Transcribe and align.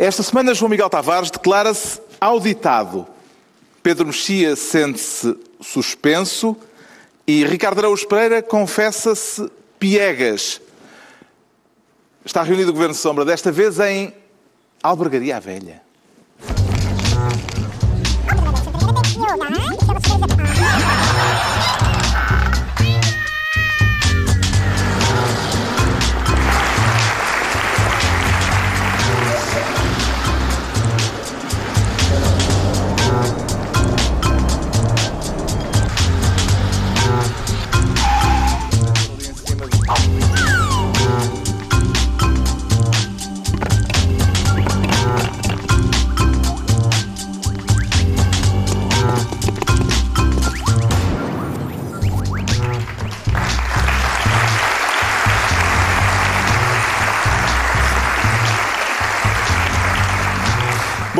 Esta 0.00 0.22
semana, 0.22 0.54
João 0.54 0.70
Miguel 0.70 0.88
Tavares 0.88 1.30
declara-se 1.30 2.00
auditado. 2.18 3.06
Pedro 3.82 4.06
Mexia 4.06 4.56
sente-se 4.56 5.36
suspenso 5.60 6.56
e 7.26 7.44
Ricardo 7.44 7.80
Araújo 7.80 8.08
Pereira 8.08 8.42
confessa-se 8.42 9.50
piegas. 9.78 10.58
Está 12.24 12.42
reunido 12.42 12.70
o 12.70 12.72
Governo 12.72 12.94
Sombra, 12.94 13.26
desta 13.26 13.52
vez 13.52 13.78
em 13.78 14.14
Albergaria 14.82 15.38
Velha. 15.38 15.82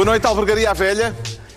Boa 0.01 0.13
noite, 0.13 0.27
Albergaria 0.27 0.73
Velha. 0.73 1.15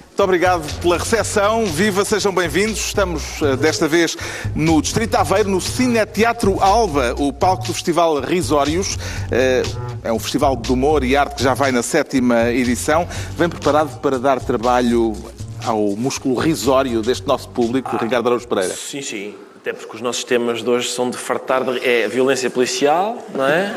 Muito 0.08 0.22
obrigado 0.22 0.82
pela 0.82 0.98
recepção. 0.98 1.66
Viva, 1.66 2.04
sejam 2.04 2.36
bem-vindos. 2.36 2.78
Estamos 2.88 3.42
eh, 3.42 3.56
desta 3.56 3.88
vez 3.88 4.18
no 4.54 4.82
Distrito 4.82 5.16
Aveiro, 5.16 5.50
no 5.50 5.62
Cine 5.62 6.06
Teatro 6.06 6.62
Alba, 6.62 7.16
o 7.18 7.32
palco 7.32 7.66
do 7.66 7.74
Festival 7.74 8.20
Risórios. 8.20 8.98
Eh, 9.32 9.64
É 10.04 10.12
um 10.12 10.20
festival 10.20 10.58
de 10.58 10.74
humor 10.74 11.06
e 11.06 11.16
arte 11.16 11.36
que 11.36 11.42
já 11.44 11.54
vai 11.54 11.72
na 11.72 11.82
sétima 11.82 12.50
edição. 12.52 13.08
Vem 13.38 13.48
preparado 13.48 13.98
para 14.02 14.20
dar 14.20 14.42
trabalho 14.42 15.16
ao 15.64 15.96
músculo 15.96 16.38
risório 16.38 17.02
deste 17.02 17.26
nosso 17.26 17.48
público, 17.48 17.96
Ricardo 17.96 18.28
Araújo 18.28 18.46
Pereira. 18.46 18.76
Sim, 18.76 19.02
sim. 19.02 19.36
Até 19.56 19.72
porque 19.72 19.96
os 19.96 20.02
nossos 20.02 20.26
temas 20.26 20.62
de 20.62 20.70
hoje 20.70 20.90
são 20.90 21.10
de 21.10 21.16
fartar 21.16 21.64
de... 21.64 21.80
É 21.80 22.10
violência 22.10 22.50
policial, 22.50 23.26
não 23.34 23.48
é? 23.48 23.74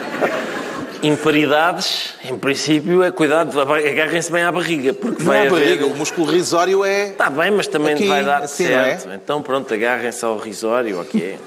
Imparidades, 1.06 2.14
em 2.24 2.36
princípio, 2.36 3.02
é 3.02 3.10
cuidado, 3.12 3.60
agarrem-se 3.60 4.30
bem 4.32 4.42
à 4.42 4.50
barriga, 4.50 4.92
porque 4.92 5.22
Não 5.22 5.26
vai 5.26 5.38
é 5.38 5.40
a 5.48 5.50
haver... 5.50 5.60
barriga, 5.64 5.86
o 5.86 5.96
músculo 5.96 6.30
risório 6.30 6.84
é. 6.84 7.10
Está 7.10 7.30
bem, 7.30 7.50
mas 7.52 7.66
também 7.68 7.94
Aqui, 7.94 8.08
vai 8.08 8.24
dar 8.24 8.42
assim, 8.42 8.64
é? 8.64 8.96
certo. 8.98 9.08
Então 9.14 9.40
pronto, 9.40 9.72
agarrem-se 9.72 10.24
ao 10.24 10.36
risório, 10.36 11.00
ok. 11.00 11.38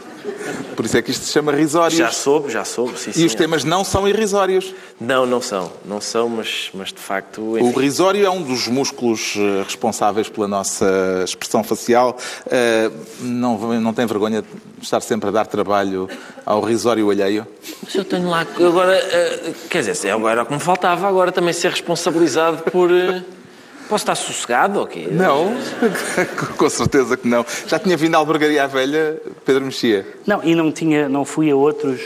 Por 0.75 0.85
isso 0.85 0.97
é 0.97 1.01
que 1.01 1.11
isto 1.11 1.25
se 1.25 1.31
chama 1.33 1.51
risórios. 1.51 1.97
Já 1.97 2.11
soube, 2.11 2.49
já 2.51 2.63
soube, 2.63 2.97
sim, 2.97 3.11
E 3.15 3.25
os 3.25 3.35
temas 3.35 3.63
não 3.63 3.83
são 3.83 4.07
irrisórios. 4.07 4.73
Não, 4.99 5.25
não 5.25 5.41
são. 5.41 5.71
Não 5.85 5.99
são, 5.99 6.29
mas, 6.29 6.69
mas 6.73 6.89
de 6.89 6.99
facto... 6.99 7.41
O 7.41 7.57
enfim. 7.57 7.79
risório 7.79 8.25
é 8.25 8.29
um 8.29 8.41
dos 8.41 8.67
músculos 8.67 9.35
eh, 9.37 9.63
responsáveis 9.63 10.29
pela 10.29 10.47
nossa 10.47 11.21
expressão 11.23 11.63
facial. 11.63 12.17
Eh, 12.49 12.91
Não, 13.19 13.57
não 13.79 13.93
tem 13.93 14.05
vergonha 14.05 14.41
de 14.41 14.47
estar 14.83 15.01
sempre 15.01 15.29
a 15.29 15.31
dar 15.31 15.47
trabalho 15.47 16.09
ao 16.45 16.61
risório 16.61 17.09
alheio? 17.09 17.45
Mas 17.83 17.95
eu 17.95 18.05
tenho 18.05 18.29
lá... 18.29 18.41
Agora, 18.41 18.95
eh, 18.95 19.53
quer 19.69 19.83
dizer, 19.83 20.11
agora 20.11 20.45
como 20.45 20.59
faltava, 20.59 21.07
agora 21.07 21.31
também 21.31 21.53
ser 21.53 21.71
responsabilizado 21.71 22.63
por... 22.71 22.89
Posso 23.89 24.03
estar 24.03 24.15
sossegado, 24.15 24.79
ok? 24.81 25.07
Não, 25.11 25.51
com 26.55 26.69
certeza 26.69 27.17
que 27.17 27.27
não. 27.27 27.43
Já 27.65 27.79
tinha 27.79 27.97
vindo 27.97 28.13
à 28.15 28.19
albergaria 28.19 28.63
à 28.63 28.67
velha, 28.67 29.19
Pedro 29.43 29.65
Mexia. 29.65 30.05
Não, 30.27 30.41
e 30.43 30.53
não, 30.53 30.71
tinha, 30.71 31.09
não 31.09 31.25
fui 31.25 31.49
a 31.49 31.55
outros 31.55 31.99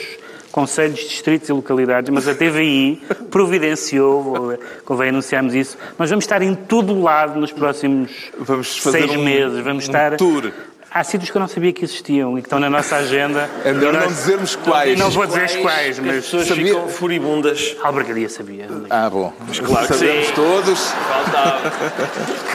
conselhos, 0.49 0.99
distritos 0.99 1.49
e 1.49 1.51
localidades, 1.51 2.09
mas 2.11 2.27
a 2.27 2.33
TVI 2.35 3.01
providenciou, 3.31 4.53
convém 4.85 5.09
anunciarmos 5.09 5.53
isso, 5.55 5.77
nós 5.97 6.09
vamos 6.09 6.23
estar 6.25 6.41
em 6.41 6.53
todo 6.53 6.93
o 6.93 7.01
lado 7.01 7.39
nos 7.39 7.51
próximos 7.51 8.11
Vamos 8.37 8.77
fazer 8.77 8.99
seis 9.07 9.11
um- 9.19 9.23
meses. 9.23 9.59
Vamos 9.63 9.83
um 9.83 9.87
estar... 9.87 10.15
tour. 10.15 10.51
Há 10.93 11.03
sítios 11.03 11.31
que 11.31 11.37
eu 11.37 11.39
não 11.39 11.47
sabia 11.47 11.73
que 11.73 11.83
existiam 11.83 12.37
e 12.37 12.41
que 12.41 12.45
estão 12.47 12.59
na 12.59 12.69
nossa 12.69 12.97
agenda. 12.97 13.49
É 13.65 13.73
melhor 13.73 13.95
E 13.95 13.97
não 13.97 14.05
nós- 14.05 14.15
dizermos 14.15 14.55
quais. 14.55 14.99
Não 14.99 15.09
vou 15.09 15.25
dizer 15.25 15.59
quais, 15.61 15.97
que 15.97 16.05
mas 16.05 16.17
As 16.17 16.23
pessoas 16.25 16.47
sabia- 16.47 16.73
ficam 16.75 16.87
furibundas. 16.89 17.75
a 17.81 17.87
albergaria 17.87 18.29
sabia. 18.29 18.67
Ah, 18.91 19.09
bom. 19.09 19.33
claro 19.65 19.87
que 19.87 19.93
Sabemos 19.95 20.27
sim. 20.27 20.33
todos. 20.33 20.79
Faltava. 20.89 21.73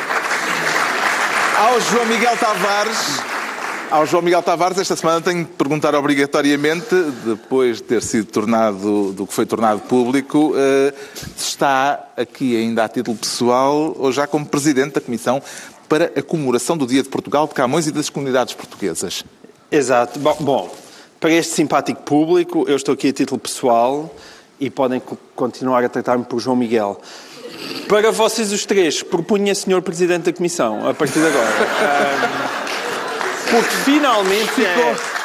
Ao 1.59 1.81
João 1.81 2.07
Miguel 2.07 2.37
Tavares. 2.37 3.21
Ao 3.91 4.05
João 4.07 4.23
Miguel 4.23 4.43
Tavares, 4.43 4.79
esta 4.79 4.95
semana 4.95 5.21
tenho 5.23 5.45
de 5.45 5.51
perguntar 5.53 5.95
obrigatoriamente, 5.95 6.95
depois 7.25 7.79
de 7.79 7.85
ter 7.85 8.03
sido 8.03 8.27
tornado, 8.27 9.13
do 9.13 9.27
que 9.27 9.33
foi 9.33 9.47
tornado 9.47 9.81
público, 9.81 10.53
eh, 10.55 10.93
se 11.35 11.49
está 11.49 11.99
aqui 12.15 12.55
ainda 12.55 12.85
a 12.85 12.89
título 12.89 13.17
pessoal 13.17 13.97
ou 13.99 14.13
já 14.13 14.27
como 14.27 14.45
Presidente 14.45 14.93
da 14.93 15.01
Comissão 15.01 15.43
para 15.89 16.07
a 16.17 16.23
comemoração 16.23 16.77
do 16.77 16.87
Dia 16.87 17.03
de 17.03 17.09
Portugal, 17.09 17.47
de 17.47 17.55
Camões 17.55 17.87
e 17.87 17.93
das 17.93 18.09
comunidades 18.11 18.55
portuguesas. 18.55 19.25
Exato. 19.71 20.19
Bom, 20.19 20.37
bom, 20.41 20.75
para 21.21 21.31
este 21.33 21.55
simpático 21.55 22.03
público, 22.03 22.65
eu 22.69 22.77
estou 22.77 22.95
aqui 22.95 23.09
a 23.09 23.13
título 23.13 23.39
pessoal 23.41 24.13
e 24.61 24.69
podem 24.71 25.01
co- 25.01 25.17
continuar 25.35 25.85
a 25.85 25.89
tratar-me 25.89 26.25
por 26.25 26.41
João 26.41 26.57
Miguel. 26.57 27.01
Para 27.89 28.11
vocês 28.13 28.53
os 28.53 28.65
três, 28.67 29.03
propunha 29.03 29.55
Sr. 29.55 29.81
Presidente 29.83 30.25
da 30.25 30.33
Comissão, 30.33 30.87
a 30.89 30.95
partir 30.95 31.21
de 31.21 31.27
agora. 31.27 31.49
Porque 33.51 33.71
finalmente... 33.85 34.65
é- 34.65 35.18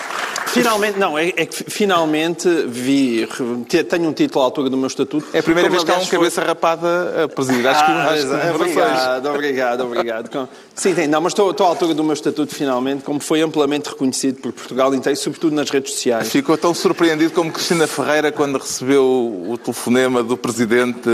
finalmente, 0.53 0.99
não, 0.99 1.17
é, 1.17 1.29
é 1.35 1.45
que 1.45 1.63
finalmente 1.69 2.47
vi, 2.67 3.27
te- 3.67 3.83
tenho 3.83 4.09
um 4.09 4.13
título 4.13 4.41
à 4.41 4.45
altura 4.45 4.69
do 4.69 4.77
meu 4.77 4.87
estatuto. 4.87 5.25
É 5.33 5.39
a 5.39 5.43
primeira 5.43 5.69
vez 5.69 5.83
que 5.83 5.91
há 5.91 5.95
um 5.97 6.05
foi- 6.05 6.17
cabeça 6.19 6.41
rapada 6.43 7.23
a 7.23 7.27
presidir. 7.27 7.65
Acho 7.67 7.85
que 7.85 7.91
Ah, 7.91 8.17
exa- 8.17 8.37
comemorações. 8.51 8.75
obrigado, 8.77 9.29
obrigado, 9.29 9.81
obrigado. 9.81 10.49
Sim, 10.75 10.93
tem, 10.93 11.07
não, 11.07 11.21
mas 11.21 11.33
estou, 11.33 11.51
estou 11.51 11.65
à 11.65 11.69
altura 11.69 11.93
do 11.93 12.03
meu 12.03 12.13
estatuto 12.13 12.53
finalmente, 12.55 13.03
como 13.03 13.19
foi 13.19 13.41
amplamente 13.41 13.89
reconhecido 13.89 14.39
por 14.41 14.51
Portugal 14.53 14.93
inteiro, 14.93 15.17
sobretudo 15.19 15.55
nas 15.55 15.69
redes 15.69 15.93
sociais. 15.93 16.29
Ficou 16.29 16.57
tão 16.57 16.73
surpreendido 16.73 17.31
como 17.33 17.51
Cristina 17.51 17.87
Ferreira 17.87 18.31
quando 18.31 18.57
recebeu 18.57 19.03
o 19.03 19.57
telefonema 19.57 20.23
do 20.23 20.37
Presidente 20.37 21.09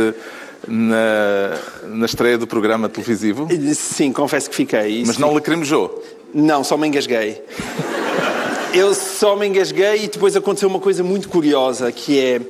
na, 0.67 1.57
na 1.87 2.05
estreia 2.05 2.37
do 2.37 2.45
programa 2.45 2.89
televisivo. 2.89 3.47
Sim, 3.73 4.11
confesso 4.11 4.49
que 4.49 4.55
fiquei. 4.55 5.03
Mas 5.05 5.17
não 5.17 5.33
lacrimejou. 5.33 6.03
Não, 6.33 6.63
só 6.63 6.77
me 6.77 6.87
engasguei. 6.87 7.41
Eu 8.73 8.93
só 8.93 9.35
me 9.35 9.47
engasguei 9.47 10.03
e 10.03 10.07
depois 10.07 10.35
aconteceu 10.35 10.69
uma 10.69 10.79
coisa 10.79 11.03
muito 11.03 11.27
curiosa, 11.27 11.91
que 11.91 12.19
é... 12.19 12.41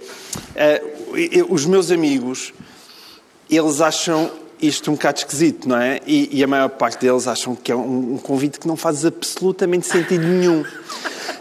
eh, 0.55 0.83
eu- 1.31 1.47
os 1.49 1.65
meus 1.65 1.91
amigos, 1.91 2.53
eles 3.49 3.79
acham 3.81 4.29
isto 4.61 4.91
um 4.91 4.95
bocado 4.95 5.19
esquisito, 5.19 5.67
não 5.69 5.77
é? 5.77 6.01
E, 6.05 6.29
e 6.39 6.43
a 6.43 6.47
maior 6.47 6.69
parte 6.69 6.99
deles 6.99 7.25
acham 7.27 7.55
que 7.55 7.71
é 7.71 7.75
um, 7.75 8.15
um 8.15 8.17
convite 8.17 8.59
que 8.59 8.67
não 8.67 8.75
faz 8.75 9.05
absolutamente 9.05 9.87
sentido 9.87 10.25
nenhum. 10.27 10.65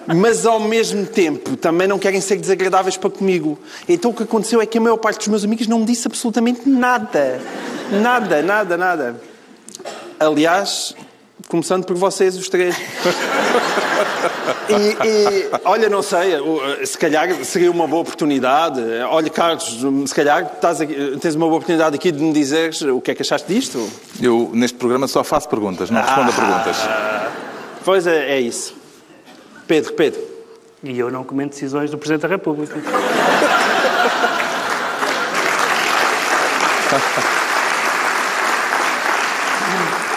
Mas 0.07 0.47
ao 0.47 0.61
mesmo 0.61 1.05
tempo 1.05 1.57
também 1.57 1.89
não 1.89 1.99
querem 1.99 2.21
ser 2.21 2.37
desagradáveis 2.37 2.97
para 2.97 3.11
comigo. 3.11 3.59
Então 3.89 4.13
o 4.13 4.15
que 4.15 4.23
aconteceu 4.23 4.61
é 4.61 4.65
que 4.67 4.79
a 4.79 4.81
maior 4.81 4.97
parte 4.97 5.19
dos 5.19 5.29
meus 5.29 5.45
amigos 5.45 5.67
não 5.67 5.81
me 5.81 5.85
disse 5.87 6.07
absolutamente 6.07 6.67
nada. 6.69 7.41
Nada, 8.01 8.41
nada, 8.43 8.77
nada. 8.77 9.21
Aliás, 10.21 10.95
começando 11.49 11.85
por 11.85 11.97
vocês, 11.97 12.37
os 12.37 12.49
três. 12.49 12.75
E, 14.69 15.07
e, 15.07 15.51
olha, 15.65 15.89
não 15.89 16.03
sei, 16.03 16.37
o- 16.41 16.61
se 16.87 16.97
calhar 16.99 17.29
seria 17.45 17.71
uma 17.71 17.87
boa 17.87 18.03
oportunidade. 18.03 18.81
Olha, 19.11 19.29
Carlos, 19.31 19.79
se 20.07 20.15
calhar 20.15 20.43
estás 20.55 20.81
aqui- 20.81 21.17
tens 21.21 21.35
uma 21.35 21.47
boa 21.47 21.57
oportunidade 21.57 21.95
aqui 21.97 22.11
de 22.13 22.23
me 22.23 22.33
dizeres 22.33 22.81
o 22.83 23.01
que 23.01 23.11
é 23.11 23.15
que 23.15 23.23
achaste 23.23 23.53
disto. 23.53 23.89
Eu, 24.21 24.51
neste 24.53 24.77
programa, 24.79 25.07
só 25.09 25.23
faço 25.25 25.49
perguntas, 25.49 25.91
não 25.91 26.01
respondo 26.01 26.31
a 26.31 26.33
perguntas. 26.33 26.77
Pois 27.85 28.07
é, 28.07 28.33
é 28.37 28.41
isso. 28.41 28.75
Pedro, 29.67 29.93
Pedro. 29.95 30.21
E 30.83 30.99
eu 30.99 31.11
não 31.11 31.25
comento 31.25 31.51
decisões 31.51 31.91
do 31.91 31.99
Presidente 31.99 32.23
da 32.23 32.29
República. 32.29 32.75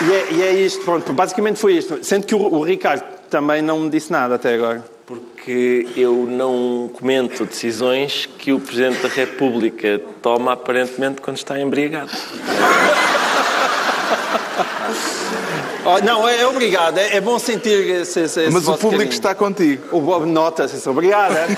E 0.01 0.11
é, 0.13 0.27
e 0.31 0.41
é 0.41 0.51
isto, 0.53 0.83
pronto, 0.83 1.13
basicamente 1.13 1.59
foi 1.59 1.73
isto. 1.73 1.99
Sendo 2.03 2.25
que 2.25 2.33
o, 2.33 2.39
o 2.39 2.63
Ricardo 2.63 3.03
também 3.31 3.61
não 3.61 3.79
me 3.79 3.89
disse 3.89 4.11
nada 4.11 4.35
até 4.35 4.53
agora. 4.53 4.83
Porque 5.07 5.87
eu 5.95 6.27
não 6.29 6.89
comento 6.93 7.45
decisões 7.45 8.29
que 8.37 8.53
o 8.53 8.59
Presidente 8.59 9.01
da 9.01 9.09
República 9.09 9.99
toma 10.21 10.53
aparentemente 10.53 11.21
quando 11.21 11.37
está 11.37 11.59
embriagado. 11.59 12.11
Oh, 15.83 15.97
não, 16.05 16.27
é, 16.27 16.41
é 16.41 16.47
obrigado, 16.47 16.99
é, 16.99 17.15
é 17.15 17.21
bom 17.21 17.39
sentir 17.39 17.89
esse, 17.89 18.19
esse, 18.19 18.51
Mas 18.51 18.67
o 18.67 18.73
público 18.73 18.97
carinho. 18.97 19.09
está 19.09 19.33
contigo. 19.33 19.97
O 19.97 19.99
Bob 19.99 20.27
nota-se. 20.27 20.87
Obrigado. 20.87 21.35
é? 21.35 21.45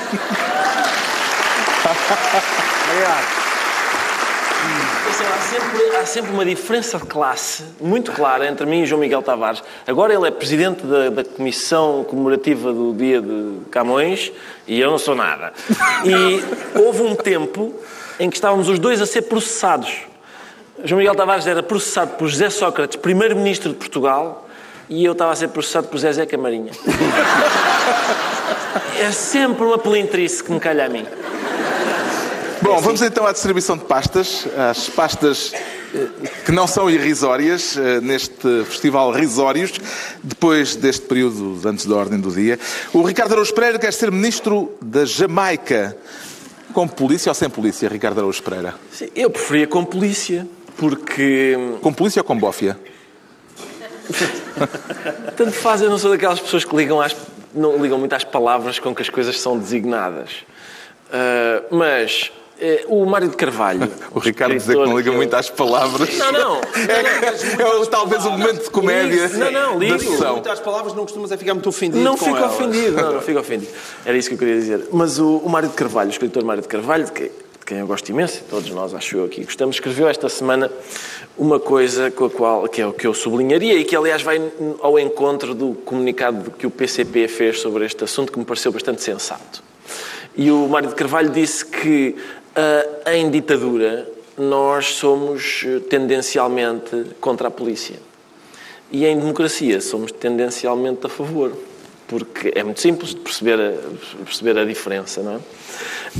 obrigado. 2.87 3.42
Atenção, 5.13 5.27
há 5.27 5.39
sempre, 5.39 5.95
há 5.97 6.05
sempre 6.05 6.31
uma 6.31 6.45
diferença 6.45 6.97
de 6.97 7.05
classe 7.05 7.63
muito 7.79 8.11
clara 8.11 8.47
entre 8.47 8.65
mim 8.65 8.81
e 8.81 8.85
João 8.85 8.99
Miguel 8.99 9.21
Tavares. 9.21 9.63
Agora 9.85 10.13
ele 10.13 10.27
é 10.27 10.31
presidente 10.31 10.85
da, 10.85 11.09
da 11.09 11.23
Comissão 11.23 12.03
Comemorativa 12.03 12.73
do 12.73 12.93
Dia 12.93 13.21
de 13.21 13.59
Camões 13.69 14.31
e 14.67 14.79
eu 14.79 14.89
não 14.89 14.97
sou 14.97 15.15
nada. 15.15 15.53
E 16.03 16.79
houve 16.79 17.03
um 17.03 17.15
tempo 17.15 17.73
em 18.19 18.29
que 18.29 18.35
estávamos 18.35 18.67
os 18.69 18.79
dois 18.79 19.01
a 19.01 19.05
ser 19.05 19.23
processados. 19.23 20.01
João 20.83 20.99
Miguel 20.99 21.15
Tavares 21.15 21.45
era 21.45 21.61
processado 21.61 22.15
por 22.15 22.27
José 22.27 22.49
Sócrates, 22.49 22.97
primeiro-ministro 22.97 23.71
de 23.71 23.75
Portugal, 23.75 24.47
e 24.89 25.05
eu 25.05 25.13
estava 25.13 25.31
a 25.31 25.35
ser 25.35 25.49
processado 25.49 25.87
por 25.87 25.97
Zezé 25.97 26.25
Camarinha. 26.25 26.71
É 28.99 29.11
sempre 29.11 29.65
uma 29.65 29.77
pelintrice 29.77 30.43
que 30.43 30.51
me 30.51 30.59
calha 30.59 30.85
a 30.85 30.89
mim. 30.89 31.05
Bom, 32.63 32.79
vamos 32.79 33.01
então 33.01 33.27
à 33.27 33.33
distribuição 33.33 33.75
de 33.75 33.83
pastas, 33.83 34.47
às 34.57 34.87
pastas 34.87 35.51
eh, 35.93 36.07
que 36.45 36.51
não 36.53 36.65
são 36.65 36.89
irrisórias 36.89 37.75
eh, 37.75 37.99
neste 37.99 38.63
festival 38.63 39.11
Risórios, 39.11 39.73
depois 40.23 40.73
deste 40.73 41.05
período 41.05 41.59
antes 41.67 41.85
da 41.85 41.93
ordem 41.93 42.17
do 42.21 42.31
dia. 42.31 42.57
O 42.93 43.01
Ricardo 43.01 43.33
Araújo 43.33 43.53
Pereira 43.53 43.77
quer 43.77 43.91
ser 43.91 44.09
ministro 44.09 44.71
da 44.81 45.03
Jamaica. 45.03 45.97
Com 46.73 46.87
polícia 46.87 47.29
ou 47.29 47.33
sem 47.33 47.49
polícia, 47.49 47.89
Ricardo 47.89 48.19
Araújo 48.19 48.41
Pereira? 48.41 48.75
Sim, 48.93 49.09
Eu 49.13 49.29
preferia 49.29 49.67
com 49.67 49.83
polícia, 49.83 50.47
porque 50.77 51.57
Com 51.81 51.91
polícia 51.91 52.21
ou 52.21 52.23
com 52.23 52.37
bófia? 52.37 52.79
tanto 55.35 55.51
faz, 55.51 55.81
eu 55.81 55.89
não 55.89 55.97
sou 55.97 56.11
daquelas 56.11 56.39
pessoas 56.39 56.63
que 56.63 56.73
ligam, 56.73 57.01
às, 57.01 57.13
não 57.53 57.77
ligam 57.77 57.99
muito 57.99 58.13
às 58.13 58.23
palavras 58.23 58.79
com 58.79 58.95
que 58.95 59.01
as 59.01 59.09
coisas 59.09 59.37
são 59.37 59.59
designadas. 59.59 60.29
Ah, 61.11 61.61
mas 61.69 62.31
o 62.87 63.05
Mário 63.05 63.29
de 63.29 63.35
Carvalho. 63.35 63.89
O 64.13 64.19
Ricardo 64.19 64.53
dizer 64.55 64.73
que 64.77 64.85
não 64.85 64.97
liga 64.97 65.11
muito 65.11 65.33
às 65.35 65.49
palavras. 65.49 66.17
Não, 66.17 66.31
não. 66.31 66.61
É, 66.87 67.81
é 67.81 67.85
talvez 67.89 68.25
o 68.25 68.31
momento 68.31 68.63
de 68.63 68.69
comédia 68.69 69.27
Não, 69.29 69.51
não, 69.51 69.79
ligo. 69.79 69.99
sessão. 69.99 70.33
Muitas 70.33 70.59
palavras 70.59 70.93
não 70.93 71.03
costumas 71.03 71.31
é 71.31 71.37
ficar 71.37 71.53
muito 71.53 71.69
ofendido 71.69 72.03
Não 72.03 72.17
com 72.17 72.25
fico 72.25 72.37
elas. 72.37 72.53
ofendido, 72.53 72.91
não, 73.01 73.13
não 73.13 73.21
fico 73.21 73.39
ofendido. 73.39 73.71
Era 74.05 74.17
isso 74.17 74.29
que 74.29 74.35
eu 74.35 74.39
queria 74.39 74.55
dizer. 74.55 74.87
Mas 74.91 75.19
o, 75.19 75.37
o 75.37 75.49
Mário 75.49 75.69
de 75.69 75.75
Carvalho, 75.75 76.09
o 76.09 76.11
escritor 76.11 76.43
Mário 76.43 76.61
de 76.61 76.67
Carvalho, 76.67 77.05
de, 77.05 77.11
que- 77.11 77.23
de 77.23 77.65
quem 77.65 77.77
eu 77.79 77.87
gosto 77.87 78.09
imenso, 78.09 78.39
e 78.39 78.49
todos 78.49 78.69
nós, 78.71 78.93
acho 78.93 79.17
eu, 79.17 79.25
aqui 79.25 79.43
gostamos, 79.45 79.75
escreveu 79.77 80.07
esta 80.07 80.27
semana 80.29 80.69
uma 81.37 81.59
coisa 81.59 82.11
com 82.11 82.25
a 82.25 82.29
qual, 82.29 82.67
que 82.67 82.81
é 82.81 82.85
o 82.87 82.91
que 82.93 83.07
eu 83.07 83.13
sublinharia 83.13 83.75
e 83.75 83.83
que, 83.85 83.95
aliás, 83.95 84.21
vai 84.21 84.41
ao 84.81 84.99
encontro 84.99 85.53
do 85.55 85.73
comunicado 85.85 86.51
que 86.51 86.67
o 86.67 86.71
PCP 86.71 87.27
fez 87.27 87.59
sobre 87.61 87.85
este 87.85 88.03
assunto, 88.03 88.31
que 88.31 88.37
me 88.39 88.45
pareceu 88.45 88.71
bastante 88.71 89.01
sensato. 89.01 89.63
E 90.35 90.51
o 90.51 90.67
Mário 90.67 90.89
de 90.89 90.95
Carvalho 90.95 91.29
disse 91.29 91.65
que 91.65 92.15
ah, 92.55 93.13
em 93.13 93.29
ditadura 93.29 94.07
nós 94.37 94.95
somos 94.95 95.63
eh, 95.65 95.79
tendencialmente 95.89 97.05
contra 97.21 97.47
a 97.47 97.51
polícia. 97.51 97.95
E 98.91 99.05
em 99.05 99.17
democracia 99.17 99.79
somos 99.81 100.11
tendencialmente 100.11 101.05
a 101.05 101.09
favor. 101.09 101.51
Porque 102.07 102.51
é 102.55 102.63
muito 102.63 102.79
simples 102.81 103.11
de 103.11 103.21
perceber 103.21 103.59
a, 103.59 104.23
perceber 104.25 104.57
a 104.57 104.65
diferença, 104.65 105.21
não 105.21 105.35
é? 105.35 105.39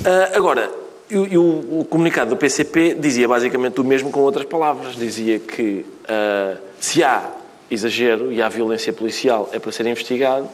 Ah, 0.06 0.32
agora, 0.38 0.72
o, 1.12 1.80
o- 1.82 1.86
comunicado 1.86 2.32
do 2.32 2.38
PCP 2.38 2.96
dizia 2.96 3.28
basicamente 3.28 3.80
o 3.82 3.84
mesmo 3.84 4.10
com 4.12 4.22
outras 4.22 4.46
palavras. 4.46 4.96
Dizia 4.96 5.40
que 5.40 5.86
ah, 6.08 6.58
se 6.80 7.04
há 7.04 7.32
exagero 7.70 8.32
e 8.32 8.42
há 8.42 8.50
violência 8.50 8.94
policial 8.94 9.50
é 9.52 9.60
para 9.60 9.72
ser 9.72 9.86
investigado, 9.88 10.48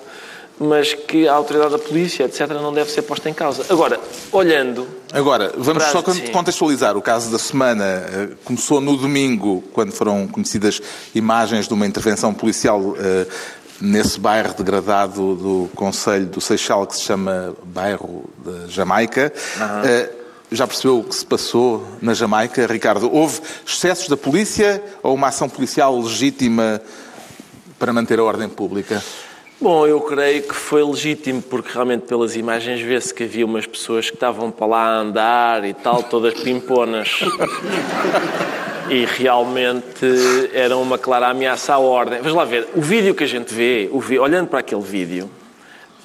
mas 0.60 0.94
que 0.94 1.28
a 1.28 1.34
autoridade 1.34 1.72
da 1.72 1.80
polícia, 1.80 2.26
etc., 2.26 2.50
não 2.50 2.74
deve 2.74 2.92
ser 2.92 3.04
posta 3.04 3.30
em 3.30 3.34
causa. 3.34 3.66
Agora, 3.70 4.00
olhando 4.32 5.00
Agora, 5.12 5.52
vamos 5.58 5.84
só 5.86 6.04
contextualizar. 6.32 6.96
O 6.96 7.02
caso 7.02 7.32
da 7.32 7.40
semana 7.40 7.84
eh, 7.86 8.30
começou 8.44 8.80
no 8.80 8.96
domingo, 8.96 9.64
quando 9.74 9.92
foram 9.92 10.28
conhecidas 10.28 10.80
imagens 11.16 11.68
de 11.68 11.74
uma 11.74 11.88
intervenção 11.88 12.32
policial 12.32 12.96
eh, 13.00 13.26
nesse 13.82 14.20
bairro 14.20 14.54
degradado 14.54 15.36
do 15.36 15.70
Conselho 15.74 16.28
do 16.28 16.40
Seixal, 16.40 16.86
que 16.86 16.96
se 16.96 17.02
chama 17.02 17.56
Bairro 17.64 18.30
da 18.46 18.68
Jamaica. 18.68 19.34
Eh, 19.84 20.10
Já 20.52 20.68
percebeu 20.68 21.00
o 21.00 21.04
que 21.04 21.16
se 21.16 21.26
passou 21.26 21.88
na 22.02 22.14
Jamaica, 22.14 22.68
Ricardo? 22.68 23.12
Houve 23.12 23.40
excessos 23.66 24.08
da 24.08 24.18
polícia 24.18 24.84
ou 25.02 25.16
uma 25.16 25.28
ação 25.28 25.48
policial 25.50 26.00
legítima 26.00 26.82
para 27.80 27.94
manter 27.94 28.20
a 28.20 28.24
ordem 28.24 28.50
pública? 28.50 29.02
Bom, 29.62 29.86
eu 29.86 30.00
creio 30.00 30.44
que 30.44 30.56
foi 30.56 30.82
legítimo, 30.82 31.42
porque 31.42 31.74
realmente 31.74 32.04
pelas 32.04 32.34
imagens 32.36 32.80
vê-se 32.80 33.14
que 33.14 33.24
havia 33.24 33.46
umas 33.46 33.66
pessoas 33.68 34.10
que 34.10 34.16
estavam 34.16 34.50
para 34.52 34.66
lá 34.66 34.84
a 34.84 34.98
andar 35.00 35.66
e 35.66 35.74
tal, 35.74 36.02
todas 36.02 36.34
pimponas. 36.34 37.20
E 38.90 39.06
realmente 39.06 40.06
era 40.54 40.78
uma 40.78 40.98
clara 40.98 41.28
ameaça 41.28 41.74
à 41.74 41.78
ordem. 41.78 42.20
Vamos 42.20 42.34
lá 42.36 42.46
ver, 42.46 42.70
o 42.74 42.80
vídeo 42.82 43.14
que 43.14 43.24
a 43.24 43.28
gente 43.28 43.54
vê, 43.54 43.90
vi- 44.02 44.18
olhando 44.18 44.48
para 44.48 44.60
aquele 44.60 44.82
vídeo, 44.82 45.30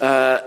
ah, 0.01 0.43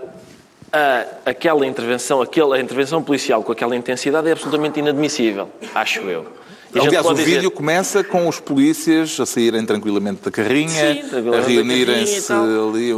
ah, 0.70 1.06
aquela 1.24 1.66
intervenção, 1.66 2.20
aquela, 2.20 2.60
intervenção 2.60 3.02
policial 3.02 3.42
com 3.42 3.52
aquela 3.52 3.74
intensidade 3.74 4.28
é 4.28 4.32
absolutamente 4.32 4.80
inadmissível, 4.80 5.48
acho 5.74 6.00
eu. 6.00 6.26
E 6.74 6.78
Aliás, 6.78 7.04
o 7.06 7.08
pode 7.08 7.20
dizer- 7.24 7.36
vídeo 7.36 7.50
começa 7.50 8.04
com 8.04 8.28
os 8.28 8.38
polícias 8.38 9.18
a 9.18 9.24
saírem 9.24 9.64
tranquilamente 9.64 10.20
da 10.22 10.30
carrinha, 10.30 10.68
Sim, 10.68 11.00
a 11.00 11.08
tranquilamente 11.08 11.48
reunirem-se 11.50 12.30
ali, 12.32 12.90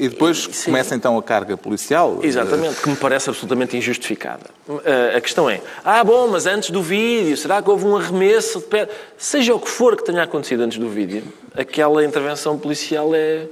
e 0.00 0.08
depois 0.08 0.48
Sim. 0.50 0.64
começa 0.66 0.94
então 0.94 1.18
a 1.18 1.22
carga 1.22 1.54
policial. 1.54 2.20
Exatamente, 2.22 2.80
que 2.80 2.88
me 2.88 2.96
parece 2.96 3.28
absolutamente 3.28 3.76
injustificada. 3.76 4.46
Uh, 4.66 4.80
A 5.14 5.20
questão 5.20 5.48
é, 5.50 5.60
ah, 5.84 6.02
bom, 6.02 6.26
mas 6.28 6.46
antes 6.46 6.70
do 6.70 6.82
vídeo, 6.82 7.36
será 7.36 7.60
que 7.60 7.68
houve 7.68 7.84
um 7.84 7.96
arremesso 7.96 8.60
de 8.60 8.64
pé? 8.64 8.88
Seja 9.18 9.54
o 9.54 9.60
que 9.60 9.68
for 9.68 9.94
que 9.94 10.04
tenha 10.04 10.22
acontecido 10.22 10.62
antes 10.62 10.78
do 10.78 10.88
vídeo, 10.88 11.22
aquela 11.54 12.02
intervenção 12.02 12.56
policial 12.58 13.14
é, 13.14 13.44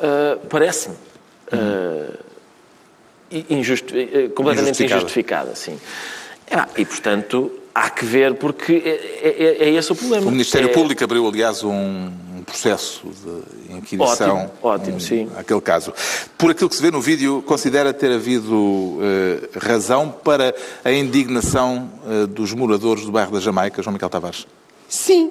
uh, 0.00 0.46
parece-me, 0.48 0.96
uh, 1.52 2.12
injusti- 3.50 4.30
completamente 4.34 4.82
Injustificada. 4.82 5.00
injustificada, 5.02 5.54
sim. 5.54 5.78
Ah, 6.50 6.68
e, 6.76 6.84
portanto, 6.84 7.52
há 7.76 7.90
que 7.90 8.04
ver, 8.06 8.34
porque 8.34 8.72
é, 8.84 9.28
é- 9.28 9.68
é 9.68 9.70
esse 9.74 9.92
o 9.92 9.94
problema. 9.94 10.26
O 10.26 10.30
Ministério 10.30 10.70
É- 10.70 10.72
Público 10.72 11.04
abriu, 11.04 11.26
aliás, 11.28 11.62
um, 11.62 11.70
um 12.38 12.42
processo 12.44 13.02
de 13.68 13.74
inquisição. 13.76 14.36
Ótimo, 14.38 14.52
ótimo, 14.62 14.96
hum, 14.96 15.00
sim. 15.00 15.28
Aquele 15.36 15.60
caso. 15.60 15.92
Por 16.38 16.50
aquilo 16.50 16.70
que 16.70 16.76
se 16.76 16.82
vê 16.82 16.90
no 16.90 17.00
vídeo, 17.02 17.42
considera 17.46 17.92
ter 17.92 18.10
havido 18.12 18.98
eh, 19.02 19.48
razão 19.58 20.08
para 20.24 20.54
a 20.84 20.90
indignação 20.92 21.90
eh, 22.08 22.26
dos 22.26 22.52
moradores 22.54 23.04
do 23.04 23.12
bairro 23.12 23.32
da 23.32 23.40
Jamaica, 23.40 23.82
João 23.82 23.92
Miguel 23.92 24.08
Tavares? 24.08 24.46
Sim. 24.88 25.30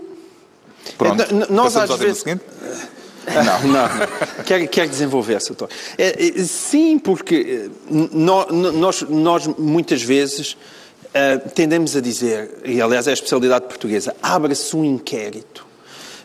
Pronto. 0.98 1.22
É, 1.24 1.28
nós 1.50 1.74
Passamos 1.74 1.92
às 1.92 2.00
vezes- 2.00 2.18
seguinte? 2.20 2.44
Não, 3.25 3.68
não. 3.72 4.44
Quer, 4.46 4.68
quer 4.68 4.88
desenvolver 4.88 5.34
essa 5.34 5.52
tua. 5.56 5.68
É, 5.98 6.28
é, 6.40 6.44
sim, 6.44 7.00
porque 7.00 7.66
eh, 7.66 7.70
nó- 7.90 8.46
nó- 8.52 8.72
nós, 8.72 9.02
nós 9.02 9.48
muitas 9.58 10.04
vezes 10.04 10.56
eh, 11.17 11.38
tendemos 11.38 11.95
a 11.95 12.01
dizer, 12.01 12.57
e 12.65 12.81
aliás 12.81 13.07
é 13.07 13.12
a 13.12 13.13
especialidade 13.13 13.67
portuguesa, 13.67 14.13
abra-se 14.22 14.75
um 14.75 14.84
inquérito. 14.84 15.65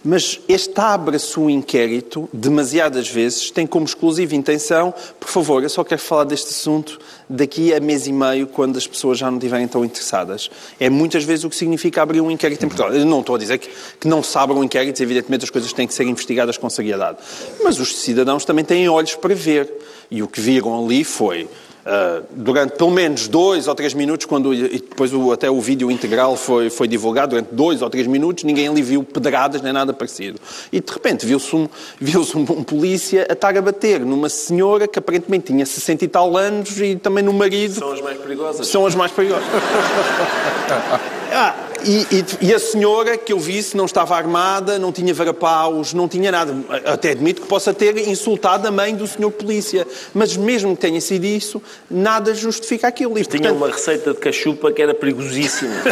Mas 0.02 0.40
este 0.48 0.80
abra-se 0.80 1.38
um 1.38 1.48
inquérito, 1.48 2.28
demasiadas 2.32 3.08
vezes, 3.08 3.52
tem 3.52 3.68
como 3.68 3.84
exclusiva 3.84 4.34
intenção, 4.34 4.92
por 5.20 5.28
favor, 5.28 5.62
eu 5.62 5.68
só 5.68 5.84
quero 5.84 6.00
falar 6.00 6.24
deste 6.24 6.48
assunto 6.48 6.98
daqui 7.28 7.72
a 7.72 7.78
mês 7.78 8.08
e 8.08 8.12
meio, 8.12 8.48
quando 8.48 8.78
as 8.78 8.86
pessoas 8.88 9.16
já 9.18 9.30
não 9.30 9.38
estiverem 9.38 9.68
tão 9.68 9.84
interessadas. 9.84 10.50
É 10.80 10.90
muitas 10.90 11.22
vezes 11.22 11.44
o 11.44 11.50
que 11.50 11.54
significa 11.54 12.02
abrir 12.02 12.20
um 12.20 12.28
inquérito 12.28 12.64
em 12.64 12.68
Portugal. 12.68 12.92
Eu 12.92 13.06
não 13.06 13.20
estou 13.20 13.36
a 13.36 13.38
dizer 13.38 13.58
que, 13.58 13.70
que 14.00 14.08
não 14.08 14.24
se 14.24 14.36
abram 14.36 14.64
inquéritos, 14.64 15.00
evidentemente 15.00 15.44
as 15.44 15.50
coisas 15.50 15.72
têm 15.72 15.86
que 15.86 15.94
ser 15.94 16.04
investigadas 16.08 16.58
com 16.58 16.68
seriedade. 16.68 17.18
Mas 17.62 17.78
os 17.78 17.96
cidadãos 17.96 18.44
também 18.44 18.64
têm 18.64 18.88
olhos 18.88 19.14
para 19.14 19.36
ver. 19.36 19.72
E 20.10 20.20
o 20.20 20.26
que 20.26 20.40
viram 20.40 20.84
ali 20.84 21.04
foi 21.04 21.46
Uh, 21.80 22.24
durante 22.30 22.76
pelo 22.76 22.90
menos 22.90 23.26
dois 23.26 23.66
ou 23.66 23.74
três 23.74 23.94
minutos, 23.94 24.26
quando 24.26 24.52
e 24.52 24.80
depois 24.80 25.12
o, 25.14 25.32
até 25.32 25.50
o 25.50 25.60
vídeo 25.60 25.90
integral 25.90 26.36
foi, 26.36 26.68
foi 26.68 26.86
divulgado, 26.86 27.30
durante 27.30 27.48
dois 27.52 27.80
ou 27.80 27.88
três 27.88 28.06
minutos, 28.06 28.44
ninguém 28.44 28.68
ali 28.68 28.82
viu 28.82 29.02
pedradas 29.02 29.62
nem 29.62 29.72
nada 29.72 29.92
parecido. 29.92 30.38
E 30.70 30.80
de 30.80 30.92
repente 30.92 31.24
viu-se 31.24 31.56
um, 31.56 31.68
viu 31.98 32.20
um, 32.20 32.40
um 32.40 32.62
polícia 32.62 33.26
a 33.28 33.32
estar 33.32 33.56
a 33.56 33.62
bater 33.62 34.00
numa 34.00 34.28
senhora 34.28 34.86
que 34.86 34.98
aparentemente 34.98 35.46
tinha 35.46 35.64
60 35.64 36.04
e 36.04 36.08
tal 36.08 36.36
anos 36.36 36.78
e 36.80 36.96
também 36.96 37.24
no 37.24 37.32
marido. 37.32 37.74
São 37.74 37.92
as 37.92 38.00
mais 38.00 38.18
perigosas. 38.18 38.66
São 38.66 38.86
as 38.86 38.94
mais 38.94 39.12
perigosas. 39.12 39.44
Ah, 41.32 41.54
e, 41.84 42.06
e- 42.10 42.46
e 42.48 42.54
a 42.54 42.58
senhora 42.58 43.16
que 43.16 43.32
eu 43.32 43.38
visse 43.38 43.76
não 43.76 43.84
estava 43.86 44.14
armada, 44.16 44.78
não 44.78 44.92
tinha 44.92 45.12
varapaus, 45.14 45.92
não 45.94 46.08
tinha 46.08 46.30
nada. 46.30 46.54
Até 46.84 47.10
admito 47.10 47.42
que 47.42 47.48
possa 47.48 47.72
ter 47.72 47.96
insultado 48.08 48.66
a 48.66 48.70
mãe 48.70 48.94
do 48.94 49.06
senhor 49.06 49.30
polícia. 49.30 49.86
Mas 50.12 50.36
mesmo 50.36 50.74
que 50.74 50.82
tenha 50.82 51.00
sido 51.00 51.24
isso, 51.24 51.62
nada 51.90 52.34
justifica 52.34 52.88
aquilo. 52.88 53.18
E, 53.18 53.24
Tinha 53.24 53.40
portanto, 53.42 53.56
uma 53.56 53.68
receita 53.68 54.12
de 54.12 54.18
cachupa 54.18 54.72
que 54.72 54.82
era 54.82 54.94
perigosíssima. 54.94 55.74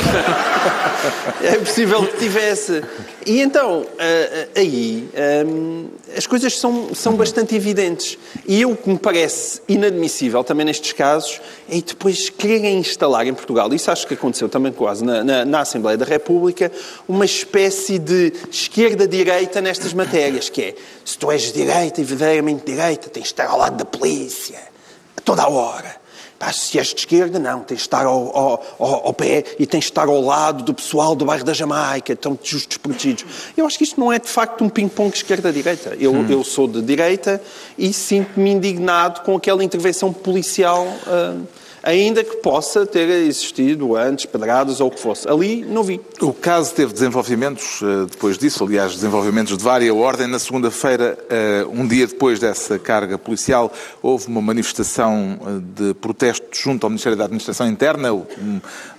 É 1.43 1.57
possível 1.57 2.05
que 2.07 2.17
tivesse. 2.19 2.83
E 3.25 3.41
então, 3.41 3.87
ah, 3.99 4.03
ah, 4.03 4.59
aí, 4.59 5.09
hum, 5.47 5.87
as 6.17 6.27
coisas 6.27 6.59
são, 6.59 6.93
são 6.95 7.15
bastante 7.15 7.55
evidentes. 7.55 8.19
E 8.47 8.61
eu, 8.63 8.75
que 8.77 8.89
me 8.91 8.99
parece 8.99 9.61
inadmissível 9.69 10.43
também 10.43 10.67
nestes 10.67 10.93
casos, 10.93 11.41
é 11.71 11.81
depois 11.81 12.29
quererem 12.31 12.79
instalar 12.79 13.27
em 13.27 13.35
Portugal, 13.35 13.73
isso 13.73 13.91
acho 13.91 14.07
que 14.07 14.15
aconteceu 14.15 14.49
também 14.49 14.73
quase 14.73 15.05
na, 15.05 15.23
na, 15.29 15.45
na 15.45 15.61
Assembleia 15.61 15.99
da 15.99 16.07
República 16.07 16.73
uma 17.07 17.27
espécie 17.27 17.99
de 17.99 18.33
esquerda-direita 18.51 19.61
nestas 19.61 19.93
matérias, 19.93 20.49
que 20.49 20.63
é, 20.63 20.75
se 21.05 21.19
tu 21.19 21.31
és 21.31 21.53
direita 21.53 22.01
e 22.01 22.05
verdadeiramente 22.05 22.65
direita, 22.65 23.11
tens 23.11 23.25
de 23.25 23.29
estar 23.29 23.47
ao 23.47 23.59
lado 23.59 23.77
da 23.77 23.85
polícia, 23.85 24.59
a 25.17 25.21
toda 25.21 25.43
a 25.43 25.49
hora. 25.49 25.99
Pá, 26.39 26.53
se 26.53 26.79
és 26.79 26.95
de 26.95 27.01
esquerda, 27.01 27.39
não, 27.39 27.61
tens 27.61 27.79
de 27.79 27.83
estar 27.83 28.07
ao, 28.07 28.37
ao, 28.37 28.77
ao, 28.79 29.07
ao, 29.07 29.13
pé 29.13 29.45
e 29.59 29.67
tens 29.67 29.81
de 29.85 29.91
estar 29.91 30.07
ao 30.07 30.21
lado 30.21 30.63
do 30.63 30.73
pessoal 30.73 31.17
do 31.17 31.25
bairro 31.25 31.45
da 31.45 31.53
Jamaica, 31.53 32.13
estão 32.13 32.39
justos 32.41 32.77
protegidos. 32.77 33.25
Eu 33.57 33.67
acho 33.67 33.77
que 33.77 33.83
isto 33.83 33.99
não 33.99 34.13
é 34.13 34.21
de 34.21 34.29
facto 34.29 34.63
um 34.63 34.69
ping-pong 34.69 35.15
esquerda-direita. 35.15 35.97
Eu, 35.99 36.13
hum. 36.13 36.27
eu 36.31 36.45
sou 36.45 36.69
de 36.69 36.81
direita 36.81 37.43
e 37.77 37.93
sinto-me 37.93 38.51
indignado 38.51 39.23
com 39.23 39.35
aquela 39.37 39.65
intervenção 39.65 40.13
policial. 40.13 40.87
Uh, 40.87 41.45
ainda 41.83 42.25
que 42.25 42.37
possa 42.37 42.87
ter 42.87 43.09
existido 43.09 43.97
antes 43.97 44.27
pedradas 44.27 44.81
ou 44.81 44.89
o 44.89 44.91
que 44.91 45.01
fosse. 45.01 45.29
Ali 45.29 45.65
não 45.65 45.83
vi. 45.83 46.01
O 46.21 46.33
caso 46.33 46.75
teve 46.75 46.93
desenvolvimentos 46.93 47.81
eh, 47.83 48.07
depois 48.11 48.37
disso, 48.39 48.65
aliás, 48.65 48.95
desenvolvimentos 48.95 49.57
de 49.57 49.63
vária 49.63 49.95
ordem. 49.95 50.27
Na 50.27 50.39
segunda-feira, 50.39 51.19
eh, 51.29 51.65
um 51.71 51.87
dia 51.87 52.07
depois 52.07 52.39
dessa 52.39 52.79
carga 52.79 53.19
policial, 53.19 53.73
houve 54.03 54.27
uma 54.27 54.41
manifestação 54.41 55.39
eh, 55.41 55.83
de 55.83 55.95
protesto 55.95 56.47
junto 56.53 56.85
ao 56.85 56.91
Ministério 56.91 57.17
da 57.17 57.25
Administração 57.25 57.69
Interna. 57.69 58.09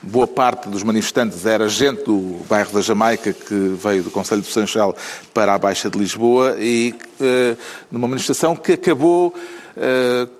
Boa 0.01 0.27
parte 0.27 0.69
dos 0.69 0.83
manifestantes 0.83 1.45
era 1.45 1.67
gente 1.67 2.03
do 2.03 2.39
bairro 2.48 2.71
da 2.71 2.81
Jamaica 2.81 3.33
que 3.33 3.75
veio 3.81 4.03
do 4.03 4.12
Conselho 4.12 4.41
de 4.41 4.51
Sanchal 4.51 4.95
para 5.33 5.53
a 5.53 5.57
Baixa 5.57 5.89
de 5.89 5.98
Lisboa 5.98 6.55
e 6.59 6.93
numa 7.91 8.07
manifestação 8.07 8.55
que 8.55 8.74
acabou 8.74 9.33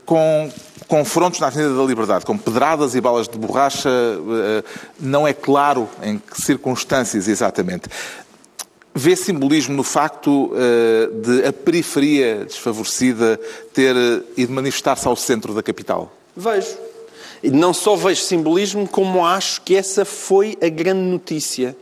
com 0.06 0.50
confrontos 0.90 1.40
na 1.40 1.48
Avenida 1.48 1.76
da 1.76 1.84
Liberdade, 1.84 2.26
com 2.26 2.36
pedradas 2.36 2.96
e 2.96 3.00
balas 3.00 3.28
de 3.28 3.38
borracha, 3.38 3.90
eh, 3.90 4.64
não 5.00 5.28
é 5.28 5.34
claro 5.34 5.88
em 6.02 6.18
que 6.18 6.42
circunstâncias 6.42 7.28
exatamente. 7.28 7.88
Vê 8.94 9.16
simbolismo 9.16 9.76
no 9.76 9.84
facto 9.84 10.52
eh, 10.56 11.10
de 11.14 11.46
a 11.46 11.54
periferia 11.54 12.44
desfavorecida 12.44 13.40
ter 13.72 13.96
eh, 13.96 14.22
ido 14.36 14.52
manifestar-se 14.52 15.08
ao 15.08 15.16
centro 15.16 15.54
da 15.54 15.62
capital? 15.62 16.12
Vejo. 16.36 16.76
E 17.44 17.52
não 17.52 17.72
só 17.72 17.96
vejo 17.96 18.22
simbolismo, 18.22 18.88
como 18.88 19.24
acho 19.24 19.62
que 19.62 19.76
essa 19.76 20.04
foi 20.04 20.58
a 20.60 20.70
grande 20.70 21.02
notícia. 21.02 21.78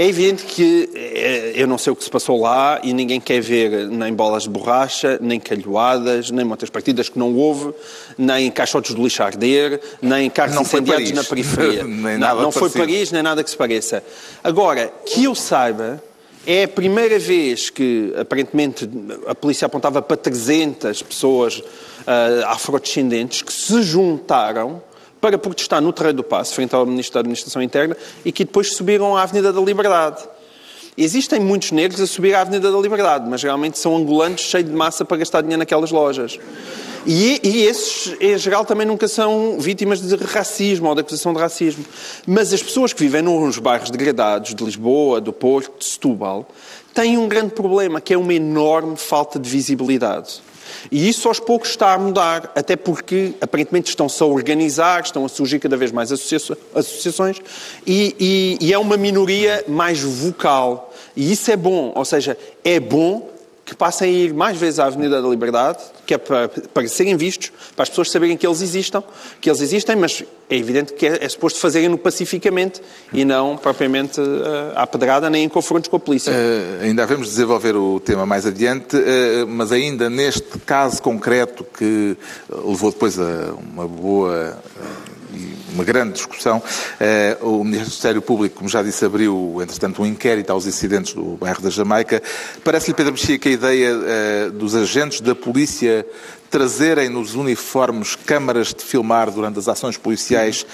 É 0.00 0.06
evidente 0.06 0.46
que 0.46 0.88
eh, 0.94 1.52
eu 1.54 1.66
não 1.66 1.76
sei 1.76 1.92
o 1.92 1.96
que 1.96 2.02
se 2.02 2.08
passou 2.08 2.40
lá 2.40 2.80
e 2.82 2.90
ninguém 2.94 3.20
quer 3.20 3.42
ver 3.42 3.86
nem 3.86 4.14
bolas 4.14 4.44
de 4.44 4.48
borracha, 4.48 5.18
nem 5.20 5.38
calhoadas, 5.38 6.30
nem 6.30 6.42
muitas 6.42 6.70
partidas 6.70 7.10
que 7.10 7.18
não 7.18 7.34
houve, 7.34 7.74
nem 8.16 8.50
caixotes 8.50 8.94
de 8.94 9.02
lixo 9.02 9.22
a 9.22 9.26
arder, 9.26 9.78
nem 10.00 10.30
carros 10.30 10.54
não 10.54 10.62
incendiados 10.62 11.10
na 11.10 11.22
periferia. 11.22 11.84
nem 11.84 12.12
não, 12.14 12.18
nada 12.18 12.40
não 12.40 12.50
foi 12.50 12.70
Paris, 12.70 13.12
nem 13.12 13.22
nada 13.22 13.44
que 13.44 13.50
se 13.50 13.56
pareça. 13.58 14.02
Agora, 14.42 14.90
que 15.04 15.24
eu 15.24 15.34
saiba, 15.34 16.02
é 16.46 16.64
a 16.64 16.68
primeira 16.68 17.18
vez 17.18 17.68
que, 17.68 18.10
aparentemente, 18.18 18.88
a 19.26 19.34
polícia 19.34 19.66
apontava 19.66 20.00
para 20.00 20.16
300 20.16 21.02
pessoas 21.02 21.58
uh, 21.58 22.46
afrodescendentes 22.46 23.42
que 23.42 23.52
se 23.52 23.82
juntaram 23.82 24.82
para 25.20 25.36
protestar 25.38 25.80
no 25.80 25.92
Terreiro 25.92 26.18
do 26.18 26.24
Passo, 26.24 26.54
frente 26.54 26.74
ao 26.74 26.86
Ministro 26.86 27.14
da 27.14 27.20
Administração 27.20 27.62
Interna, 27.62 27.96
e 28.24 28.32
que 28.32 28.44
depois 28.44 28.74
subiram 28.74 29.16
à 29.16 29.22
Avenida 29.22 29.52
da 29.52 29.60
Liberdade. 29.60 30.22
Existem 30.96 31.40
muitos 31.40 31.70
negros 31.70 32.00
a 32.00 32.06
subir 32.06 32.34
à 32.34 32.40
Avenida 32.40 32.70
da 32.70 32.78
Liberdade, 32.78 33.28
mas 33.28 33.42
realmente 33.42 33.78
são 33.78 33.96
angolanos 33.96 34.40
cheios 34.40 34.68
de 34.68 34.74
massa 34.74 35.04
para 35.04 35.16
gastar 35.18 35.40
dinheiro 35.40 35.60
naquelas 35.60 35.90
lojas. 35.90 36.38
E, 37.06 37.40
e, 37.42 37.62
esses, 37.62 38.14
em 38.20 38.36
geral, 38.36 38.64
também 38.64 38.86
nunca 38.86 39.08
são 39.08 39.58
vítimas 39.58 40.02
de 40.02 40.14
racismo 40.16 40.88
ou 40.88 40.94
de 40.94 41.00
acusação 41.00 41.32
de 41.32 41.40
racismo. 41.40 41.84
Mas 42.26 42.52
as 42.52 42.62
pessoas 42.62 42.92
que 42.92 43.00
vivem 43.00 43.22
nos 43.22 43.58
bairros 43.58 43.90
degradados 43.90 44.54
de 44.54 44.62
Lisboa, 44.62 45.20
do 45.20 45.32
Porto, 45.32 45.78
de 45.78 45.86
Setúbal, 45.86 46.46
têm 46.92 47.16
um 47.16 47.26
grande 47.26 47.54
problema, 47.54 48.00
que 48.00 48.12
é 48.12 48.18
uma 48.18 48.34
enorme 48.34 48.96
falta 48.96 49.38
de 49.38 49.48
visibilidade. 49.48 50.42
E 50.90 51.08
isso 51.08 51.28
aos 51.28 51.40
poucos 51.40 51.70
está 51.70 51.94
a 51.94 51.98
mudar, 51.98 52.52
até 52.54 52.76
porque 52.76 53.34
aparentemente 53.40 53.88
estão-se 53.88 54.22
a 54.22 54.26
organizar, 54.26 55.02
estão 55.02 55.24
a 55.24 55.28
surgir 55.28 55.58
cada 55.58 55.76
vez 55.76 55.92
mais 55.92 56.12
associações 56.12 57.40
e, 57.86 58.16
e, 58.18 58.58
e 58.60 58.72
é 58.72 58.78
uma 58.78 58.96
minoria 58.96 59.64
mais 59.68 60.00
vocal. 60.00 60.92
E 61.16 61.32
isso 61.32 61.50
é 61.50 61.56
bom, 61.56 61.92
ou 61.94 62.04
seja, 62.04 62.36
é 62.64 62.78
bom 62.78 63.29
que 63.70 63.76
passem 63.76 64.08
a 64.08 64.12
ir 64.12 64.34
mais 64.34 64.58
vezes 64.58 64.80
à 64.80 64.86
Avenida 64.86 65.22
da 65.22 65.28
Liberdade, 65.28 65.78
que 66.04 66.12
é 66.12 66.18
para, 66.18 66.48
para 66.48 66.88
serem 66.88 67.16
vistos, 67.16 67.52
para 67.76 67.84
as 67.84 67.88
pessoas 67.88 68.10
saberem 68.10 68.36
que 68.36 68.44
eles 68.44 68.60
existam, 68.60 69.00
que 69.40 69.48
eles 69.48 69.60
existem, 69.60 69.94
mas 69.94 70.24
é 70.48 70.56
evidente 70.56 70.92
que 70.92 71.06
é, 71.06 71.24
é 71.24 71.28
suposto 71.28 71.60
fazerem-no 71.60 71.96
pacificamente 71.96 72.82
e 73.12 73.24
não 73.24 73.56
propriamente 73.56 74.20
uh, 74.20 74.72
à 74.74 74.84
pedrada 74.88 75.30
nem 75.30 75.44
em 75.44 75.48
confrontos 75.48 75.88
com 75.88 75.94
a 75.94 76.00
polícia. 76.00 76.32
Uh, 76.32 76.82
ainda 76.82 77.06
devemos 77.06 77.28
desenvolver 77.28 77.76
o 77.76 78.00
tema 78.00 78.26
mais 78.26 78.44
adiante, 78.44 78.96
uh, 78.96 79.46
mas 79.46 79.70
ainda 79.70 80.10
neste 80.10 80.58
caso 80.66 81.00
concreto 81.00 81.62
que 81.62 82.16
levou 82.50 82.90
depois 82.90 83.20
a 83.20 83.54
uma 83.72 83.86
boa 83.86 84.58
uma 85.72 85.84
grande 85.84 86.12
discussão. 86.12 86.62
Eh, 86.98 87.36
o 87.40 87.62
Ministério 87.64 88.20
Público, 88.20 88.56
como 88.56 88.68
já 88.68 88.82
disse, 88.82 89.04
abriu, 89.04 89.58
entretanto, 89.62 90.02
um 90.02 90.06
inquérito 90.06 90.50
aos 90.50 90.66
incidentes 90.66 91.14
do 91.14 91.36
bairro 91.36 91.62
da 91.62 91.70
Jamaica. 91.70 92.22
Parece-lhe, 92.64 92.94
Pedro 92.94 93.12
Mexia, 93.12 93.38
que 93.38 93.48
a 93.48 93.52
ideia 93.52 93.98
eh, 94.04 94.50
dos 94.50 94.74
agentes 94.74 95.20
da 95.20 95.34
polícia 95.34 96.06
trazerem 96.50 97.08
nos 97.08 97.36
uniformes 97.36 98.16
câmaras 98.16 98.74
de 98.74 98.84
filmar 98.84 99.30
durante 99.30 99.58
as 99.58 99.68
ações 99.68 99.96
policiais 99.96 100.66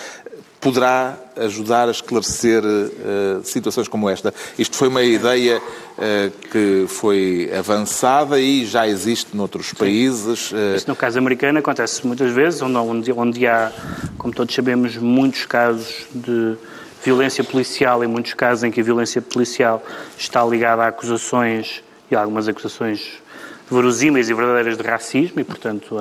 poderá 0.66 1.16
ajudar 1.36 1.86
a 1.86 1.92
esclarecer 1.92 2.60
uh, 2.64 3.44
situações 3.44 3.86
como 3.86 4.10
esta. 4.10 4.34
Isto 4.58 4.76
foi 4.76 4.88
uma 4.88 5.04
ideia 5.04 5.58
uh, 5.58 6.30
que 6.50 6.86
foi 6.88 7.48
avançada 7.56 8.40
e 8.40 8.66
já 8.66 8.88
existe 8.88 9.36
noutros 9.36 9.72
países. 9.72 10.50
Uh... 10.50 10.74
Isso 10.74 10.88
no 10.88 10.96
caso 10.96 11.18
americano 11.18 11.60
acontece 11.60 12.04
muitas 12.04 12.32
vezes, 12.32 12.60
onde, 12.62 13.12
onde 13.12 13.46
há, 13.46 13.70
como 14.18 14.34
todos 14.34 14.52
sabemos, 14.52 14.96
muitos 14.96 15.46
casos 15.46 16.04
de 16.12 16.56
violência 17.04 17.44
policial 17.44 18.02
e 18.02 18.08
muitos 18.08 18.34
casos 18.34 18.64
em 18.64 18.72
que 18.72 18.80
a 18.80 18.84
violência 18.84 19.22
policial 19.22 19.80
está 20.18 20.44
ligada 20.44 20.82
a 20.82 20.88
acusações 20.88 21.80
e 22.10 22.16
algumas 22.16 22.48
acusações 22.48 23.22
verosímeis 23.70 24.28
e 24.30 24.34
verdadeiras 24.34 24.76
de 24.76 24.82
racismo 24.82 25.40
e, 25.40 25.44
portanto, 25.44 25.96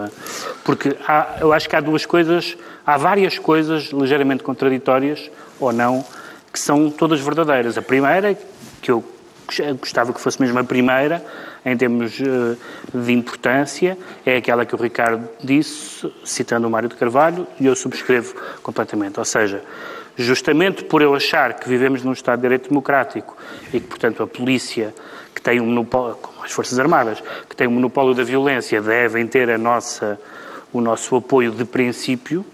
porque 0.64 0.96
há, 1.08 1.38
eu 1.42 1.52
acho 1.52 1.68
que 1.68 1.76
há 1.76 1.80
duas 1.80 2.06
coisas 2.06 2.58
Há 2.86 2.98
várias 2.98 3.40
coisas 3.40 3.86
ligeiramente 3.86 4.44
contraditórias 4.44 5.32
ou 5.60 5.74
não 5.74 6.06
que 6.54 6.60
são 6.60 6.90
todas 6.92 7.20
verdadeiras. 7.20 7.78
A 7.78 7.82
primeira, 7.82 8.38
que 8.80 8.92
eu 8.92 9.04
gostava 9.80 10.14
que 10.14 10.20
fosse 10.20 10.42
mesmo 10.42 10.58
a 10.60 10.64
primeira, 10.64 11.24
em 11.66 11.76
termos 11.76 12.20
eh, 12.20 12.56
de 12.94 13.14
importância, 13.14 13.98
é 14.26 14.38
aquela 14.38 14.66
que 14.66 14.76
o 14.76 14.78
Ricardo 14.78 15.28
disse, 15.44 16.12
citando 16.24 16.68
o 16.68 16.70
Mário 16.70 16.90
de 16.90 16.96
Carvalho, 16.96 17.48
e 17.60 17.66
eu 17.66 17.76
subscrevo 17.76 18.36
completamente. 18.62 19.20
Ou 19.20 19.26
seja, 19.26 19.62
justamente 20.18 20.84
por 20.84 21.02
eu 21.02 21.14
achar 21.14 21.54
que 21.54 21.68
vivemos 21.68 22.04
num 22.04 22.14
Estado 22.14 22.38
de 22.38 22.44
Direito 22.44 22.70
Democrático 22.70 23.36
e 23.74 23.80
que, 23.80 23.88
portanto, 23.88 24.24
a 24.24 24.28
polícia, 24.28 24.94
que 25.34 25.42
tem 25.42 25.60
um 25.60 25.66
monopólio, 25.66 26.16
como 26.16 26.44
as 26.44 26.52
Forças 26.52 26.80
Armadas, 26.80 27.22
que 27.50 27.56
tem 27.56 27.68
um 27.68 27.72
monopólio 27.72 28.14
da 28.14 28.24
violência, 28.24 28.82
devem 28.82 29.28
ter 29.28 29.50
a 29.50 29.58
nossa, 29.58 30.20
o 30.72 30.82
nosso 30.82 31.16
apoio 31.16 31.52
de 31.52 31.66
princípio, 31.66 32.46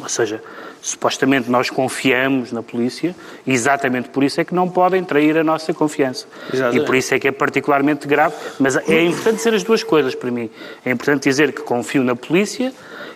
ou 0.00 0.08
seja, 0.08 0.42
supostamente 0.88 1.50
nós 1.50 1.70
confiamos 1.70 2.52
na 2.52 2.62
polícia, 2.62 3.14
e 3.46 3.52
exatamente 3.52 4.08
por 4.08 4.24
isso 4.24 4.40
é 4.40 4.44
que 4.44 4.54
não 4.54 4.68
podem 4.68 5.04
trair 5.04 5.36
a 5.36 5.44
nossa 5.44 5.72
confiança. 5.74 6.26
Exatamente. 6.52 6.82
E 6.82 6.86
por 6.86 6.94
isso 6.94 7.14
é 7.14 7.18
que 7.18 7.28
é 7.28 7.32
particularmente 7.32 8.06
grave. 8.06 8.34
Mas 8.58 8.76
é 8.76 9.02
importante 9.02 9.36
dizer 9.36 9.54
as 9.54 9.62
duas 9.62 9.82
coisas 9.82 10.14
para 10.14 10.30
mim. 10.30 10.50
É 10.84 10.90
importante 10.90 11.24
dizer 11.24 11.52
que 11.52 11.62
confio 11.62 12.02
na 12.02 12.16
polícia 12.16 12.72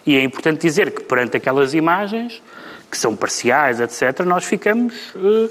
e 0.07 0.17
é 0.17 0.23
importante 0.23 0.61
dizer 0.61 0.91
que 0.91 1.03
perante 1.03 1.37
aquelas 1.37 1.75
imagens, 1.75 2.43
que 2.91 2.99
são 2.99 3.17
parciais, 3.17 3.81
etc., 3.81 4.21
nós 4.27 4.45
ficamos 4.45 4.95
uh, 5.15 5.51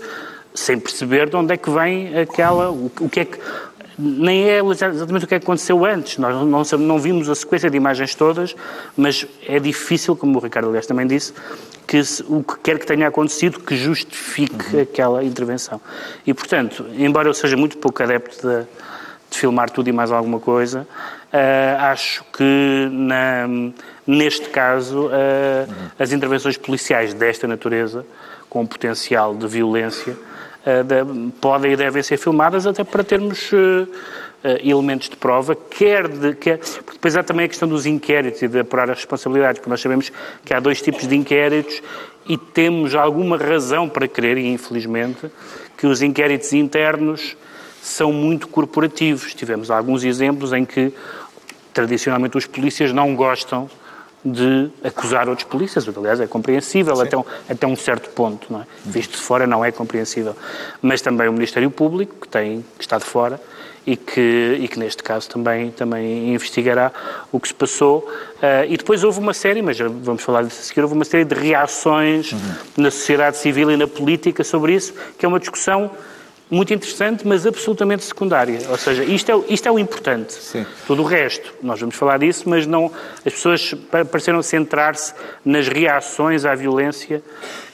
sem 0.54 0.78
perceber 0.80 1.30
de 1.30 1.36
onde 1.36 1.54
é 1.54 1.58
que 1.58 1.70
vem 1.70 2.18
aquela. 2.20 2.70
O, 2.70 2.92
o 3.00 3.10
que 3.10 3.22
é 3.22 3.26
que 3.26 3.40
nem 3.98 4.50
é 4.50 4.60
exatamente 4.60 5.26
o 5.26 5.28
que 5.28 5.36
aconteceu 5.36 5.86
antes. 5.86 6.18
Nós 6.18 6.34
não, 6.48 6.80
não, 6.80 7.00
vimos 7.00 7.30
a 7.30 7.36
sequência 7.36 7.70
de 7.70 7.78
imagens 7.78 8.16
todas, 8.16 8.56
mas 8.98 9.26
é 9.48 9.60
difícil, 9.60 10.16
como 10.16 10.38
o 10.38 10.42
Ricardo 10.42 10.70
Aliás 10.70 10.88
também 10.88 11.06
disse, 11.06 11.34
que 11.88 12.04
se, 12.04 12.24
o 12.24 12.44
que 12.44 12.58
quer 12.60 12.80
que 12.80 12.86
tenha 12.86 13.08
acontecido 13.08 13.60
que 13.60 13.76
justifique 13.76 14.76
uhum. 14.76 14.82
aquela 14.82 15.24
intervenção. 15.24 15.82
E, 16.26 16.34
portanto, 16.34 16.86
embora 16.98 17.28
eu 17.28 17.34
seja 17.34 17.58
muito 17.58 17.78
pouco 17.78 18.02
adepto 18.02 18.48
de, 18.48 18.64
de 19.30 19.38
filmar 19.38 19.70
tudo 19.70 19.90
e 19.90 19.92
mais 19.92 20.12
alguma 20.12 20.40
coisa, 20.40 20.88
uh, 21.34 21.82
acho 21.82 22.24
que 22.34 22.90
na, 22.92 23.48
neste 24.06 24.50
caso 24.50 25.08
uh, 25.08 25.10
uhum. 25.10 25.76
as 26.00 26.12
intervenções 26.12 26.58
policiais 26.58 27.14
desta 27.14 27.48
natureza, 27.48 28.06
com 28.50 28.66
potencial 28.66 29.36
de 29.36 29.48
violência, 29.48 30.14
uh, 30.14 30.84
de, 30.84 31.32
podem 31.40 31.74
e 31.74 31.76
devem 31.76 32.04
ser 32.04 32.18
filmadas 32.18 32.66
até 32.66 32.84
para 32.84 33.04
termos 33.04 33.52
elementos 34.44 35.10
de 35.10 35.16
prova, 35.16 35.56
quer 35.56 36.08
de. 36.08 36.34
Quer, 36.34 36.58
porque 36.58 36.94
depois 36.94 37.16
há 37.16 37.24
também 37.24 37.46
a 37.46 37.50
questão 37.50 37.68
dos 37.68 37.86
inquéritos 37.86 38.42
e 38.42 38.48
de 38.48 38.60
apurar 38.60 38.90
as 38.90 38.98
responsabilidades, 38.98 39.60
porque 39.60 39.70
nós 39.70 39.82
sabemos 39.82 40.12
que 40.44 40.54
há 40.54 40.60
dois 40.60 40.82
tipos 40.82 41.08
de 41.08 41.16
inquéritos 41.16 41.82
e 42.28 42.38
temos 42.38 42.96
alguma 42.96 43.38
razão 43.38 43.90
para 43.90 44.08
crer, 44.08 44.38
e 44.38 44.48
infelizmente, 44.48 45.32
que 45.78 45.88
os 45.88 46.02
inquéritos 46.02 46.54
internos 46.54 47.36
são 47.82 48.14
muito 48.14 48.48
corporativos. 48.48 49.34
Tivemos 49.34 49.72
alguns 49.72 50.04
exemplos 50.04 50.54
em 50.54 50.64
que, 50.64 50.94
tradicionalmente, 51.74 52.38
os 52.38 52.46
polícias 52.46 52.94
não 52.94 53.16
gostam 53.16 53.70
de 54.24 54.70
acusar 54.84 55.28
outros 55.28 55.48
polícias, 55.48 55.88
o 55.88 55.92
que, 55.92 55.98
aliás, 55.98 56.20
é 56.20 56.28
compreensível 56.28 57.00
até 57.02 57.18
um, 57.18 57.24
até 57.50 57.66
um, 57.66 57.76
certo 57.76 58.12
ponto, 58.12 58.54
não 58.54 58.62
é? 58.62 58.66
Visto 58.86 59.14
de 59.14 59.18
fora 59.18 59.48
não 59.48 59.66
é 59.66 59.72
compreensível. 59.72 60.36
Mas 60.80 61.02
também 61.02 61.28
o 61.28 61.34
Ministério 61.34 61.72
Público, 61.72 62.16
que, 62.22 62.28
tem, 62.28 62.64
que 62.78 62.84
está 62.84 63.00
de 63.00 63.04
fora, 63.04 63.42
e 63.86 63.96
que, 63.98 64.58
e 64.60 64.68
que 64.68 64.78
neste 64.78 65.02
caso 65.02 65.30
também, 65.30 65.72
também 65.72 66.34
investigará 66.34 66.92
o 67.32 67.40
que 67.40 67.48
se 67.48 67.54
passou. 67.54 68.00
Uh, 68.00 68.66
e 68.70 68.78
depois 68.78 69.04
houve 69.04 69.20
uma 69.20 69.34
série, 69.34 69.62
mas 69.62 69.78
vamos 69.80 70.24
falar 70.24 70.44
disso 70.44 70.60
a 70.62 70.64
seguir, 70.64 70.82
houve 70.82 70.94
uma 70.94 71.06
série 71.06 71.26
de 71.26 71.36
reações 71.36 72.32
uhum. 72.32 72.40
na 72.78 72.92
sociedade 72.92 73.38
civil 73.38 73.72
e 73.72 73.78
na 73.78 73.88
política 73.88 74.44
sobre 74.44 74.74
isso, 74.74 74.94
que 75.18 75.26
é 75.26 75.28
uma 75.30 75.40
discussão 75.40 75.92
muito 76.52 76.74
interessante, 76.74 77.26
mas 77.26 77.48
absolutamente 77.48 78.04
secundária. 78.04 78.60
Ou 78.70 78.78
seja, 78.78 79.06
isto 79.06 79.32
é, 79.32 79.54
isto 79.54 79.68
é 79.68 79.72
o 79.72 79.80
importante. 79.80 80.34
Sim. 80.34 80.66
Tudo 80.86 81.02
o 81.02 81.06
resto, 81.06 81.54
nós 81.64 81.80
vamos 81.80 81.96
falar 81.96 82.20
disso, 82.20 82.44
mas 82.50 82.68
não 82.68 82.92
as 83.26 83.34
pessoas 83.34 83.74
pareceram 84.12 84.44
centrar-se 84.44 85.14
nas 85.46 85.70
reações 85.70 86.44
à 86.44 86.54
violência 86.54 87.24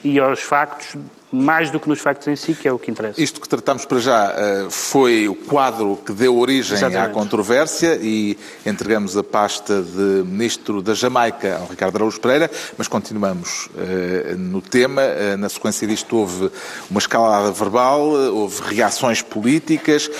e 0.04 0.20
aos 0.20 0.40
factos 0.40 0.96
mais 1.30 1.70
do 1.70 1.78
que 1.78 1.88
nos 1.88 2.00
factos 2.00 2.26
em 2.28 2.36
si, 2.36 2.54
que 2.54 2.66
é 2.66 2.72
o 2.72 2.78
que 2.78 2.90
interessa. 2.90 3.20
Isto 3.20 3.40
que 3.40 3.48
tratamos 3.48 3.84
para 3.84 3.98
já 3.98 4.32
eh, 4.34 4.66
foi 4.70 5.28
o 5.28 5.34
quadro 5.34 5.98
que 6.04 6.12
deu 6.12 6.38
origem 6.38 6.76
Exatamente. 6.76 7.10
à 7.10 7.12
controvérsia 7.12 7.98
e 8.00 8.36
entregamos 8.64 9.16
a 9.16 9.22
pasta 9.22 9.82
de 9.82 10.24
Ministro 10.24 10.80
da 10.80 10.94
Jamaica 10.94 11.58
ao 11.60 11.66
Ricardo 11.66 11.96
Araújo 11.96 12.20
Pereira, 12.20 12.50
mas 12.78 12.88
continuamos 12.88 13.68
eh, 13.76 14.34
no 14.38 14.62
tema. 14.62 15.02
Eh, 15.02 15.36
na 15.36 15.48
sequência 15.48 15.86
disto 15.86 16.16
houve 16.16 16.50
uma 16.90 16.98
escalada 16.98 17.50
verbal, 17.52 18.00
houve 18.08 18.62
reações 18.74 19.20
políticas, 19.20 20.10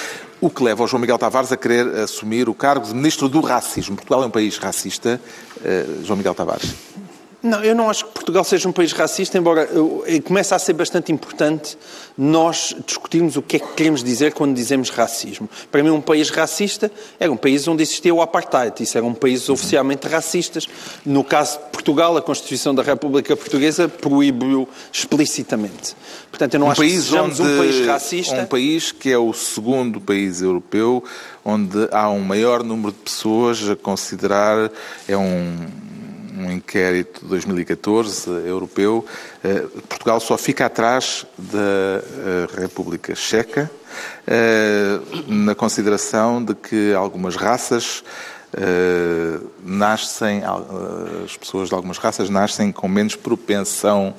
o 0.41 0.51
que 0.51 0.63
leva 0.63 0.85
o 0.85 0.87
João 0.87 1.01
Miguel 1.01 1.19
Tavares 1.19 1.51
a 1.51 1.57
querer 1.57 1.87
assumir 2.01 2.49
o 2.49 2.55
cargo 2.55 2.87
de 2.87 2.95
Ministro 2.95 3.29
do 3.29 3.41
Racismo. 3.41 3.97
Portugal 3.97 4.23
é 4.23 4.27
um 4.27 4.31
país 4.31 4.57
racista, 4.57 5.21
João 6.05 6.17
Miguel 6.17 6.35
Tavares. 6.35 6.73
Não, 7.41 7.63
eu 7.63 7.73
não 7.73 7.89
acho 7.89 8.05
que 8.05 8.11
Portugal 8.13 8.43
seja 8.43 8.69
um 8.69 8.73
país 8.73 8.93
racista, 8.93 9.39
embora 9.39 9.69
comece 10.25 10.53
a 10.55 10.59
ser 10.59 10.73
bastante 10.73 11.13
importante 11.13 11.79
nós 12.17 12.75
discutirmos 12.85 13.37
o 13.37 13.43
que 13.43 13.57
é 13.57 13.59
que 13.61 13.75
queremos 13.75 14.03
dizer 14.03 14.33
quando 14.33 14.57
dizemos 14.57 14.91
racismo. 14.91 15.49
Para 15.71 15.81
mim, 15.85 15.91
um 15.91 16.01
país 16.01 16.31
racista 16.31 16.91
era 17.21 17.31
um 17.31 17.37
país 17.37 17.69
onde 17.69 17.81
existia 17.81 18.13
o 18.13 18.21
apartheid. 18.21 18.83
Isso 18.83 18.99
eram 18.99 19.15
países 19.15 19.49
oficialmente 19.49 20.09
racistas. 20.09 20.67
No 21.07 21.23
caso 21.23 21.59
de 21.59 21.67
Portugal, 21.71 22.17
a 22.17 22.23
Constituição 22.23 22.75
da 22.75 22.83
República 22.83 23.37
Portuguesa 23.37 23.89
proíbe-o 23.89 24.69
explicitamente. 24.93 25.95
Portanto, 26.31 26.55
eu 26.55 26.61
não 26.61 26.67
um 26.67 26.71
acho 26.73 26.81
país 26.81 26.95
que 26.95 27.03
sejamos 27.03 27.39
onde, 27.39 27.53
um 27.53 27.59
país 27.59 27.87
racista. 27.87 28.35
Um 28.35 28.47
país 28.47 28.91
que 28.91 29.13
é 29.13 29.19
o 29.19 29.33
segundo 29.33 30.01
país 30.01 30.43
europeu 30.43 31.05
onde 31.45 31.89
há 31.93 32.11
um 32.11 32.21
maior 32.21 32.65
número 32.65 32.91
de 32.91 32.99
pessoas 32.99 33.71
a 33.71 33.77
considerar 33.77 34.71
é 35.07 35.17
um 35.17 35.69
um 36.39 36.53
inquérito 36.53 37.21
de 37.23 37.27
2014 37.27 38.31
europeu, 38.31 39.05
eh, 39.43 39.67
Portugal 39.89 40.21
só 40.21 40.39
fica 40.39 40.67
atrás 40.67 41.27
da 41.37 41.59
eh, 41.59 42.49
República 42.61 43.15
Checa 43.15 43.71
eh, 44.27 45.01
na 45.27 45.55
consideração 45.55 46.43
de 46.43 46.55
que 46.55 46.95
algumas 46.95 47.37
raças 47.37 48.05
nascem, 49.63 50.43
as 51.23 51.37
pessoas 51.37 51.69
de 51.69 51.75
algumas 51.75 51.99
raças 51.99 52.31
nascem 52.31 52.73
com 52.73 52.89
menos 52.89 53.15
propensão 53.15 54.15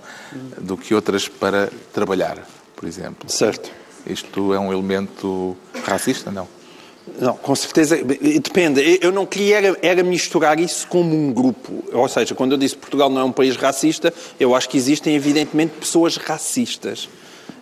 do 0.55 0.77
que 0.77 0.93
outras 0.93 1.27
para 1.27 1.71
trabalhar, 1.91 2.37
por 2.75 2.87
exemplo. 2.87 3.27
Certo. 3.27 3.71
Isto 4.05 4.53
é 4.53 4.59
um 4.59 4.71
elemento 4.71 5.57
racista, 5.83 6.29
não? 6.29 6.47
Não, 7.19 7.35
com 7.35 7.55
certeza, 7.55 7.97
depende. 7.97 8.99
Eu 9.01 9.11
não 9.11 9.25
queria 9.25 9.57
era, 9.57 9.77
era, 9.81 10.03
misturar 10.03 10.59
isso 10.59 10.87
como 10.87 11.15
um 11.15 11.31
grupo. 11.33 11.83
Ou 11.91 12.07
seja, 12.07 12.35
quando 12.35 12.53
eu 12.53 12.57
disse 12.57 12.75
que 12.75 12.81
Portugal 12.81 13.09
não 13.09 13.21
é 13.21 13.23
um 13.23 13.31
país 13.31 13.55
racista, 13.55 14.13
eu 14.39 14.55
acho 14.55 14.69
que 14.69 14.77
existem, 14.77 15.15
evidentemente, 15.15 15.73
pessoas 15.79 16.17
racistas. 16.17 17.09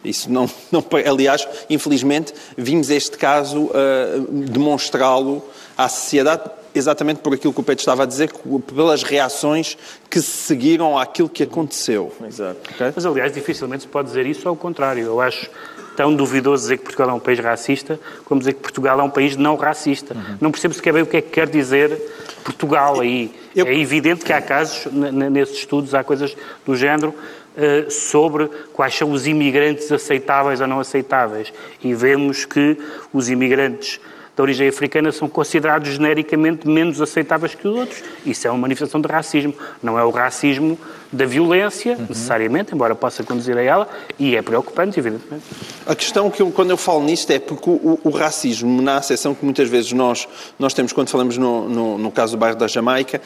Isso 0.03 0.31
não, 0.31 0.49
não 0.71 0.83
aliás, 1.05 1.47
infelizmente, 1.69 2.33
vimos 2.57 2.89
este 2.89 3.17
caso 3.17 3.65
uh, 3.65 4.21
demonstrá-lo 4.29 5.43
à 5.77 5.87
sociedade 5.87 6.49
exatamente 6.77 7.19
por 7.19 7.33
aquilo 7.33 7.51
que 7.51 7.59
o 7.59 7.63
Pedro 7.63 7.81
estava 7.81 8.03
a 8.03 8.05
dizer, 8.05 8.31
pelas 8.75 9.01
reações 9.01 9.77
que 10.09 10.21
se 10.21 10.29
seguiram 10.29 10.97
àquilo 10.97 11.27
que 11.27 11.43
aconteceu. 11.43 12.13
Exato. 12.25 12.59
Okay? 12.75 12.93
Mas, 12.95 13.05
aliás, 13.05 13.33
dificilmente 13.33 13.83
se 13.83 13.87
pode 13.87 14.07
dizer 14.07 14.25
isso 14.25 14.47
ao 14.47 14.55
contrário. 14.55 15.03
Eu 15.03 15.19
acho 15.19 15.49
tão 15.97 16.13
duvidoso 16.15 16.61
dizer 16.61 16.77
que 16.77 16.83
Portugal 16.83 17.09
é 17.09 17.13
um 17.13 17.19
país 17.19 17.39
racista 17.39 17.99
como 18.23 18.39
dizer 18.39 18.53
que 18.53 18.61
Portugal 18.61 18.99
é 18.99 19.03
um 19.03 19.09
país 19.09 19.35
não 19.35 19.55
racista. 19.55 20.13
Uhum. 20.13 20.37
Não 20.39 20.51
percebo 20.51 20.75
sequer 20.75 20.93
bem 20.93 21.01
o 21.01 21.07
que 21.07 21.17
é 21.17 21.21
que 21.21 21.31
quer 21.31 21.49
dizer 21.49 21.99
Portugal 22.43 23.01
aí. 23.01 23.33
Eu... 23.55 23.65
É 23.65 23.75
evidente 23.75 24.23
que 24.23 24.31
há 24.31 24.39
casos, 24.39 24.85
nesses 24.93 25.57
estudos, 25.57 25.95
há 25.95 26.03
coisas 26.03 26.37
do 26.63 26.75
género 26.75 27.09
uh, 27.09 27.89
sobre 27.89 28.47
quais 28.71 28.93
são 28.93 29.11
os 29.11 29.25
imigrantes 29.25 29.91
aceitáveis 29.91 30.61
ou 30.61 30.67
não 30.67 30.79
aceitáveis. 30.79 31.51
E 31.83 31.95
vemos 31.95 32.45
que 32.45 32.77
os 33.11 33.27
imigrantes 33.27 33.99
da 34.37 34.43
origem 34.43 34.67
africana 34.67 35.11
são 35.11 35.27
considerados 35.27 35.89
genericamente 35.89 36.67
menos 36.67 37.01
aceitáveis 37.01 37.55
que 37.55 37.67
os 37.67 37.75
outros. 37.75 38.03
Isso 38.23 38.47
é 38.47 38.51
uma 38.51 38.59
manifestação 38.59 39.01
de 39.01 39.07
racismo. 39.07 39.51
Não 39.81 39.97
é 39.97 40.03
o 40.03 40.11
racismo 40.11 40.77
da 41.11 41.25
violência, 41.25 41.95
uhum. 41.97 42.05
necessariamente, 42.07 42.75
embora 42.75 42.93
possa 42.93 43.23
conduzir 43.23 43.57
a 43.57 43.63
ela, 43.63 43.89
e 44.19 44.35
é 44.35 44.41
preocupante, 44.43 44.99
evidentemente. 44.99 45.43
A 45.87 45.95
questão 45.95 46.29
que 46.29 46.39
eu, 46.39 46.51
quando 46.51 46.69
eu 46.69 46.77
falo 46.77 47.03
nisto 47.03 47.31
é 47.31 47.39
porque 47.39 47.67
o, 47.67 47.99
o, 48.03 48.09
racismo, 48.11 48.79
na 48.79 48.97
acessão 48.97 49.33
que 49.33 49.43
muitas 49.43 49.67
vezes 49.69 49.91
nós, 49.91 50.27
nós 50.59 50.71
temos 50.71 50.93
quando 50.93 51.09
falamos 51.09 51.35
no, 51.35 51.67
no, 51.67 51.97
no 51.97 52.11
caso 52.11 52.37
do 52.37 52.39
bairro 52.39 52.57
da 52.57 52.67
Jamaica, 52.67 53.19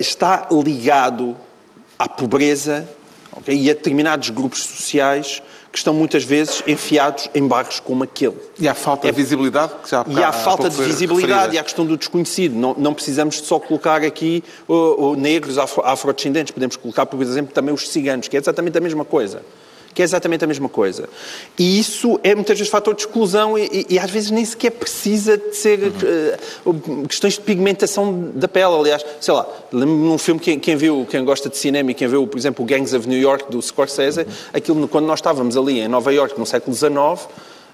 está 0.00 0.48
ligado 0.50 1.36
à 1.98 2.08
pobreza 2.08 2.88
okay, 3.32 3.54
e 3.54 3.70
a 3.70 3.74
determinados 3.74 4.30
grupos 4.30 4.62
sociais 4.62 5.42
que 5.72 5.78
estão 5.78 5.94
muitas 5.94 6.22
vezes 6.22 6.62
enfiados 6.66 7.30
em 7.34 7.48
bairros 7.48 7.80
como 7.80 8.04
aquele. 8.04 8.36
E 8.58 8.68
há 8.68 8.74
falta 8.74 9.08
é, 9.08 9.10
de 9.10 9.16
visibilidade? 9.16 9.72
Que 9.82 9.90
já 9.90 10.04
e 10.06 10.22
há, 10.22 10.28
há 10.28 10.32
falta 10.32 10.68
de 10.68 10.76
visibilidade 10.76 11.32
referida. 11.32 11.54
e 11.54 11.58
há 11.58 11.60
a 11.62 11.64
questão 11.64 11.86
do 11.86 11.96
desconhecido. 11.96 12.54
Não, 12.54 12.74
não 12.76 12.92
precisamos 12.92 13.38
só 13.38 13.58
colocar 13.58 14.02
aqui 14.02 14.44
o, 14.68 15.12
o 15.12 15.16
negros 15.16 15.56
afro, 15.56 15.82
afrodescendentes, 15.84 16.52
podemos 16.52 16.76
colocar, 16.76 17.06
por 17.06 17.20
exemplo, 17.22 17.54
também 17.54 17.74
os 17.74 17.88
ciganos, 17.88 18.28
que 18.28 18.36
é 18.36 18.40
exatamente 18.40 18.76
a 18.76 18.80
mesma 18.80 19.04
coisa 19.04 19.42
que 19.94 20.02
é 20.02 20.04
exatamente 20.04 20.44
a 20.44 20.46
mesma 20.46 20.68
coisa. 20.68 21.08
E 21.58 21.78
isso 21.78 22.18
é 22.22 22.34
muitas 22.34 22.58
vezes 22.58 22.70
fator 22.70 22.94
de 22.94 23.02
exclusão 23.02 23.58
e, 23.58 23.86
e, 23.88 23.94
e 23.94 23.98
às 23.98 24.10
vezes 24.10 24.30
nem 24.30 24.44
sequer 24.44 24.70
precisa 24.70 25.36
de 25.36 25.54
ser 25.54 25.80
uhum. 26.64 26.72
uh, 27.02 27.08
questões 27.08 27.34
de 27.34 27.40
pigmentação 27.40 28.30
da 28.34 28.48
pele. 28.48 28.74
Aliás, 28.74 29.04
sei 29.20 29.34
lá, 29.34 29.46
lembro-me 29.72 30.08
num 30.08 30.18
filme, 30.18 30.40
quem, 30.40 30.58
quem, 30.58 30.76
viu, 30.76 31.06
quem 31.10 31.24
gosta 31.24 31.48
de 31.48 31.56
cinema 31.56 31.90
e 31.90 31.94
quem 31.94 32.08
viu, 32.08 32.26
por 32.26 32.38
exemplo, 32.38 32.64
o 32.64 32.66
Gangs 32.66 32.94
of 32.96 33.08
New 33.08 33.20
York, 33.20 33.50
do 33.50 33.60
Scorsese, 33.60 34.20
uhum. 34.20 34.26
aquilo, 34.52 34.88
quando 34.88 35.06
nós 35.06 35.18
estávamos 35.18 35.56
ali 35.56 35.80
em 35.80 35.88
Nova 35.88 36.12
York, 36.12 36.38
no 36.38 36.46
século 36.46 36.74
XIX, 36.74 37.28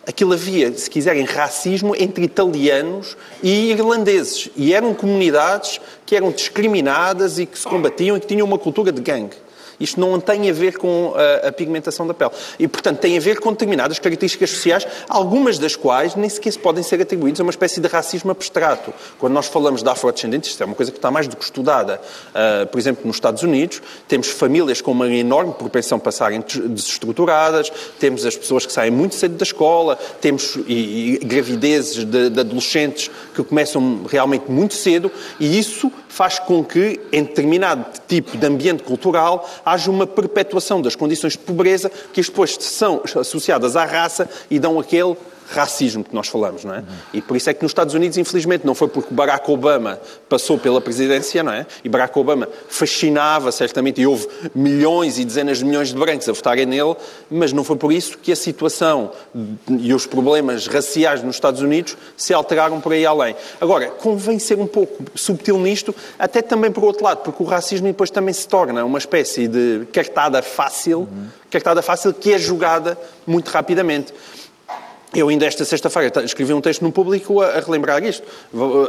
aquilo 0.07 0.33
havia, 0.33 0.73
se 0.73 0.89
quiserem, 0.89 1.25
racismo 1.25 1.95
entre 1.95 2.25
italianos 2.25 3.17
e 3.43 3.71
irlandeses. 3.71 4.49
E 4.57 4.73
eram 4.73 4.95
comunidades 4.95 5.81
que 6.07 6.17
eram 6.17 6.31
discriminadas 6.31 7.39
e 7.39 7.47
que 7.47 7.59
se 7.59 7.67
combatiam 7.67 8.17
e 8.17 8.21
que 8.21 8.27
tinham 8.27 8.47
uma 8.47 8.59
cultura 8.59 8.91
de 8.91 9.03
gangue. 9.03 9.37
Isto 9.81 10.01
não 10.01 10.19
tem 10.21 10.51
a 10.51 10.53
ver 10.53 10.77
com 10.77 11.15
a, 11.15 11.49
a, 11.49 11.53
pigmentação 11.53 12.07
da 12.07 12.15
pele. 12.15 12.31
E, 12.59 12.67
portanto, 12.67 12.99
tem 12.99 13.17
a 13.17 13.21
ver 13.21 13.39
com 13.41 13.53
determinadas 13.53 13.99
características 13.99 14.51
sociais, 14.51 14.87
algumas 15.09 15.59
das 15.59 15.77
quais 15.77 16.15
nem 16.15 16.29
sequer 16.29 16.57
podem 16.59 16.83
ser 16.83 17.01
atribuídas 17.01 17.41
a 17.41 17.43
uma 17.43 17.51
espécie 17.51 17.81
de 17.81 17.89
racismo 17.89 18.31
abstrato. 18.31 18.93
Quando 19.19 19.33
nós 19.35 19.47
falamos 19.47 19.83
de 19.83 19.89
afrodescendentes, 19.89 20.51
isto 20.51 20.63
é 20.63 20.67
uma 20.67 20.75
coisa 20.75 20.91
que 20.91 20.99
está 20.99 21.11
mais 21.11 21.29
do 21.29 21.37
que 21.37 21.45
estudada. 21.45 22.01
Uh, 22.29 22.67
por 22.67 22.79
exemplo, 22.79 23.07
nos 23.07 23.17
Estados 23.17 23.43
Unidos, 23.43 23.83
temos 24.07 24.29
famílias 24.29 24.81
com 24.81 24.93
uma 24.93 25.09
enorme 25.09 25.55
propensão 25.55 25.99
a 25.99 26.01
passarem 26.01 26.43
desestruturadas, 26.67 27.71
temos 27.99 28.25
as 28.25 28.37
pessoas 28.37 28.67
que 28.67 28.73
saem 28.73 28.91
muito 28.91 29.15
cedo 29.15 29.37
da 29.37 29.43
escola, 29.43 29.97
temos 30.21 30.57
e, 30.67 31.15
e 31.15 31.19
gravidezes 31.19 32.05
de, 32.05 32.31
de 32.31 32.41
adolescentes 32.41 33.11
que 33.35 33.43
começam 33.43 34.03
realmente 34.09 34.51
muito 34.51 34.75
cedo, 34.75 35.11
e 35.39 35.59
isso 35.59 35.93
faz 36.19 36.41
com 36.41 36.65
que, 36.65 37.01
em 37.13 37.23
determinado 37.23 37.85
tipo 38.09 38.37
de 38.37 38.45
ambiente 38.45 38.83
cultural, 38.83 39.49
haja 39.65 39.89
uma 39.89 40.05
perpetuação 40.05 40.83
das 40.83 40.97
condições 40.97 41.35
de 41.35 41.39
pobreza 41.39 41.89
que 42.13 42.21
depois 42.21 42.57
são 42.59 43.01
associadas 43.05 43.77
à 43.77 43.85
raça 43.85 44.29
e 44.51 44.59
dão 44.59 44.81
aquele 44.81 45.17
racismo 45.51 46.05
que 46.05 46.15
nós 46.15 46.29
falamos, 46.29 46.65
não 46.65 46.75
é? 46.75 46.85
E 47.13 47.23
por 47.23 47.37
isso 47.37 47.49
é 47.49 47.55
que 47.55 47.63
nos 47.63 47.71
Estados 47.71 47.95
Unidos, 47.95 48.19
infelizmente, 48.19 48.67
não 48.67 48.75
foi 48.75 48.89
porque 48.89 49.13
Barack 49.13 49.51
Obama 49.51 49.99
passou 50.29 50.59
pela 50.59 50.81
presidência, 50.81 51.43
não 51.43 51.53
é? 51.53 51.67
E 51.83 51.89
Barack 51.89 52.19
Obama 52.19 52.49
fascinava, 52.69 53.51
certamente, 53.51 54.01
e 54.01 54.07
houve 54.07 54.29
milhões 54.55 55.19
e 55.19 55.25
dezenas 55.25 55.59
de 55.59 55.65
milhões 55.65 55.89
de 55.89 55.95
brancos 55.95 56.29
a 56.29 56.33
votarem 56.33 56.67
nele, 56.67 56.95
mas 57.31 57.53
não 57.53 57.65
foi 57.65 57.77
por 57.77 57.93
isso 57.93 58.19
que 58.19 58.31
a 58.31 58.37
situação 58.37 59.11
e 59.69 59.93
os 59.95 60.07
problemas 60.07 60.67
raciais 60.67 61.23
nos 61.23 61.37
Estados 61.37 61.63
Unidos 61.63 61.97
se 62.17 62.35
alteraram 62.35 62.81
por 62.81 62.93
aí 62.93 63.07
além. 63.07 63.35
Agora, 63.61 63.89
convém 63.91 64.39
ser 64.39 64.59
um 64.59 64.67
pouco 64.67 65.05
subtil 65.15 65.59
nisto, 65.59 65.95
até 66.19 66.43
também 66.43 66.71
por 66.71 66.85
outro 66.85 67.05
lado, 67.05 67.19
porque 67.19 67.43
o 67.43 67.47
racismo 67.47 67.87
depois 67.87 68.11
também 68.11 68.35
se 68.35 68.47
torna 68.47 68.85
uma 68.85 68.99
espécie 68.99 69.49
de 69.49 69.87
cartada 69.93 70.43
fácil, 70.43 71.09
cartada 71.51 71.83
fácil 71.83 72.13
que 72.13 72.33
é 72.33 72.39
jogada 72.39 72.99
muito 73.27 73.49
rapidamente. 73.49 74.13
Eu 75.15 75.29
ainda 75.29 75.47
esta 75.47 75.65
sexta-feira 75.65 76.23
escrevi 76.23 76.53
um 76.53 76.61
texto 76.61 76.83
no 76.83 76.93
público 76.93 77.41
a, 77.41 77.47
a, 77.47 77.61
relembrar 77.61 78.05
isto. 78.05 78.27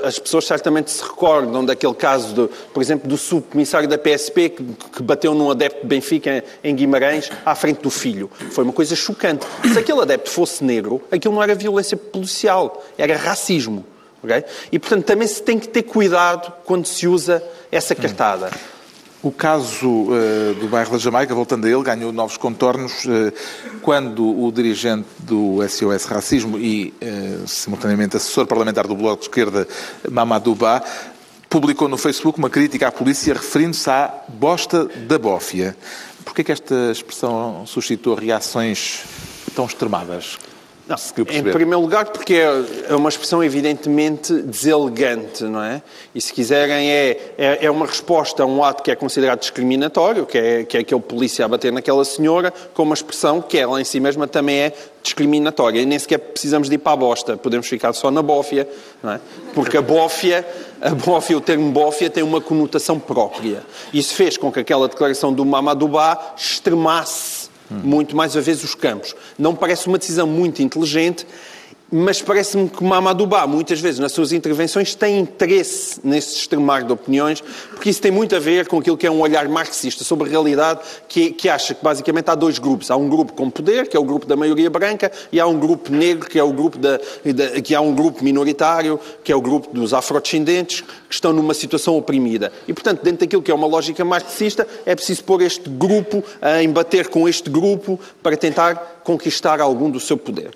As 0.03 0.19
pessoas 0.19 0.45
certamente 0.45 0.91
se 0.91 1.01
recordam 1.01 1.63
daquele 1.63 1.93
caso, 1.93 2.33
de, 2.33 2.49
por 2.73 2.81
exemplo, 2.81 3.07
do 3.07 3.17
subcomissário 3.17 3.87
da 3.87 3.97
PSP 3.97 4.49
que, 4.49 4.63
que, 4.97 5.01
bateu 5.01 5.33
num 5.33 5.49
adepto 5.49 5.81
de 5.81 5.87
Benfica 5.87 6.43
em, 6.61 6.71
em 6.71 6.75
Guimarães 6.75 7.31
à 7.45 7.55
frente 7.55 7.81
do 7.81 7.89
filho. 7.89 8.29
Foi 8.51 8.65
uma 8.65 8.73
coisa 8.73 8.95
chocante. 8.97 9.45
Se 9.71 9.79
aquele 9.79 10.01
adepto 10.01 10.29
fosse 10.29 10.61
negro, 10.61 11.01
aquilo 11.09 11.33
não 11.33 11.41
era 11.41 11.55
violência 11.55 11.95
policial, 11.95 12.85
era 12.97 13.15
racismo. 13.15 13.85
Okay? 14.21 14.43
E, 14.71 14.77
portanto, 14.77 15.05
também 15.05 15.27
se 15.27 15.41
tem 15.41 15.57
que 15.57 15.69
ter 15.69 15.83
cuidado 15.83 16.51
quando 16.65 16.85
se 16.85 17.07
usa 17.07 17.41
essa 17.71 17.95
cartada. 17.95 18.51
O 19.21 19.33
caso 19.33 19.89
uh, 19.89 20.53
do 20.61 20.69
bairro 20.69 20.93
da 20.93 20.97
Jamaica, 20.97 21.35
voltando 21.35 21.65
a 21.65 21.69
ele, 21.69 21.83
ganhou 21.83 22.13
novos 22.13 22.37
contornos 22.37 23.03
uh, 23.03 23.33
quando 23.81 24.25
o 24.25 24.49
dirigente 24.49 25.09
do 25.19 25.57
SOS 25.67 26.05
Racismo 26.05 26.57
e, 26.57 26.93
uh, 27.01 27.45
simultaneamente, 27.45 28.15
assessor 28.15 28.47
parlamentar 28.47 28.87
do 28.87 28.95
Bloco 28.95 29.17
de 29.17 29.27
Esquerda, 29.27 29.67
Mamadou 30.09 30.55
Ba, 30.55 30.81
publicou 31.49 31.89
no 31.89 31.97
Facebook 31.97 32.39
uma 32.39 32.49
crítica 32.49 32.87
à 32.87 32.91
polícia 32.93 33.33
referindo-se 33.33 33.89
à 33.89 34.23
bosta 34.29 34.85
da 34.85 35.19
bófia. 35.19 35.75
Por 36.23 36.33
que 36.33 36.39
é 36.39 36.43
que 36.45 36.51
esta 36.53 36.89
expressão 36.89 37.65
suscitou 37.65 38.15
reações 38.15 39.03
tão 39.53 39.65
extremadas? 39.65 40.37
Não, 40.89 40.97
em 41.29 41.43
primeiro 41.43 41.81
lugar, 41.81 42.05
porque 42.05 42.33
é, 42.33 42.63
é 42.89 42.95
uma 42.95 43.09
expressão 43.09 43.43
evidentemente 43.43 44.33
deselegante, 44.33 45.43
não 45.43 45.63
é? 45.63 45.83
E 46.15 46.19
se 46.19 46.33
quiserem, 46.33 46.89
é, 46.89 47.33
é, 47.37 47.65
é, 47.65 47.69
uma 47.69 47.85
resposta 47.85 48.41
a 48.41 48.45
um 48.47 48.63
ato 48.63 48.81
que 48.81 48.89
é 48.89 48.95
considerado 48.95 49.39
discriminatório, 49.39 50.25
que 50.25 50.35
é, 50.35 50.63
que 50.63 50.75
é 50.77 50.79
aquele 50.79 50.99
polícia 50.99 51.45
a 51.45 51.47
bater 51.47 51.71
naquela 51.71 52.03
senhora, 52.03 52.51
com 52.73 52.81
uma 52.81 52.95
expressão 52.95 53.39
que 53.39 53.55
ela 53.55 53.79
em 53.79 53.83
si 53.83 53.99
mesma 53.99 54.27
também 54.27 54.61
é 54.61 54.73
discriminatória. 55.03 55.79
E 55.79 55.85
nem 55.85 55.99
sequer 55.99 56.17
precisamos 56.17 56.67
de 56.67 56.73
ir 56.73 56.79
para 56.79 56.93
a 56.93 56.95
bosta, 56.95 57.37
podemos 57.37 57.67
ficar 57.67 57.93
só 57.93 58.09
na 58.09 58.23
bófia, 58.23 58.67
não 59.03 59.13
é? 59.13 59.19
Porque 59.53 59.77
a 59.77 59.83
bófia, 59.83 60.43
a 60.81 60.89
bófia, 60.89 61.37
o 61.37 61.41
termo 61.41 61.71
bófia 61.71 62.09
tem 62.09 62.23
uma 62.23 62.41
conotação 62.41 62.97
própria. 62.99 63.61
Isso 63.93 64.15
fez 64.15 64.37
com 64.37 64.51
que 64.51 64.59
aquela 64.59 64.87
declaração 64.87 65.31
do 65.31 65.45
Mamadubá 65.45 66.33
extremasse 66.35 67.48
muito 67.69 68.15
mais 68.15 68.35
a 68.35 68.41
vez 68.41 68.63
os 68.63 68.75
campos. 68.75 69.15
Não 69.37 69.55
parece 69.55 69.87
uma 69.87 69.97
decisão 69.97 70.27
muito 70.27 70.61
inteligente 70.61 71.25
mas 71.91 72.21
parece-me 72.21 72.69
que 72.69 72.83
Mamadou 72.83 73.25
Ba, 73.25 73.47
muitas 73.47 73.79
vezes, 73.79 73.99
nas 73.99 74.11
suas 74.11 74.31
intervenções, 74.31 74.93
tem 74.93 75.19
interesse 75.19 75.99
nesse 76.03 76.35
extremar 76.35 76.83
de 76.83 76.93
opiniões, 76.93 77.41
porque 77.71 77.89
isso 77.89 78.01
tem 78.01 78.11
muito 78.11 78.35
a 78.35 78.39
ver 78.39 78.67
com 78.67 78.77
aquilo 78.77 78.95
que 78.95 79.07
é 79.07 79.11
um 79.11 79.19
olhar 79.21 79.47
marxista 79.49 80.03
sobre 80.03 80.27
a 80.27 80.31
realidade, 80.31 80.81
que, 81.07 81.31
que 81.31 81.49
acha 81.49 81.73
que 81.73 81.83
basicamente 81.83 82.29
há 82.29 82.35
dois 82.35 82.59
grupos. 82.59 82.91
Há 82.91 82.95
um 82.95 83.09
grupo 83.09 83.33
com 83.33 83.49
poder, 83.49 83.87
que 83.87 83.97
é 83.97 83.99
o 83.99 84.03
grupo 84.03 84.27
da 84.27 84.35
maioria 84.35 84.69
branca, 84.69 85.11
e 85.31 85.39
há 85.39 85.47
um 85.47 85.59
grupo 85.59 85.91
negro, 85.91 86.29
que 86.29 86.37
é 86.37 86.43
o 86.43 86.53
grupo 86.53 86.77
da, 86.77 86.97
da 86.97 87.61
que 87.61 87.73
há 87.73 87.81
um 87.81 87.95
grupo 87.95 88.23
minoritário, 88.23 88.99
que 89.23 89.31
é 89.31 89.35
o 89.35 89.41
grupo 89.41 89.73
dos 89.73 89.91
afrodescendentes, 89.91 90.81
que 90.81 91.13
estão 91.15 91.33
numa 91.33 91.55
situação 91.55 91.97
oprimida. 91.97 92.51
E, 92.67 92.73
portanto, 92.73 93.01
dentro 93.01 93.21
daquilo 93.21 93.41
que 93.41 93.49
é 93.49 93.53
uma 93.53 93.67
lógica 93.67 94.05
marxista, 94.05 94.67
é 94.85 94.93
preciso 94.93 95.23
pôr 95.23 95.41
este 95.41 95.67
grupo 95.67 96.23
a 96.39 96.61
embater 96.61 97.07
com 97.07 97.27
este 97.27 97.49
grupo 97.49 97.99
para 98.21 98.37
tentar 98.37 99.01
conquistar 99.03 99.59
algum 99.59 99.89
do 99.89 99.99
seu 99.99 100.15
poder. 100.15 100.51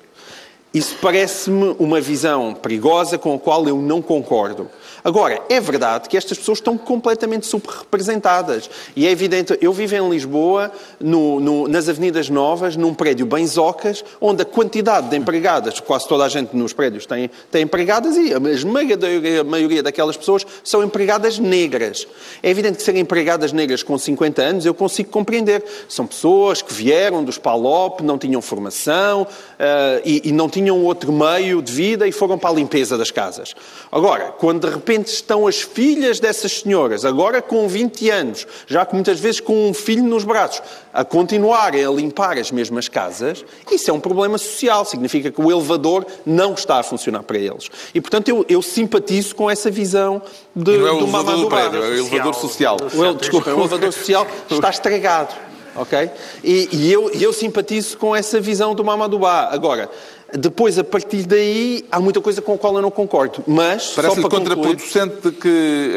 Isso 0.73 0.97
parece-me 0.99 1.75
uma 1.77 2.01
visão 2.01 2.55
perigosa 2.55 3.15
com 3.17 3.35
a 3.35 3.39
qual 3.39 3.67
eu 3.67 3.77
não 3.77 4.01
concordo. 4.01 4.67
Agora, 5.03 5.39
é 5.49 5.59
verdade 5.59 6.07
que 6.07 6.15
estas 6.15 6.37
pessoas 6.37 6.59
estão 6.59 6.77
completamente 6.77 7.45
subrepresentadas. 7.45 8.69
E 8.95 9.05
é 9.05 9.11
evidente, 9.11 9.55
eu 9.61 9.73
vivo 9.73 9.95
em 9.95 10.09
Lisboa, 10.09 10.71
no, 10.99 11.41
no, 11.41 11.67
nas 11.67 11.89
Avenidas 11.89 12.29
Novas, 12.29 12.77
num 12.77 12.93
prédio 12.93 13.25
bem 13.25 13.45
zocas, 13.45 14.03
onde 14.21 14.41
a 14.43 14.45
quantidade 14.45 15.09
de 15.09 15.17
empregadas, 15.17 15.79
quase 15.81 16.07
toda 16.07 16.23
a 16.23 16.29
gente 16.29 16.55
nos 16.55 16.71
prédios 16.71 17.05
tem, 17.05 17.29
tem 17.51 17.63
empregadas, 17.63 18.15
e 18.15 18.33
a 18.33 18.39
esmagadora 18.49 19.43
maioria 19.43 19.83
daquelas 19.83 20.15
pessoas 20.15 20.45
são 20.63 20.81
empregadas 20.81 21.37
negras. 21.37 22.07
É 22.41 22.49
evidente 22.49 22.77
que 22.77 22.83
serem 22.83 23.01
empregadas 23.01 23.51
negras 23.51 23.83
com 23.83 23.97
50 23.97 24.41
anos, 24.41 24.65
eu 24.65 24.73
consigo 24.73 25.09
compreender. 25.09 25.63
São 25.89 26.07
pessoas 26.07 26.61
que 26.61 26.73
vieram 26.73 27.23
dos 27.25 27.37
PALOP, 27.37 28.01
não 28.01 28.17
tinham 28.17 28.41
formação 28.41 29.23
uh, 29.23 30.01
e, 30.05 30.29
e 30.29 30.31
não 30.31 30.47
tinham 30.47 30.62
outro 30.71 31.11
meio 31.11 31.61
de 31.61 31.71
vida 31.71 32.07
e 32.07 32.11
foram 32.11 32.37
para 32.37 32.49
a 32.49 32.53
limpeza 32.53 32.97
das 32.97 33.11
casas. 33.11 33.53
Agora, 33.91 34.33
quando 34.37 34.67
de 34.67 34.73
repente 34.73 35.07
estão 35.07 35.47
as 35.47 35.61
filhas 35.61 36.19
dessas 36.19 36.59
senhoras, 36.59 37.05
agora 37.05 37.41
com 37.41 37.67
20 37.67 38.09
anos, 38.09 38.47
já 38.67 38.85
que 38.85 38.93
muitas 38.93 39.19
vezes 39.19 39.39
com 39.39 39.69
um 39.69 39.73
filho 39.73 40.03
nos 40.03 40.23
braços, 40.23 40.61
a 40.93 41.03
continuarem 41.03 41.83
a 41.83 41.89
limpar 41.89 42.37
as 42.37 42.51
mesmas 42.51 42.87
casas, 42.87 43.43
isso 43.71 43.89
é 43.89 43.93
um 43.93 43.99
problema 43.99 44.37
social. 44.37 44.85
Significa 44.85 45.31
que 45.31 45.41
o 45.41 45.51
elevador 45.51 46.05
não 46.25 46.53
está 46.53 46.79
a 46.79 46.83
funcionar 46.83 47.23
para 47.23 47.37
eles. 47.37 47.69
E, 47.93 47.99
portanto, 47.99 48.29
eu, 48.29 48.45
eu 48.47 48.61
simpatizo 48.61 49.35
com 49.35 49.49
essa 49.49 49.71
visão 49.71 50.21
de, 50.55 50.77
não 50.77 50.87
é 50.87 50.91
do 50.91 50.97
elevador 50.99 51.37
do 51.37 51.47
prédio, 51.47 51.83
é 51.83 51.87
o 51.87 51.93
elevador 51.95 52.35
social. 52.35 52.77
O, 52.77 53.13
desculpa, 53.13 53.49
o 53.51 53.59
elevador 53.59 53.91
social 53.91 54.27
está 54.49 54.69
estragado. 54.69 55.33
Ok? 55.75 56.09
E, 56.43 56.69
e 56.71 56.91
eu, 56.91 57.09
eu 57.11 57.33
simpatizo 57.33 57.97
com 57.97 58.15
essa 58.15 58.39
visão 58.39 58.75
do 58.75 58.83
Mamadubá. 58.83 59.49
Agora, 59.51 59.89
depois, 60.37 60.77
a 60.79 60.83
partir 60.83 61.23
daí, 61.25 61.85
há 61.91 61.99
muita 61.99 62.19
coisa 62.21 62.41
com 62.41 62.53
a 62.53 62.57
qual 62.57 62.75
eu 62.75 62.81
não 62.81 62.91
concordo. 62.91 63.43
Mas. 63.47 63.91
Parece-lhe 63.91 64.27
contraproducente 64.27 65.15
concluir... 65.15 65.35
que 65.39 65.91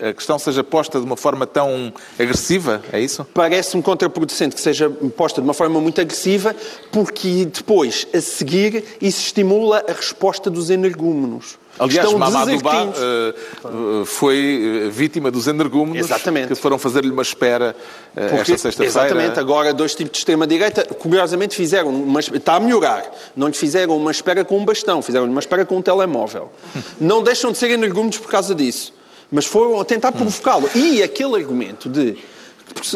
uh, 0.00 0.08
a 0.08 0.12
questão 0.12 0.38
seja 0.38 0.62
posta 0.62 0.98
de 0.98 1.04
uma 1.04 1.16
forma 1.16 1.46
tão 1.46 1.92
agressiva, 2.18 2.82
é 2.92 3.00
isso? 3.00 3.26
Parece-me 3.34 3.82
contraproducente 3.82 4.54
que 4.54 4.60
seja 4.60 4.88
posta 5.16 5.40
de 5.40 5.46
uma 5.46 5.54
forma 5.54 5.80
muito 5.80 6.00
agressiva, 6.00 6.54
porque 6.92 7.46
depois, 7.46 8.06
a 8.14 8.20
seguir, 8.20 8.84
isso 9.00 9.20
estimula 9.20 9.84
a 9.88 9.92
resposta 9.92 10.48
dos 10.50 10.70
energúmenos. 10.70 11.58
Aliás, 11.78 12.12
Mamadou 12.12 12.60
Ba 12.60 12.86
uh, 12.86 14.04
foi 14.04 14.86
eh, 14.86 14.88
vítima 14.90 15.30
dos 15.30 15.46
energúmenos 15.46 16.06
exatamente. 16.06 16.48
que 16.48 16.54
foram 16.56 16.78
fazer-lhe 16.78 17.10
uma 17.10 17.22
espera 17.22 17.74
uh, 18.16 18.20
esta 18.20 18.58
sexta-feira. 18.58 18.84
Exatamente. 18.86 19.38
Agora, 19.38 19.72
dois 19.72 19.94
tipos 19.94 20.12
de 20.12 20.18
extrema-direita, 20.18 20.84
curiosamente, 20.94 21.54
fizeram 21.54 21.90
uma... 21.90 22.20
Está 22.20 22.56
a 22.56 22.60
melhorar. 22.60 23.04
Não 23.36 23.46
lhe 23.46 23.54
fizeram 23.54 23.96
uma 23.96 24.10
espera 24.10 24.44
com 24.44 24.58
um 24.58 24.64
bastão, 24.64 25.00
fizeram-lhe 25.02 25.30
uma 25.30 25.40
espera 25.40 25.64
com 25.64 25.76
um 25.76 25.82
telemóvel. 25.82 26.50
Não 27.00 27.22
deixam 27.22 27.52
de 27.52 27.58
ser 27.58 27.70
energúmenos 27.70 28.18
por 28.18 28.30
causa 28.30 28.54
disso. 28.54 28.92
Mas 29.30 29.44
foram 29.44 29.80
a 29.80 29.84
tentar 29.84 30.10
provocá-lo. 30.10 30.68
E 30.74 31.02
aquele 31.02 31.36
argumento 31.36 31.88
de... 31.88 32.16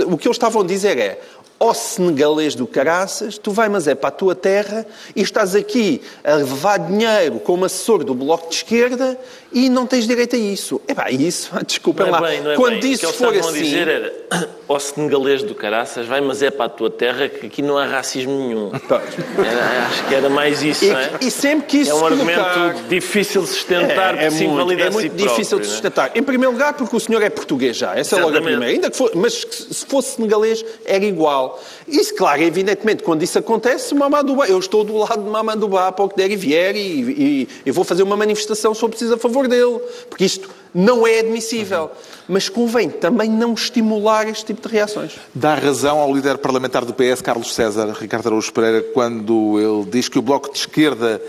O 0.07 0.19
que 0.19 0.29
eles 0.29 0.37
estavam 0.37 0.63
a 0.63 0.67
dizer 0.67 0.99
é 0.99 1.21
ó 1.63 1.73
senegalês 1.73 2.57
do 2.57 2.67
caraças, 2.67 3.39
tu 3.39 3.53
vai, 3.53 3.69
mas 3.69 3.87
é 3.87 3.95
para 3.95 4.09
a 4.09 4.11
tua 4.11 4.35
terra 4.35 4.85
e 5.15 5.23
estás 5.23 5.55
aqui 5.55 6.03
a 6.25 6.35
levar 6.35 6.77
dinheiro 6.79 7.39
como 7.39 7.65
assessor 7.65 8.03
do 8.03 8.15
Bloco 8.15 8.49
de 8.49 8.57
Esquerda 8.57 9.17
e 9.53 9.69
não 9.69 9.87
tens 9.87 10.09
direito 10.09 10.35
a 10.35 10.39
isso. 10.39 10.81
É 10.89 10.95
pá, 10.95 11.09
isso, 11.09 11.53
desculpem 11.65 12.11
lá. 12.11 12.21
Bem, 12.21 12.41
é 12.45 12.57
Quando 12.57 12.81
bem. 12.81 12.91
isso 12.91 13.07
o 13.07 13.13
que 13.13 13.19
for 13.19 13.37
assim... 13.37 13.63
dizer 13.63 13.87
era, 13.87 14.13
ó 14.69 14.77
senegalês 14.77 15.45
do 15.45 15.55
caraças, 15.55 16.05
vai, 16.05 16.21
mas 16.21 16.43
é 16.43 16.51
para 16.51 16.65
a 16.65 16.69
tua 16.69 16.91
terra 16.91 17.29
que 17.29 17.47
aqui 17.47 17.63
não 17.63 17.79
há 17.79 17.87
racismo 17.87 18.33
nenhum. 18.33 18.73
Era, 18.73 19.87
acho 19.87 20.09
que 20.09 20.15
era 20.17 20.29
mais 20.29 20.65
isso, 20.65 20.85
e, 20.85 20.89
não 20.89 20.99
é? 20.99 21.11
E 21.21 21.31
sempre 21.31 21.67
que 21.67 21.79
isso 21.79 21.93
É 21.93 21.95
um 21.95 22.05
argumento 22.05 22.89
difícil 22.89 23.43
de 23.43 23.49
sustentar, 23.49 24.19
é, 24.19 24.27
é 24.27 24.31
muito, 24.31 24.73
é 24.73 24.91
muito 24.91 25.13
si 25.13 25.17
difícil 25.17 25.29
próprio, 25.29 25.61
de 25.61 25.67
é? 25.67 25.71
sustentar. 25.71 26.11
Em 26.17 26.23
primeiro 26.25 26.53
lugar, 26.53 26.75
porque 26.75 26.97
o 26.97 27.01
senhor 27.01 27.23
é 27.23 27.31
português 27.31 27.77
já. 27.77 27.97
Essa 27.97 28.17
Exatamente. 28.17 28.23
é 28.23 28.25
logo 28.25 28.37
a 28.39 28.51
primeira. 28.51 28.75
Ainda 28.75 28.91
que 28.91 28.97
for, 28.97 29.13
mas 29.15 29.47
se 29.71 29.87
fosse 29.87 30.17
senegalês, 30.17 30.65
era 30.85 31.05
igual. 31.05 31.52
Isso, 31.87 32.15
claro, 32.15 32.43
evidentemente, 32.43 33.03
quando 33.03 33.23
isso 33.23 33.39
acontece, 33.39 33.95
Mamadou 33.95 34.45
eu 34.45 34.59
estou 34.59 34.85
do 34.85 34.97
lado 34.97 35.23
de 35.23 35.31
Mamadou 35.31 35.71
para 35.71 36.05
o 36.05 36.09
que 36.09 36.17
der 36.17 36.31
e 36.31 36.37
vier 36.37 36.77
e, 36.77 36.79
e, 36.81 37.49
e 37.67 37.71
vou 37.71 37.85
fazer 37.85 38.03
uma 38.03 38.17
manifestação 38.17 38.75
se 38.75 38.83
eu 38.83 38.89
preciso 38.89 39.15
a 39.15 39.19
favor 39.19 39.49
dele. 39.49 39.81
Porque 40.09 40.25
isto 40.25 40.51
não 40.75 41.07
é 41.07 41.21
admissível. 41.21 41.91
Mas 42.29 42.49
convém 42.49 42.89
também 42.89 43.29
não 43.29 43.53
estimular 43.55 44.29
este 44.29 44.47
tipo 44.47 44.67
de 44.67 44.75
reações. 44.75 45.17
Dá 45.35 45.55
razão 45.55 45.99
ao 45.99 46.15
líder 46.15 46.39
parlamentar 46.39 46.85
do 46.85 46.95
PS, 46.95 47.21
Carlos 47.21 47.55
César, 47.55 47.95
Ricardo 47.99 48.29
Araújo 48.29 48.53
Pereira, 48.53 48.83
quando 48.95 49.59
ele 49.59 49.91
diz 49.91 50.09
que 50.09 50.19
o 50.19 50.23
Bloco 50.23 50.53
de 50.53 50.59
Esquerda 50.59 51.21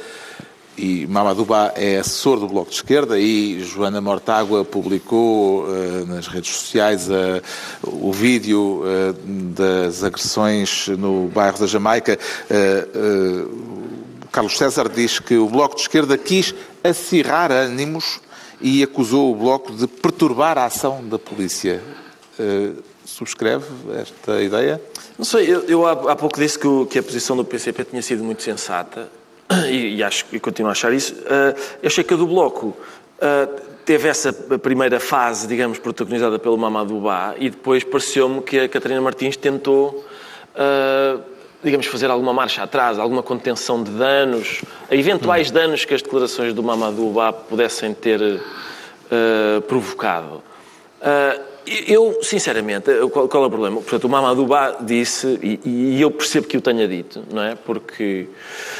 e 0.77 1.05
Mamadou 1.07 1.45
é 1.75 1.97
assessor 1.97 2.39
do 2.39 2.47
Bloco 2.47 2.69
de 2.69 2.77
Esquerda 2.77 3.19
e 3.19 3.61
Joana 3.61 4.01
Mortágua 4.01 4.65
publicou 4.65 5.63
uh, 5.63 6.05
nas 6.07 6.27
redes 6.27 6.55
sociais 6.55 7.07
uh, 7.09 7.41
o 7.83 8.11
vídeo 8.11 8.81
uh, 8.81 9.13
das 9.53 10.03
agressões 10.03 10.87
no 10.87 11.27
bairro 11.27 11.59
da 11.59 11.67
Jamaica 11.67 12.17
Carlos 14.31 14.57
César 14.57 14.89
diz 14.89 15.19
que 15.19 15.37
o 15.37 15.47
Bloco 15.47 15.75
de 15.75 15.81
Esquerda 15.81 16.17
quis 16.17 16.55
acirrar 16.83 17.51
ânimos 17.51 18.19
e 18.59 18.81
acusou 18.81 19.31
o 19.31 19.35
Bloco 19.35 19.71
de 19.73 19.85
perturbar 19.85 20.57
a 20.57 20.65
ação 20.65 21.07
da 21.07 21.19
polícia. 21.19 21.81
Subscreve 23.05 23.65
esta 23.95 24.41
ideia? 24.41 24.81
Não 25.17 25.25
sei, 25.25 25.53
eu, 25.53 25.63
eu 25.65 25.85
há, 25.85 25.91
há, 25.91 26.15
pouco 26.15 26.39
disse 26.39 26.57
que, 26.57 26.67
o, 26.67 26.85
que, 26.87 26.97
a 26.97 27.03
posição 27.03 27.35
do 27.35 27.45
PCP 27.45 27.85
tinha 27.85 28.01
sido 28.01 28.23
muito 28.23 28.41
sensata 28.41 29.07
e, 29.69 29.95
e 29.95 30.03
acho 30.03 30.25
e 30.31 30.39
continuo 30.39 30.69
a 30.69 30.71
achar 30.71 30.93
isso. 30.93 31.13
Uh, 31.13 31.57
eu 31.81 31.87
achei 31.87 32.03
que 32.03 32.13
a 32.13 32.17
do 32.17 32.27
Bloco 32.27 32.67
uh, 32.67 33.61
teve 33.85 34.07
essa 34.07 34.31
primeira 34.33 34.99
fase, 34.99 35.47
digamos, 35.47 35.79
protagonizada 35.79 36.39
pelo 36.39 36.57
Mamadou 36.57 37.01
Ba 37.01 37.35
e 37.37 37.49
depois 37.49 37.83
pareceu-me 37.83 38.41
que 38.41 38.59
a 38.59 38.69
Catarina 38.69 39.01
Martins 39.01 39.35
tentou 39.37 40.05
uh, 40.55 41.33
digamos, 41.63 41.85
fazer 41.85 42.11
alguma 42.11 42.33
marcha 42.33 42.61
atrás, 42.61 42.99
alguma 42.99 43.23
contenção 43.23 43.81
de 43.81 43.91
danos, 43.91 44.61
eventuais 44.91 45.49
hum. 45.49 45.53
danos 45.53 45.85
que 45.85 45.93
as 45.93 46.01
declarações 46.01 46.53
do 46.53 46.61
Mamadou 46.61 47.11
Ba 47.13 47.31
pudessem 47.31 47.93
ter 47.93 48.21
uh, 48.21 49.61
provocado. 49.61 50.43
Uh, 51.01 51.52
eu, 51.65 52.19
sinceramente, 52.21 52.89
qual, 53.11 53.43
é 53.43 53.47
o 53.47 53.49
problema? 53.49 53.77
Portanto, 53.77 54.03
o 54.05 54.09
Mamadou 54.09 54.45
Ba 54.45 54.77
disse, 54.81 55.39
e, 55.41 55.59
e, 55.63 56.01
eu 56.01 56.11
percebo 56.11 56.47
que 56.47 56.57
o 56.57 56.61
tenha 56.61 56.87
dito, 56.87 57.23
não 57.31 57.43
é? 57.43 57.55
Porque, 57.55 58.27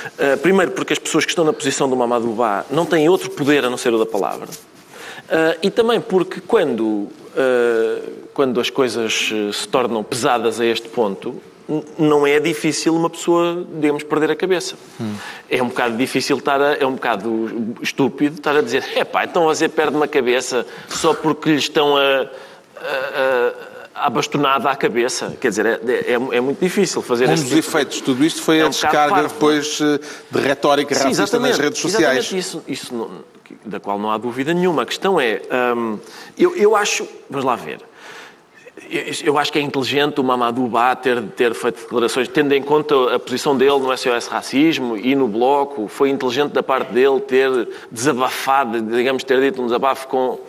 uh, 0.06 0.38
primeiro, 0.40 0.72
porque 0.72 0.94
as 0.94 1.00
pessoas 1.00 1.26
que 1.26 1.32
estão 1.32 1.46
na 1.46 1.54
posição 1.54 1.90
do 1.90 1.96
Mamadou 1.96 2.34
Ba 2.34 2.66
não 2.70 2.86
têm 2.86 3.08
outro 3.10 3.30
poder 3.32 3.66
a 3.66 3.70
não 3.70 3.78
ser 3.78 3.94
o 3.94 4.00
da 4.00 4.06
palavra. 4.06 4.48
e 5.62 5.70
também 5.72 6.02
porque 6.02 6.42
quando, 6.42 7.08
quando 8.34 8.60
as 8.60 8.70
coisas 8.70 9.32
se 9.54 9.68
tornam 9.68 10.04
pesadas 10.04 10.60
a 10.60 10.66
este 10.66 10.90
ponto, 10.90 11.42
não 11.98 12.28
é 12.28 12.40
difícil 12.40 12.96
uma 12.96 13.10
pessoa, 13.10 13.66
digamos, 13.80 14.04
perder 14.04 14.32
a 14.32 14.36
cabeça. 14.36 14.76
Hum. 15.00 15.16
É 15.50 15.62
um 15.62 15.68
bocado 15.68 15.98
difícil 15.98 16.38
estar 16.38 16.62
a, 16.62 16.74
é 16.76 16.86
um 16.86 16.94
bocado 16.94 17.76
estúpido 17.82 18.36
estar 18.36 18.56
a 18.56 18.62
dizer, 18.62 18.84
é 18.96 19.04
pá, 19.04 19.24
então 19.24 19.46
você 19.46 19.70
perde 19.70 19.96
uma 19.96 20.08
cabeça 20.08 20.66
só 20.90 21.14
porque 21.14 21.52
lhe 21.52 21.58
estão 21.58 21.96
a, 21.96 22.28
a, 22.84 24.06
a 24.06 24.10
bastonada 24.10 24.70
à 24.70 24.76
cabeça. 24.76 25.36
Quer 25.40 25.50
dizer, 25.50 25.66
é, 25.66 25.80
é, 25.88 26.14
é 26.14 26.42
muito 26.42 26.60
difícil 26.60 27.02
fazer 27.02 27.30
Um 27.30 27.36
dos 27.36 27.44
tipo 27.44 27.56
efeitos 27.58 27.98
de 27.98 28.04
tudo 28.04 28.24
isto 28.26 28.42
foi 28.42 28.60
é 28.60 28.64
um 28.64 28.68
a 28.68 28.70
descarga 28.70 29.16
parvo. 29.16 29.30
depois 29.30 29.80
eh, 29.82 30.00
de 30.32 30.40
retórica 30.40 30.96
Sim, 30.96 31.04
racista 31.06 31.40
nas 31.40 31.58
redes 31.58 31.80
sociais. 31.80 32.18
Exatamente, 32.20 32.38
isso, 32.38 32.64
isso 32.68 32.96
não, 32.96 33.10
da 33.66 33.80
qual 33.80 34.00
não 34.00 34.12
há 34.12 34.18
dúvida 34.18 34.54
nenhuma. 34.54 34.82
A 34.82 34.86
questão 34.86 35.20
é, 35.20 35.42
hum, 35.76 36.00
eu, 36.38 36.56
eu 36.56 36.76
acho, 36.76 37.08
vamos 37.30 37.46
lá 37.46 37.56
ver, 37.56 37.80
eu 39.24 39.38
acho 39.38 39.52
que 39.52 39.60
é 39.60 39.62
inteligente 39.62 40.20
o 40.20 40.24
Mamadou 40.24 40.68
Ba 40.68 40.96
ter, 40.96 41.22
ter 41.22 41.54
feito 41.54 41.82
declarações, 41.82 42.28
tendo 42.28 42.54
em 42.54 42.62
conta 42.62 43.16
a 43.16 43.20
posição 43.20 43.56
dele 43.56 43.80
no 43.80 43.96
SOS 43.96 44.28
Racismo 44.28 44.98
e 44.98 45.16
no 45.16 45.28
Bloco. 45.28 45.88
Foi 45.88 46.10
inteligente 46.10 46.52
da 46.52 46.64
parte 46.64 46.92
dele 46.92 47.20
ter 47.22 47.70
desabafado, 47.92 48.82
digamos, 48.82 49.24
ter 49.24 49.40
dito 49.40 49.62
um 49.62 49.66
desabafo 49.66 50.08
com 50.08 50.40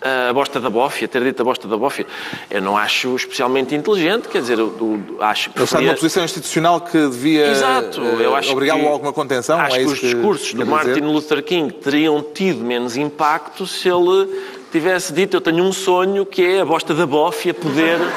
a 0.00 0.32
bosta 0.32 0.58
da 0.58 0.70
bófia, 0.70 1.06
ter 1.06 1.22
dito 1.22 1.42
a 1.42 1.44
bosta 1.44 1.68
da 1.68 1.76
bófia. 1.76 2.06
Eu 2.50 2.62
não 2.62 2.76
acho 2.76 3.14
especialmente 3.14 3.74
inteligente, 3.74 4.28
quer 4.28 4.40
dizer, 4.40 4.58
eu, 4.58 4.74
eu 5.18 5.22
acho 5.22 5.50
que. 5.50 5.58
Ele 5.58 5.64
está 5.64 5.80
numa 5.80 5.94
posição 5.94 6.24
institucional 6.24 6.80
que 6.80 6.98
devia 7.08 7.52
uh, 7.52 8.52
obrigá-lo 8.52 8.86
a 8.88 8.90
alguma 8.90 9.12
contenção. 9.12 9.60
Acho 9.60 9.76
é 9.76 9.78
que 9.80 9.86
os 9.86 10.00
discursos 10.00 10.54
do 10.54 10.66
Martin 10.66 11.00
Luther 11.00 11.42
King 11.42 11.72
teriam 11.72 12.22
tido 12.22 12.64
menos 12.64 12.96
impacto 12.96 13.66
se 13.66 13.88
ele 13.88 14.60
tivesse 14.72 15.12
dito 15.12 15.36
eu 15.36 15.40
tenho 15.40 15.64
um 15.64 15.72
sonho 15.72 16.24
que 16.24 16.44
é 16.44 16.60
a 16.60 16.64
bosta 16.64 16.94
da 16.94 17.06
bófia 17.06 17.52
poder... 17.52 17.98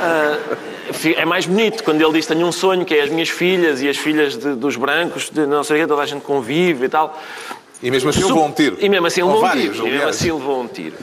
Uh, 0.00 0.70
é 1.16 1.24
mais 1.24 1.46
bonito 1.46 1.84
quando 1.84 2.00
ele 2.00 2.12
diz 2.12 2.26
tenho 2.26 2.46
um 2.46 2.52
sonho 2.52 2.84
que 2.84 2.94
é 2.94 3.02
as 3.02 3.10
minhas 3.10 3.28
filhas 3.28 3.80
e 3.82 3.88
as 3.88 3.96
filhas 3.96 4.36
de, 4.36 4.54
dos 4.54 4.76
brancos, 4.76 5.30
de 5.30 5.46
não 5.46 5.62
sei 5.62 5.76
o 5.78 5.80
que, 5.80 5.86
toda 5.86 6.02
a 6.02 6.06
gente 6.06 6.22
convive 6.22 6.86
e 6.86 6.88
tal. 6.88 7.16
E 7.82 7.90
mesmo 7.90 8.10
assim 8.10 8.24
levou 8.24 8.44
um 8.44 8.52
tiro. 8.52 8.76
E 8.80 8.88
mesmo 8.88 9.06
assim 9.06 9.22
levou 9.22 9.44
um 9.44 9.50
tiro. 9.50 9.86
E 9.86 9.90
mesmo 9.90 10.08
assim 10.08 10.32
levou 10.32 10.60
um 10.62 10.66
tiro. 10.66 10.96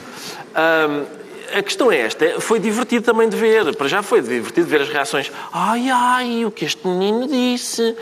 a 1.54 1.62
questão 1.62 1.90
é 1.90 2.00
esta, 2.00 2.40
foi 2.40 2.60
divertido 2.60 3.04
também 3.04 3.28
de 3.28 3.36
ver, 3.36 3.74
para 3.74 3.88
já 3.88 4.02
foi 4.02 4.20
divertido 4.20 4.66
ver 4.66 4.82
as 4.82 4.88
reações. 4.88 5.32
Ai, 5.52 5.88
ai, 5.90 6.44
o 6.44 6.50
que 6.50 6.64
este 6.64 6.86
menino 6.86 7.26
disse. 7.26 7.96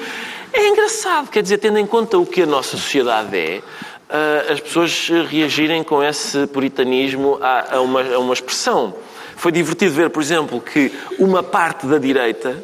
É 0.52 0.68
engraçado, 0.68 1.30
quer 1.30 1.42
dizer, 1.42 1.58
tendo 1.58 1.78
em 1.78 1.86
conta 1.86 2.18
o 2.18 2.26
que 2.26 2.42
a 2.42 2.46
nossa 2.46 2.76
sociedade 2.76 3.36
é, 3.36 3.62
uh, 4.08 4.52
as 4.52 4.60
pessoas 4.60 5.10
reagirem 5.28 5.82
com 5.82 6.02
esse 6.02 6.46
puritanismo 6.46 7.38
a, 7.40 7.76
a, 7.76 7.80
uma, 7.80 8.02
a 8.02 8.18
uma 8.18 8.34
expressão. 8.34 8.94
Foi 9.36 9.52
divertido 9.52 9.92
ver, 9.92 10.10
por 10.10 10.22
exemplo, 10.22 10.60
que 10.60 10.92
uma 11.18 11.42
parte 11.42 11.86
da 11.86 11.98
direita 11.98 12.62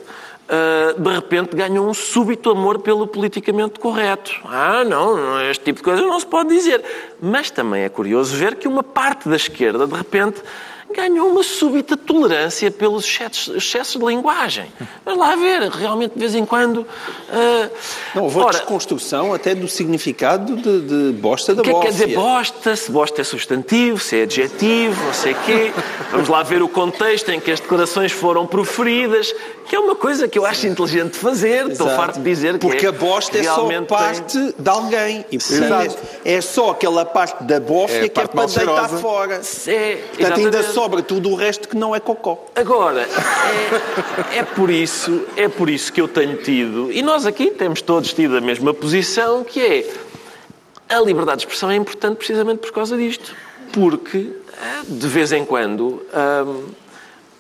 Uh, 0.53 1.01
de 1.01 1.11
repente 1.11 1.57
ganhou 1.57 1.89
um 1.89 1.95
súbito 1.95 2.51
amor 2.51 2.81
pelo 2.81 3.07
politicamente 3.07 3.81
correto. 3.81 4.33
Ah, 4.45 4.85
não, 4.85 5.41
este 5.41 5.65
tipo 5.65 5.79
de 5.79 5.83
coisa 5.83 6.03
não 6.03 6.21
se 6.21 6.27
pode 6.27 6.51
dizer. 6.51 6.85
Mas 7.23 7.51
também 7.51 7.85
é 7.85 7.89
curioso 7.89 8.37
ver 8.37 8.57
que 8.57 8.69
uma 8.69 8.83
parte 8.83 9.31
da 9.31 9.37
esquerda, 9.37 9.87
de 9.87 9.95
repente, 9.95 10.43
ganhou 10.93 11.29
uma 11.29 11.43
súbita 11.43 11.97
tolerância 11.97 12.71
pelos 12.71 13.05
excessos, 13.05 13.57
excessos 13.57 14.01
de 14.01 14.07
linguagem. 14.07 14.67
Mas 15.05 15.17
lá 15.17 15.35
ver, 15.37 15.69
realmente 15.71 16.13
de 16.15 16.21
vez 16.21 16.35
em 16.35 16.45
quando. 16.45 16.79
Uh, 16.79 17.71
não, 18.15 18.25
houve 18.25 18.39
ora, 18.39 18.53
desconstrução 18.53 19.33
até 19.33 19.55
do 19.55 19.69
significado 19.69 20.57
de, 20.57 20.81
de 20.81 21.13
bosta 21.13 21.55
da 21.55 21.63
que 21.63 21.71
bófia. 21.71 21.91
Quer 21.91 21.93
dizer 21.93 22.15
bosta, 22.15 22.77
se 22.77 22.91
bosta 22.91 23.21
é 23.21 23.25
substantivo, 23.25 23.99
se 23.99 24.19
é 24.19 24.23
adjetivo, 24.23 25.03
não 25.05 25.15
sei 25.15 25.33
o 25.33 25.37
quê. 25.45 25.73
Vamos 26.11 26.29
lá 26.29 26.43
ver 26.43 26.63
o 26.63 26.69
contexto 26.69 27.31
em 27.31 27.41
que 27.41 27.51
as 27.51 27.61
declarações 27.61 28.13
foram 28.13 28.47
proferidas, 28.47 29.35
que 29.69 29.77
é 29.77 29.79
uma 29.79 29.95
coisa 29.95 30.29
que 30.29 30.39
eu 30.39 30.45
acho 30.45 30.67
inteligente 30.67 31.13
de 31.13 31.19
fazer. 31.19 31.61
Exato. 31.61 31.73
Estou 31.73 31.89
farto 31.91 32.19
de 32.19 32.25
dizer 32.25 32.55
que 32.55 32.67
Porque 32.67 32.87
é, 32.87 32.89
a 32.89 32.93
bosta 32.93 33.39
é 33.39 33.43
só 33.43 33.69
parte 33.85 34.39
tem... 34.39 34.55
de 34.59 34.69
alguém. 34.69 35.25
E, 35.31 35.39
portanto, 35.39 35.99
é, 36.25 36.35
é 36.35 36.41
só 36.41 36.71
aquela 36.71 37.05
parte 37.05 37.43
da 37.45 37.59
bófia 37.59 38.05
é 38.05 38.09
que 38.09 38.21
é 38.21 38.27
para 38.27 38.47
deitar 38.47 38.89
fora. 38.89 39.41
É, 39.67 39.97
portanto, 39.97 40.39
ainda 40.39 40.63
só 40.63 40.82
sobra 40.83 41.01
tudo 41.01 41.31
o 41.31 41.37
resto 41.37 41.69
que 41.69 41.77
não 41.77 41.95
é 41.95 42.01
cocó. 42.01 42.45
Agora, 42.57 43.07
é, 44.33 44.39
é, 44.39 44.43
por 44.43 44.69
isso, 44.69 45.25
é 45.37 45.49
por 45.49 45.71
isso 45.71 45.93
que 45.93 46.01
eu 46.01 46.09
tenho 46.09 46.39
tido, 46.39 46.91
e 46.91 47.03
nós 47.03 47.25
aqui 47.25 47.53
temos 47.53 47.81
todos 47.81 48.13
tido 48.13 48.37
a 48.37 48.41
mesma 48.41 48.75
posição, 48.75 49.45
que 49.45 49.61
é 49.61 49.89
a 50.89 50.99
liberdade 50.99 51.39
de 51.39 51.43
expressão 51.45 51.71
é 51.71 51.77
importante 51.77 52.17
precisamente 52.17 52.59
por 52.59 52.73
causa 52.73 52.97
disto. 52.97 53.33
Porque, 53.73 54.33
de 54.89 55.07
vez 55.07 55.31
em 55.31 55.45
quando... 55.45 56.03
Hum, 56.13 56.65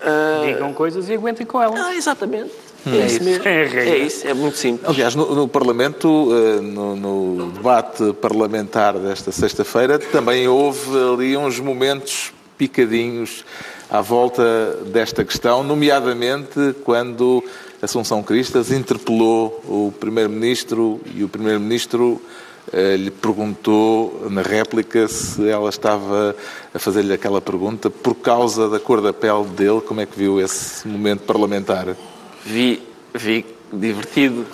uh, 0.01 0.47
Digam 0.47 0.73
coisas 0.73 1.09
e 1.09 1.15
aguentem 1.15 1.45
com 1.45 1.61
elas. 1.61 1.81
Ah, 1.81 1.97
exatamente. 1.97 2.53
Hum. 2.87 2.95
É, 2.95 3.07
isso 3.07 3.25
mesmo. 3.25 3.49
É, 3.49 3.65
é, 3.65 3.99
isso, 3.99 4.29
é 4.29 4.35
muito 4.35 4.57
simples. 4.57 4.89
Aliás, 4.89 5.17
no, 5.17 5.35
no 5.35 5.49
Parlamento, 5.49 6.31
eh, 6.33 6.61
no, 6.61 6.97
no, 6.97 7.51
debate 7.51 8.13
parlamentar 8.15 8.97
desta 8.99 9.33
sexta-feira, 9.33 9.99
também 9.99 10.47
houve 10.47 10.91
ali 11.13 11.37
uns 11.37 11.61
momentos 11.61 12.33
picadinhos 12.63 13.45
à 13.91 14.01
volta 14.01 14.77
desta 14.87 15.25
questão, 15.25 15.65
nomeadamente 15.65 16.77
quando 16.85 17.43
Assunção 17.83 18.23
Cristas 18.23 18.71
interpelou 18.71 19.61
o 19.67 19.93
Primeiro-Ministro 19.99 21.01
e 21.13 21.25
o 21.25 21.29
Primeiro-Ministro 21.29 22.23
eh, 22.73 22.97
lhe 22.97 23.11
perguntou 23.11 24.29
na 24.31 24.43
réplica 24.43 25.09
se 25.09 25.49
ela 25.49 25.69
estava 25.69 26.37
a 26.73 26.79
fazer-lhe 26.79 27.13
aquela 27.13 27.41
pergunta 27.41 27.91
por 27.91 28.15
causa 28.15 28.69
da 28.69 28.79
cor 28.79 29.01
da 29.01 29.13
pele 29.13 29.47
dele. 29.47 29.81
Como 29.81 30.01
é 30.01 30.07
que 30.07 30.17
viu 30.17 30.41
esse 30.41 30.87
momento 30.87 31.23
parlamentar? 31.23 31.97
Vi, 32.45 32.81
vi 33.13 33.45
divertido. 33.73 34.47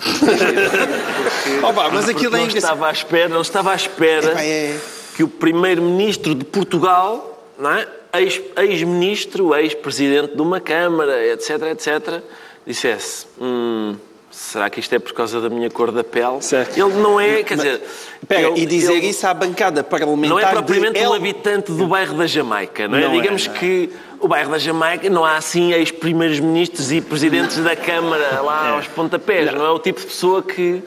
Opa, 1.61 1.91
mas 1.91 2.09
aquilo 2.09 2.35
não 2.35 2.47
estava 2.47 2.87
à 2.87 2.91
espera, 2.91 3.29
não 3.29 3.41
estava 3.41 3.71
à 3.71 3.75
espera 3.75 4.41
é... 4.41 4.79
que 5.15 5.21
o 5.21 5.27
primeiro-ministro 5.27 6.33
de 6.33 6.45
Portugal, 6.45 7.45
não 7.59 7.71
é? 7.71 7.98
Ex-ministro, 8.13 9.53
ex 9.55 9.73
ex-presidente 9.73 10.35
de 10.35 10.41
uma 10.41 10.59
Câmara, 10.59 11.25
etc, 11.27 11.61
etc, 11.71 12.23
dissesse: 12.65 13.27
hum, 13.39 13.95
será 14.31 14.69
que 14.69 14.79
isto 14.79 14.93
é 14.93 14.99
por 14.99 15.13
causa 15.13 15.41
da 15.41 15.49
minha 15.49 15.69
cor 15.69 15.91
da 15.91 16.03
pele? 16.03 16.41
Certo. 16.41 16.77
Ele 16.77 16.93
não 17.01 17.19
é, 17.19 17.43
quer 17.43 17.55
dizer... 17.55 17.81
Pera, 18.27 18.49
ele, 18.49 18.61
e 18.61 18.65
dizer 18.65 18.93
ele, 18.93 19.07
isso 19.07 19.25
à 19.25 19.33
bancada 19.33 19.83
parlamentar... 19.83 20.29
Não 20.29 20.39
é 20.39 20.51
propriamente 20.51 20.99
um 20.99 21.13
habitante 21.13 21.71
do 21.71 21.87
bairro 21.87 22.17
da 22.17 22.27
Jamaica, 22.27 22.87
não 22.87 22.97
é? 22.97 23.01
Não 23.01 23.13
é, 23.13 23.21
Digamos 23.21 23.47
é, 23.47 23.49
que 23.49 23.89
o 24.19 24.27
bairro 24.27 24.51
da 24.51 24.59
Jamaica 24.59 25.09
não 25.09 25.25
há 25.25 25.37
assim 25.37 25.73
ex-primeiros 25.73 26.39
ministros 26.39 26.91
e 26.91 27.01
presidentes 27.01 27.57
da 27.57 27.75
Câmara 27.75 28.41
lá 28.41 28.69
é. 28.69 28.71
aos 28.73 28.87
pontapés. 28.87 29.51
Não. 29.51 29.59
não 29.59 29.65
é 29.65 29.71
o 29.71 29.79
tipo 29.79 29.99
de 29.99 30.07
pessoa 30.07 30.43
que... 30.43 30.83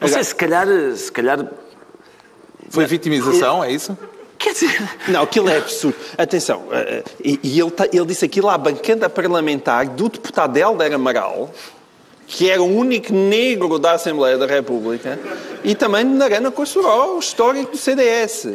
Não 0.00 0.08
sei, 0.08 0.24
se 0.24 0.34
calhar... 0.34 0.66
Se 0.94 1.10
calhar 1.10 1.46
foi 2.70 2.86
vitimização, 2.86 3.64
é 3.64 3.72
isso? 3.72 3.98
Quer 4.40 4.54
dizer... 4.54 4.90
Não, 5.06 5.22
aquilo 5.22 5.50
é 5.50 5.58
absurdo. 5.58 5.98
Atenção, 6.16 6.64
eh, 6.72 7.04
eh, 7.22 7.38
e 7.42 7.60
ele, 7.60 7.72
ele 7.92 8.06
disse 8.06 8.24
aquilo 8.24 8.48
à 8.48 8.56
bancada 8.56 9.08
parlamentar 9.10 9.86
do 9.86 10.08
deputado 10.08 10.56
Helder 10.56 10.94
Amaral, 10.94 11.50
que 12.26 12.48
era 12.48 12.62
o 12.62 12.66
único 12.66 13.12
negro 13.12 13.78
da 13.78 13.92
Assembleia 13.92 14.38
da 14.38 14.46
República, 14.46 15.20
e 15.62 15.74
também 15.74 16.04
na 16.04 16.24
Arana 16.24 16.50
Cossuró, 16.50 17.18
histórico 17.18 17.72
do 17.72 17.76
CDS. 17.76 18.48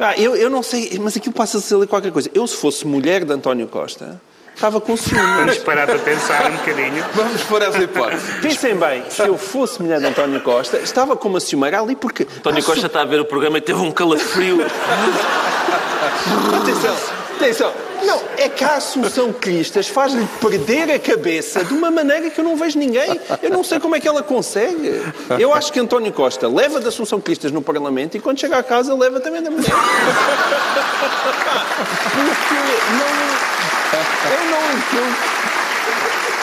Ah, 0.00 0.16
eu, 0.18 0.34
eu 0.34 0.50
não 0.50 0.64
sei, 0.64 0.98
mas 1.00 1.16
aquilo 1.16 1.34
passa-se 1.34 1.72
ali 1.72 1.86
qualquer 1.86 2.10
coisa. 2.10 2.28
Eu, 2.34 2.44
se 2.48 2.56
fosse 2.56 2.84
mulher 2.84 3.24
de 3.24 3.32
António 3.32 3.68
Costa, 3.68 4.20
estava 4.60 4.78
com 4.78 4.94
ciúme. 4.94 5.22
Vamos 5.22 5.58
parar 5.58 5.86
para 5.86 5.98
pensar 5.98 6.50
um 6.50 6.56
bocadinho. 6.56 7.02
Vamos 7.14 7.42
por 7.44 7.62
essa 7.62 7.82
hipótese. 7.82 8.32
Pensem 8.42 8.76
bem, 8.76 9.04
se 9.08 9.22
eu 9.22 9.38
fosse 9.38 9.80
mulher 9.80 9.98
de 10.00 10.06
António 10.06 10.38
Costa, 10.42 10.76
estava 10.76 11.16
com 11.16 11.30
uma 11.30 11.40
ciumeira 11.40 11.80
ali 11.80 11.96
porque... 11.96 12.24
António 12.24 12.62
Costa 12.62 12.86
está 12.86 13.00
a 13.00 13.04
ver 13.06 13.20
o 13.20 13.24
programa 13.24 13.56
e 13.56 13.62
teve 13.62 13.80
um 13.80 13.90
calafrio. 13.90 14.58
Atenção, 16.60 16.96
atenção. 17.36 17.72
Não, 18.04 18.20
é 18.36 18.48
que 18.50 18.62
a 18.64 18.76
Assunção 18.76 19.32
Cristas 19.32 19.88
faz-lhe 19.88 20.26
perder 20.40 20.90
a 20.90 20.98
cabeça 20.98 21.64
de 21.64 21.72
uma 21.72 21.90
maneira 21.90 22.28
que 22.28 22.40
eu 22.40 22.44
não 22.44 22.56
vejo 22.56 22.78
ninguém. 22.78 23.18
Eu 23.42 23.50
não 23.50 23.64
sei 23.64 23.80
como 23.80 23.96
é 23.96 24.00
que 24.00 24.08
ela 24.08 24.22
consegue. 24.22 25.02
Eu 25.38 25.54
acho 25.54 25.72
que 25.72 25.80
António 25.80 26.12
Costa 26.12 26.48
leva 26.48 26.80
da 26.80 26.88
Assunção 26.88 27.18
Cristas 27.20 27.50
no 27.50 27.62
Parlamento 27.62 28.16
e 28.16 28.20
quando 28.20 28.40
chega 28.40 28.58
a 28.58 28.62
casa 28.62 28.94
leva 28.94 29.20
também 29.20 29.42
da 29.42 29.50
mulher. 29.50 29.70
Porque 32.14 32.54
não... 32.98 33.49
Eu 33.92 34.50
não 34.50 34.62
entendo. 34.72 35.16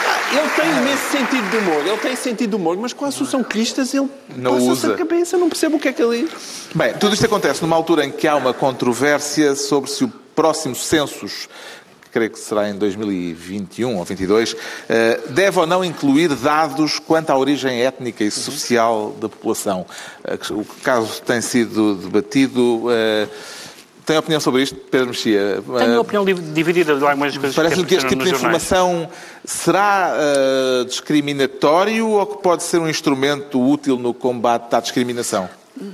Ah, 0.06 0.20
Ele 0.32 0.48
tem 0.56 0.70
imenso 0.78 1.10
sentido 1.10 1.50
de 1.50 1.56
humor, 1.56 1.86
ele 1.86 1.96
tem 1.98 2.16
sentido 2.16 2.50
de 2.50 2.56
humor, 2.56 2.76
mas 2.76 2.92
com 2.92 3.04
a 3.04 3.08
Assunção 3.08 3.42
Cristas 3.42 3.94
ele 3.94 4.08
Não 4.36 4.54
passa-se 4.54 4.92
a 4.92 4.96
cabeça, 4.96 5.36
não 5.38 5.48
percebo 5.48 5.76
o 5.76 5.80
que 5.80 5.88
é 5.88 5.92
que 5.92 6.02
ele... 6.02 6.28
Bem, 6.74 6.92
tudo 6.94 7.14
isto 7.14 7.24
acontece 7.24 7.62
numa 7.62 7.74
altura 7.76 8.04
em 8.04 8.10
que 8.10 8.28
há 8.28 8.36
uma 8.36 8.52
controvérsia 8.52 9.54
sobre 9.56 9.90
se 9.90 10.04
o 10.04 10.08
próximo 10.08 10.74
census, 10.74 11.48
que 12.02 12.10
creio 12.10 12.30
que 12.30 12.38
será 12.38 12.68
em 12.68 12.74
2021 12.74 13.96
ou 13.96 14.04
22, 14.04 14.54
eh, 14.88 15.20
deve 15.30 15.58
ou 15.58 15.66
não 15.66 15.82
incluir 15.84 16.28
dados 16.34 16.98
quanto 16.98 17.30
à 17.30 17.36
origem 17.38 17.80
étnica 17.82 18.22
e 18.22 18.30
social 18.30 19.16
da 19.20 19.28
população. 19.28 19.86
Eh, 20.24 20.38
O 20.50 20.64
caso 20.82 21.22
tem 21.22 21.40
sido 21.40 21.94
debatido. 21.94 22.86
Tem 24.08 24.16
opinião 24.16 24.40
sobre 24.40 24.62
isto, 24.62 24.74
Pedro 24.74 25.08
Mexia? 25.08 25.62
Tenho 25.62 25.92
uma 25.92 26.00
opinião 26.00 26.24
div- 26.24 26.40
dividida 26.54 26.96
de 26.96 27.04
algumas 27.04 27.36
coisas 27.36 27.54
Parece-lhe 27.54 27.84
que 27.84 27.94
este 27.94 28.06
apareceram 28.06 28.08
tipo 28.08 28.24
de 28.24 28.30
nos 28.32 28.40
jornais. 28.40 28.62
informação 28.64 29.10
será 29.44 30.14
eh, 30.16 30.84
discriminatório 30.84 32.08
ou 32.08 32.24
que 32.26 32.42
pode 32.42 32.62
ser 32.62 32.78
um 32.78 32.88
instrumento 32.88 33.60
útil 33.62 33.98
no 33.98 34.14
combate 34.14 34.74
à 34.74 34.80
discriminação? 34.80 35.46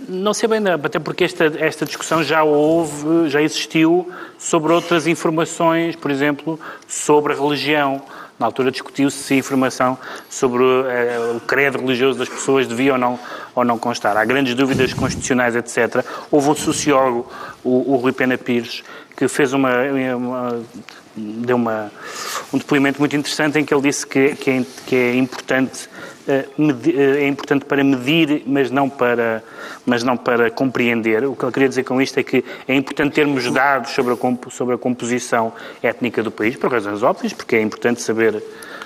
Não 0.09 0.33
sei 0.33 0.49
bem, 0.49 0.61
não, 0.61 0.75
até 0.75 1.01
porque 1.01 1.25
esta, 1.25 1.53
esta 1.59 1.85
discussão 1.85 2.23
já 2.23 2.45
houve, 2.45 3.29
já 3.29 3.43
existiu 3.43 4.09
sobre 4.39 4.73
outras 4.73 5.09
informações, 5.09 5.97
por 5.97 6.09
exemplo, 6.11 6.59
sobre 6.87 7.33
a 7.33 7.37
religião. 7.37 8.01
Na 8.39 8.47
altura 8.47 8.71
discutiu-se 8.73 9.17
se 9.17 9.35
a 9.35 9.37
informação 9.37 9.97
sobre 10.29 10.63
eh, 10.65 11.35
o 11.37 11.41
credo 11.41 11.79
religioso 11.79 12.19
das 12.19 12.29
pessoas 12.29 12.67
devia 12.67 12.93
ou 12.93 12.99
não, 12.99 13.19
ou 13.55 13.65
não 13.65 13.79
constar. 13.79 14.17
Há 14.17 14.25
grandes 14.25 14.55
dúvidas 14.55 14.93
constitucionais, 14.93 15.55
etc. 15.55 16.05
Houve 16.33 16.49
um 16.51 16.55
sociólogo, 16.57 17.31
o, 17.63 17.93
o 17.93 17.97
Rui 17.97 18.13
Pena 18.13 18.37
Pires, 18.37 18.83
que 19.17 19.29
fez 19.29 19.53
uma, 19.53 19.71
uma- 20.17 20.63
deu 21.17 21.55
uma, 21.55 21.93
um 22.53 22.59
depoimento 22.59 22.99
muito 22.99 23.15
interessante 23.15 23.57
em 23.57 23.65
que 23.65 23.73
ele 23.73 23.83
disse 23.83 24.05
que, 24.05 24.35
que, 24.35 24.51
é, 24.51 24.65
que 24.85 24.97
é 24.97 25.15
importante 25.15 25.89
é 26.27 27.27
importante 27.27 27.65
para 27.65 27.85
medir, 27.85 28.43
mas 28.47 28.71
não 28.71 28.89
para, 28.89 29.43
mas 29.85 30.03
não 30.03 30.17
para 30.17 30.51
compreender. 30.51 31.25
O 31.25 31.37
que 31.37 31.45
ele 31.45 31.53
queria 31.53 31.69
dizer 31.69 31.85
com 31.85 32.01
isto 32.01 32.19
é 32.19 32.23
que 32.23 32.45
é 32.67 32.75
importante 32.75 33.15
termos 33.15 33.51
dados 33.51 33.91
sobre 33.91 34.15
a, 34.15 34.51
sobre 34.51 34.75
a 34.75 34.79
composição 34.79 35.53
étnica 35.83 36.23
do 36.23 36.31
país, 36.31 36.57
por 36.57 36.73
razões 36.73 37.03
óbvias, 37.03 37.33
porque 37.33 37.57
é 37.57 37.61
importante 37.61 38.01
saber 38.01 38.43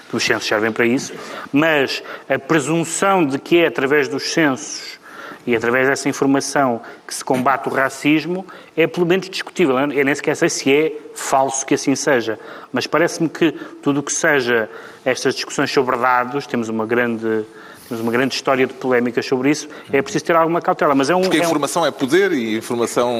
que 0.08 0.16
os 0.16 0.22
censos 0.22 0.48
servem 0.48 0.72
para 0.72 0.86
isso, 0.86 1.12
mas 1.52 2.02
a 2.28 2.38
presunção 2.38 3.24
de 3.24 3.38
que 3.38 3.58
é 3.58 3.66
através 3.66 4.08
dos 4.08 4.32
censos 4.32 4.97
e 5.46 5.56
através 5.56 5.88
dessa 5.88 6.08
informação 6.08 6.80
que 7.06 7.14
se 7.14 7.24
combate 7.24 7.68
o 7.68 7.72
racismo 7.72 8.46
é 8.76 8.86
pelo 8.86 9.06
menos 9.06 9.28
discutível. 9.28 9.78
Eu 9.78 10.04
nem 10.04 10.14
sequer 10.14 10.36
sei 10.36 10.48
se 10.48 10.72
é 10.72 10.92
falso 11.14 11.64
que 11.64 11.74
assim 11.74 11.94
seja, 11.94 12.38
mas 12.72 12.86
parece-me 12.86 13.28
que 13.28 13.52
tudo 13.82 14.00
o 14.00 14.02
que 14.02 14.12
seja 14.12 14.68
estas 15.04 15.34
discussões 15.34 15.70
sobre 15.70 15.96
dados, 15.96 16.46
temos 16.46 16.68
uma 16.68 16.84
grande, 16.84 17.44
temos 17.88 18.02
uma 18.02 18.12
grande 18.12 18.34
história 18.34 18.66
de 18.66 18.74
polémicas 18.74 19.24
sobre 19.24 19.50
isso, 19.50 19.68
é 19.92 20.02
preciso 20.02 20.24
ter 20.24 20.36
alguma 20.36 20.60
cautela. 20.60 20.94
Mas 20.94 21.08
é 21.08 21.16
um, 21.16 21.22
Porque 21.22 21.38
a 21.38 21.40
é 21.40 21.42
um- 21.42 21.46
informação 21.46 21.86
é 21.86 21.90
poder 21.90 22.32
e 22.32 22.54
a 22.54 22.58
informação 22.58 23.10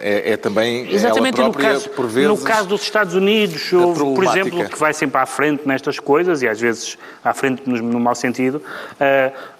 eh, 0.00 0.28
é, 0.28 0.32
é 0.32 0.36
também 0.36 0.92
Exatamente, 0.92 1.38
ela 1.40 1.44
e 1.44 1.48
no 1.48 1.52
própria, 1.52 1.72
caso, 1.72 1.88
por 1.90 2.06
vezes... 2.06 2.28
no 2.28 2.38
caso 2.38 2.68
dos 2.68 2.82
Estados 2.82 3.14
Unidos, 3.14 3.72
houve, 3.72 4.00
por 4.00 4.24
exemplo, 4.24 4.68
que 4.68 4.78
vai 4.78 4.92
sempre 4.92 5.20
à 5.20 5.26
frente 5.26 5.66
nestas 5.66 5.98
coisas, 5.98 6.42
e 6.42 6.48
às 6.48 6.60
vezes 6.60 6.98
à 7.22 7.32
frente 7.32 7.62
no, 7.66 7.76
no 7.80 8.00
mau 8.00 8.14
sentido, 8.14 8.60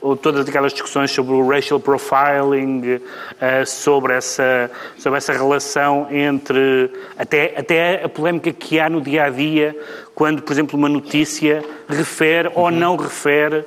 ou 0.01 0.17
todas 0.17 0.49
aquelas 0.49 0.73
discussões 0.73 1.11
sobre 1.11 1.35
o 1.35 1.49
racial 1.49 1.79
profiling, 1.79 3.01
eh, 3.41 3.65
sobre, 3.65 4.15
essa, 4.15 4.71
sobre 4.99 5.19
essa 5.19 5.33
relação 5.33 6.09
entre. 6.11 6.91
Até, 7.17 7.55
até 7.57 8.05
a 8.05 8.09
polémica 8.09 8.53
que 8.53 8.81
há 8.81 8.89
no 8.91 9.01
dia 9.01 9.25
a 9.25 9.31
dia, 9.31 9.77
quando, 10.15 10.43
por 10.43 10.53
exemplo, 10.53 10.79
uma 10.79 10.89
notícia 10.89 11.65
refere 11.89 12.51
ou 12.55 12.71
não 12.71 12.97
refere. 12.97 13.65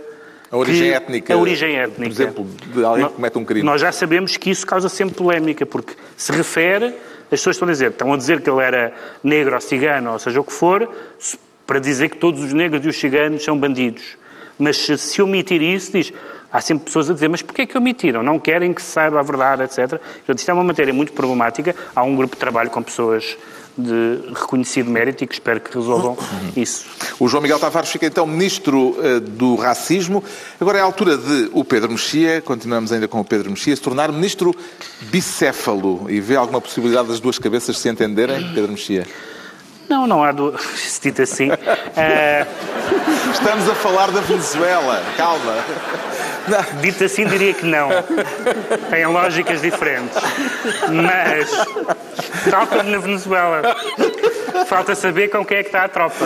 A 0.51 0.57
origem 0.57 0.89
étnica, 0.91 1.33
A 1.33 1.37
origem 1.37 1.75
étnica. 1.75 2.01
por 2.03 2.11
exemplo, 2.11 2.47
de 2.73 2.83
alguém 2.85 3.07
que 3.07 3.13
comete 3.13 3.37
um 3.37 3.45
crime. 3.45 3.63
Nós 3.63 3.81
já 3.81 3.91
sabemos 3.91 4.37
que 4.37 4.49
isso 4.49 4.65
causa 4.65 4.87
sempre 4.89 5.15
polémica, 5.15 5.65
porque 5.65 5.93
se 6.15 6.31
refere, 6.31 6.87
as 6.87 7.39
pessoas 7.39 7.55
estão 7.55 7.67
a 7.67 7.71
dizer, 7.71 7.89
estão 7.91 8.13
a 8.13 8.17
dizer 8.17 8.41
que 8.41 8.49
ele 8.49 8.61
era 8.61 8.93
negro 9.23 9.55
ou 9.55 9.61
cigano, 9.61 10.11
ou 10.13 10.19
seja 10.19 10.39
o 10.39 10.43
que 10.43 10.53
for, 10.53 10.89
para 11.65 11.79
dizer 11.79 12.09
que 12.09 12.17
todos 12.17 12.43
os 12.43 12.53
negros 12.53 12.85
e 12.85 12.89
os 12.89 12.95
ciganos 12.97 13.43
são 13.43 13.57
bandidos. 13.57 14.17
Mas 14.57 14.77
se, 14.77 14.97
se 14.97 15.21
omitir 15.21 15.61
isso, 15.61 15.91
diz, 15.91 16.13
há 16.51 16.61
sempre 16.61 16.85
pessoas 16.85 17.09
a 17.09 17.13
dizer, 17.13 17.27
mas 17.27 17.41
porquê 17.41 17.63
é 17.63 17.65
que 17.65 17.77
omitiram? 17.77 18.21
Não 18.23 18.39
querem 18.39 18.71
que 18.73 18.81
se 18.81 18.91
saiba 18.91 19.19
a 19.19 19.23
verdade, 19.23 19.63
etc. 19.63 19.99
Portanto, 19.99 20.37
isto 20.37 20.49
é 20.49 20.53
uma 20.53 20.63
matéria 20.63 20.93
muito 20.93 21.11
problemática. 21.11 21.75
Há 21.95 22.03
um 22.03 22.15
grupo 22.15 22.35
de 22.35 22.39
trabalho 22.39 22.69
com 22.69 22.81
pessoas 22.81 23.35
de 23.77 24.19
reconhecido 24.33 24.89
mérito 24.89 25.23
e 25.23 25.27
que 25.27 25.33
espero 25.33 25.59
que 25.59 25.73
resolvam 25.73 26.17
isso. 26.55 26.85
O 27.19 27.27
João 27.27 27.41
Miguel 27.41 27.59
Tavares 27.59 27.89
fica 27.89 28.05
então 28.05 28.25
ministro 28.25 28.97
eh, 29.01 29.19
do 29.19 29.55
racismo. 29.55 30.23
Agora 30.59 30.77
é 30.77 30.81
a 30.81 30.85
altura 30.85 31.17
de 31.17 31.49
o 31.51 31.63
Pedro 31.63 31.91
Mexia, 31.91 32.41
continuamos 32.41 32.91
ainda 32.91 33.07
com 33.07 33.19
o 33.19 33.25
Pedro 33.25 33.49
Mexia, 33.49 33.75
se 33.75 33.81
tornar 33.81 34.11
ministro 34.11 34.55
bicéfalo. 35.01 36.09
E 36.09 36.19
vê 36.19 36.35
alguma 36.35 36.61
possibilidade 36.61 37.09
das 37.09 37.19
duas 37.19 37.37
cabeças 37.37 37.77
se 37.77 37.89
entenderem, 37.89 38.53
Pedro 38.53 38.71
Mexia? 38.71 39.05
Não, 39.89 40.07
não 40.07 40.23
há... 40.23 40.31
Do... 40.31 40.55
Se 40.75 40.99
dito 40.99 41.21
assim... 41.21 41.49
eh, 41.95 42.47
Estamos 43.31 43.69
a 43.69 43.75
falar 43.75 44.11
da 44.11 44.21
Venezuela, 44.21 45.03
calma. 45.17 45.53
Dito 46.81 47.03
assim, 47.03 47.25
diria 47.25 47.53
que 47.53 47.65
não. 47.65 47.89
Têm 48.89 49.05
lógicas 49.07 49.61
diferentes. 49.61 50.17
Mas, 50.91 51.49
tal 52.49 52.67
como 52.67 52.83
na 52.83 52.97
Venezuela, 52.99 53.75
falta 54.67 54.95
saber 54.95 55.29
com 55.29 55.43
quem 55.45 55.57
é 55.57 55.63
que 55.63 55.69
está 55.69 55.83
a 55.85 55.89
tropa. 55.89 56.25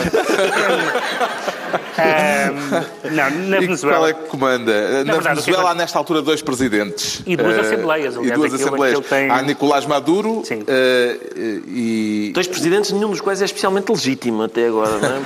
Ahm, 1.98 2.84
não, 3.12 3.30
na 3.48 3.56
E 3.58 3.60
Venezuela. 3.60 3.96
qual 3.98 4.08
é 4.08 4.12
que 4.14 4.26
comanda? 4.28 5.04
Na 5.04 5.12
verdade, 5.12 5.18
o 5.18 5.42
que 5.42 5.50
Venezuela 5.50 5.68
é- 5.68 5.72
há 5.72 5.74
nesta 5.74 5.98
altura 5.98 6.20
dois 6.22 6.42
presidentes. 6.42 7.22
E 7.26 7.36
duas 7.36 7.56
Eh, 7.56 7.60
assembleias, 7.60 8.14
E 8.14 8.18
aliás, 8.18 8.38
duas 8.38 8.54
aquilo- 8.54 8.68
assembleias. 8.68 8.98
aquilo 8.98 9.08
tem- 9.20 9.30
Há 9.30 9.42
Nicolás 9.42 9.86
Maduro 9.86 10.42
Sim. 10.44 10.64
eh, 10.66 11.16
e... 11.68 12.30
Dois 12.34 12.48
presidentes, 12.48 12.90
nenhum 12.90 13.10
dos 13.10 13.20
quais 13.20 13.40
é 13.40 13.44
especialmente 13.44 13.88
legítimo 13.90 14.42
até 14.42 14.66
agora, 14.66 14.90
não 14.98 15.08
é? 15.08 15.20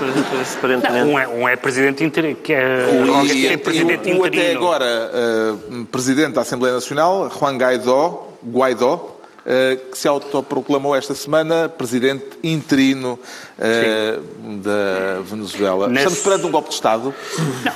Aparentemente. 0.58 1.04
Um 1.08 1.18
é, 1.18 1.28
um 1.28 1.48
é 1.48 1.56
presidente 1.56 2.04
interino, 2.04 2.36
que 2.36 2.52
é 2.52 2.86
E, 3.24 3.46
é 3.46 3.56
presidente 3.56 4.10
e 4.10 4.12
o, 4.12 4.18
o 4.20 4.24
até 4.24 4.36
interino. 4.36 4.60
Agora 4.84 5.10
eh, 5.14 5.84
presidente 5.90 6.34
da 6.34 6.42
Assembleia 6.42 6.74
Nacional, 6.74 7.30
Juan 7.30 7.56
Guaidó, 7.56 8.28
Guaidó 8.44 9.10
eh, 9.46 9.78
que 9.90 9.98
se 9.98 10.08
autoproclamou 10.08 10.94
esta 10.96 11.14
semana 11.14 11.68
presidente 11.68 12.24
interino 12.42 13.18
eh, 13.58 14.18
da 14.62 15.20
Venezuela. 15.22 15.86
Nesse- 15.88 16.06
Estamos 16.06 16.20
perante 16.24 16.46
um 16.46 16.50
golpe 16.50 16.68
de 16.68 16.74
Estado. 16.74 17.14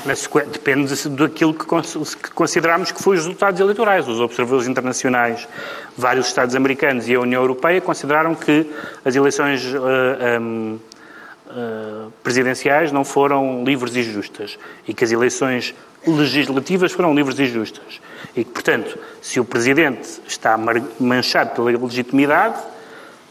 Não, 0.07 0.16
sequ- 0.16 0.47
depende 0.47 0.94
de- 0.94 1.09
daquilo 1.11 1.53
que, 1.55 1.66
cons- 1.66 2.14
que 2.14 2.31
consideramos 2.31 2.90
que 2.90 3.03
foi 3.03 3.16
os 3.16 3.25
resultados 3.25 3.61
eleitorais. 3.61 4.07
Os 4.09 4.18
observadores 4.21 4.66
internacionais, 4.66 5.47
vários 5.97 6.27
Estados 6.27 6.55
americanos 6.55 7.09
e 7.09 7.14
a 7.14 7.21
União 7.21 7.40
Europeia 7.42 7.81
consideraram 7.81 8.35
que 8.35 8.71
as 9.05 9.14
eleições 9.14 9.62
ah, 9.75 10.37
ahm, 10.37 10.77
ah, 11.51 12.07
presidenciais 12.23 12.92
não 12.92 13.05
foram 13.05 13.62
livres 13.64 13.94
e 13.94 14.03
justas 14.03 14.59
e 14.87 14.94
que 14.94 15.05
as 15.05 15.12
eleições 15.12 15.75
legislativas 16.06 16.92
foram 16.92 17.14
livres 17.14 17.38
e 17.38 17.46
justas. 17.46 18.00
E 18.37 18.44
que, 18.44 18.50
portanto, 18.50 18.98
se 19.20 19.40
o 19.40 19.44
Presidente 19.44 20.08
está 20.26 20.58
manchado 20.98 21.50
pela 21.50 21.70
legitimidade, 21.84 22.56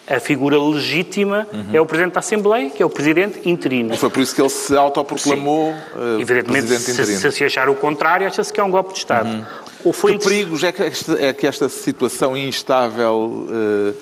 a 0.08 0.19
figura 0.21 0.58
legítima 0.58 1.45
é 1.73 1.82
o 1.82 1.86
Presidente 1.86 2.13
da 2.13 2.19
Assembleia, 2.19 2.69
que 2.69 2.82
é 2.82 2.86
o 2.86 2.89
Presidente 2.89 3.47
interino. 3.49 3.93
E 3.93 3.97
foi 3.97 4.10
por 4.10 4.21
isso 4.21 4.34
que 4.34 4.41
ele 4.41 4.49
se 4.49 4.75
autoproclamou 4.75 5.71
eh, 5.71 6.21
Evidentemente, 6.21 6.67
presidente 6.67 6.82
se, 6.82 6.91
interino. 6.91 7.19
se 7.19 7.32
se 7.32 7.43
achar 7.43 7.67
o 7.67 7.75
contrário, 7.75 8.25
acha-se 8.25 8.53
que 8.53 8.60
é 8.60 8.63
um 8.63 8.71
golpe 8.71 8.93
de 8.93 8.99
Estado. 8.99 9.45
Ou 9.84 9.91
foi 9.91 10.17
Que 10.17 10.23
perigos 10.23 10.63
é 10.63 10.71
que 10.71 10.84
esta, 10.84 11.21
é 11.21 11.34
que 11.34 11.45
esta 11.45 11.67
situação 11.67 12.38
instável 12.38 13.47
eh, 13.51 13.93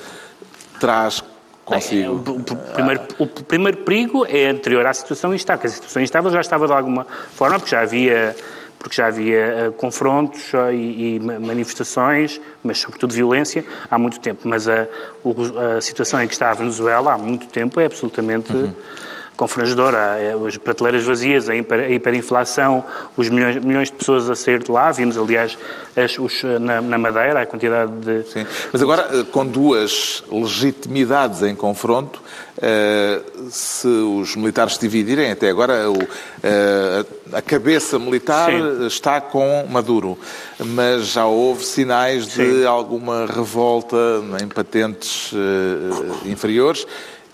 traz 0.80 1.24
É, 1.68 1.74
consigo? 1.76 2.14
o, 2.14 2.36
o 2.40 2.44
primeiro, 2.74 3.02
o 3.18 3.28
primeiro 3.28 3.78
perigo 3.80 4.26
é 4.30 4.48
anterior 4.50 4.86
à 4.86 4.94
situação 4.94 5.34
instável, 5.34 5.62
que 5.62 5.68
a 5.68 5.70
situação 5.72 6.02
instável 6.02 6.32
já 6.32 6.42
estava 6.42 6.68
de 6.68 6.74
alguma 6.74 7.06
forma, 7.34 7.58
porque 7.58 7.72
já 7.72 7.82
havia, 7.82 8.36
porque 8.78 8.96
já 8.96 9.08
havia 9.08 9.38
eh, 9.38 9.72
confrontos 9.76 10.54
eh, 10.54 10.74
e, 10.76 11.16
e 11.16 11.20
ma- 11.20 11.40
manifestações, 11.40 12.40
mas 12.64 12.78
sobretudo 12.80 13.14
violência, 13.14 13.66
há 13.90 13.98
muito 13.98 14.20
tempo. 14.20 14.42
Mas 14.48 14.68
a, 14.68 14.88
a 15.78 15.82
situação 15.82 16.22
em 16.22 16.28
que 16.28 16.34
está 16.34 16.52
a 16.52 16.54
Venezuela 16.54 17.14
há 17.14 17.18
muito 17.18 17.48
tempo 17.48 17.80
é 17.80 17.86
absolutamente 17.86 18.48
confrangedor, 18.54 18.76
há 19.38 20.20
é, 20.20 20.34
as 20.48 20.58
prateleiras 20.58 21.04
vazias, 21.04 21.50
a, 21.50 21.56
hiper, 21.56 21.80
a 21.80 21.90
hiperinflação, 21.90 22.84
os 23.18 23.30
milhões, 23.30 23.64
milhões, 23.64 23.90
de 23.90 23.96
pessoas 23.96 24.30
a 24.30 24.36
sair 24.36 24.64
de 24.64 24.72
lá. 24.72 24.92
Vimos, 24.92 25.18
aliás, 25.18 25.58
as, 25.96 26.18
os, 26.18 26.44
na, 26.44 26.82
na, 26.82 26.98
Madeira 26.98 27.42
a 27.42 27.46
quantidade 27.46 27.92
de. 27.92 28.24
Sim, 28.32 28.46
mas 28.72 28.82
agora, 28.82 29.10
eh, 29.12 29.24
com 29.32 29.46
duas 29.46 30.24
legitimidades 30.32 31.42
em 31.42 31.54
confronto, 31.56 32.22
eh, 32.62 33.22
se 33.50 33.88
os 33.88 34.36
militares 34.36 34.76
se 34.76 34.82
dividirem, 34.82 35.32
até 35.32 35.50
agora 35.50 35.84
eh, 36.42 37.06
a 37.34 37.42
cabeça 37.42 38.00
militar 38.00 38.52
Sim. 38.52 38.88
está 38.88 39.20
com 39.20 39.66
Maduro, 39.70 40.18
mas 40.60 41.08
já 41.08 41.26
houve 41.26 41.66
sinais 41.66 42.26
Sim. 42.28 42.60
de 42.60 42.66
alguma 42.66 43.26
revolta 43.26 43.98
em 44.42 44.48
patentes 44.48 45.34
inferiores 46.26 46.86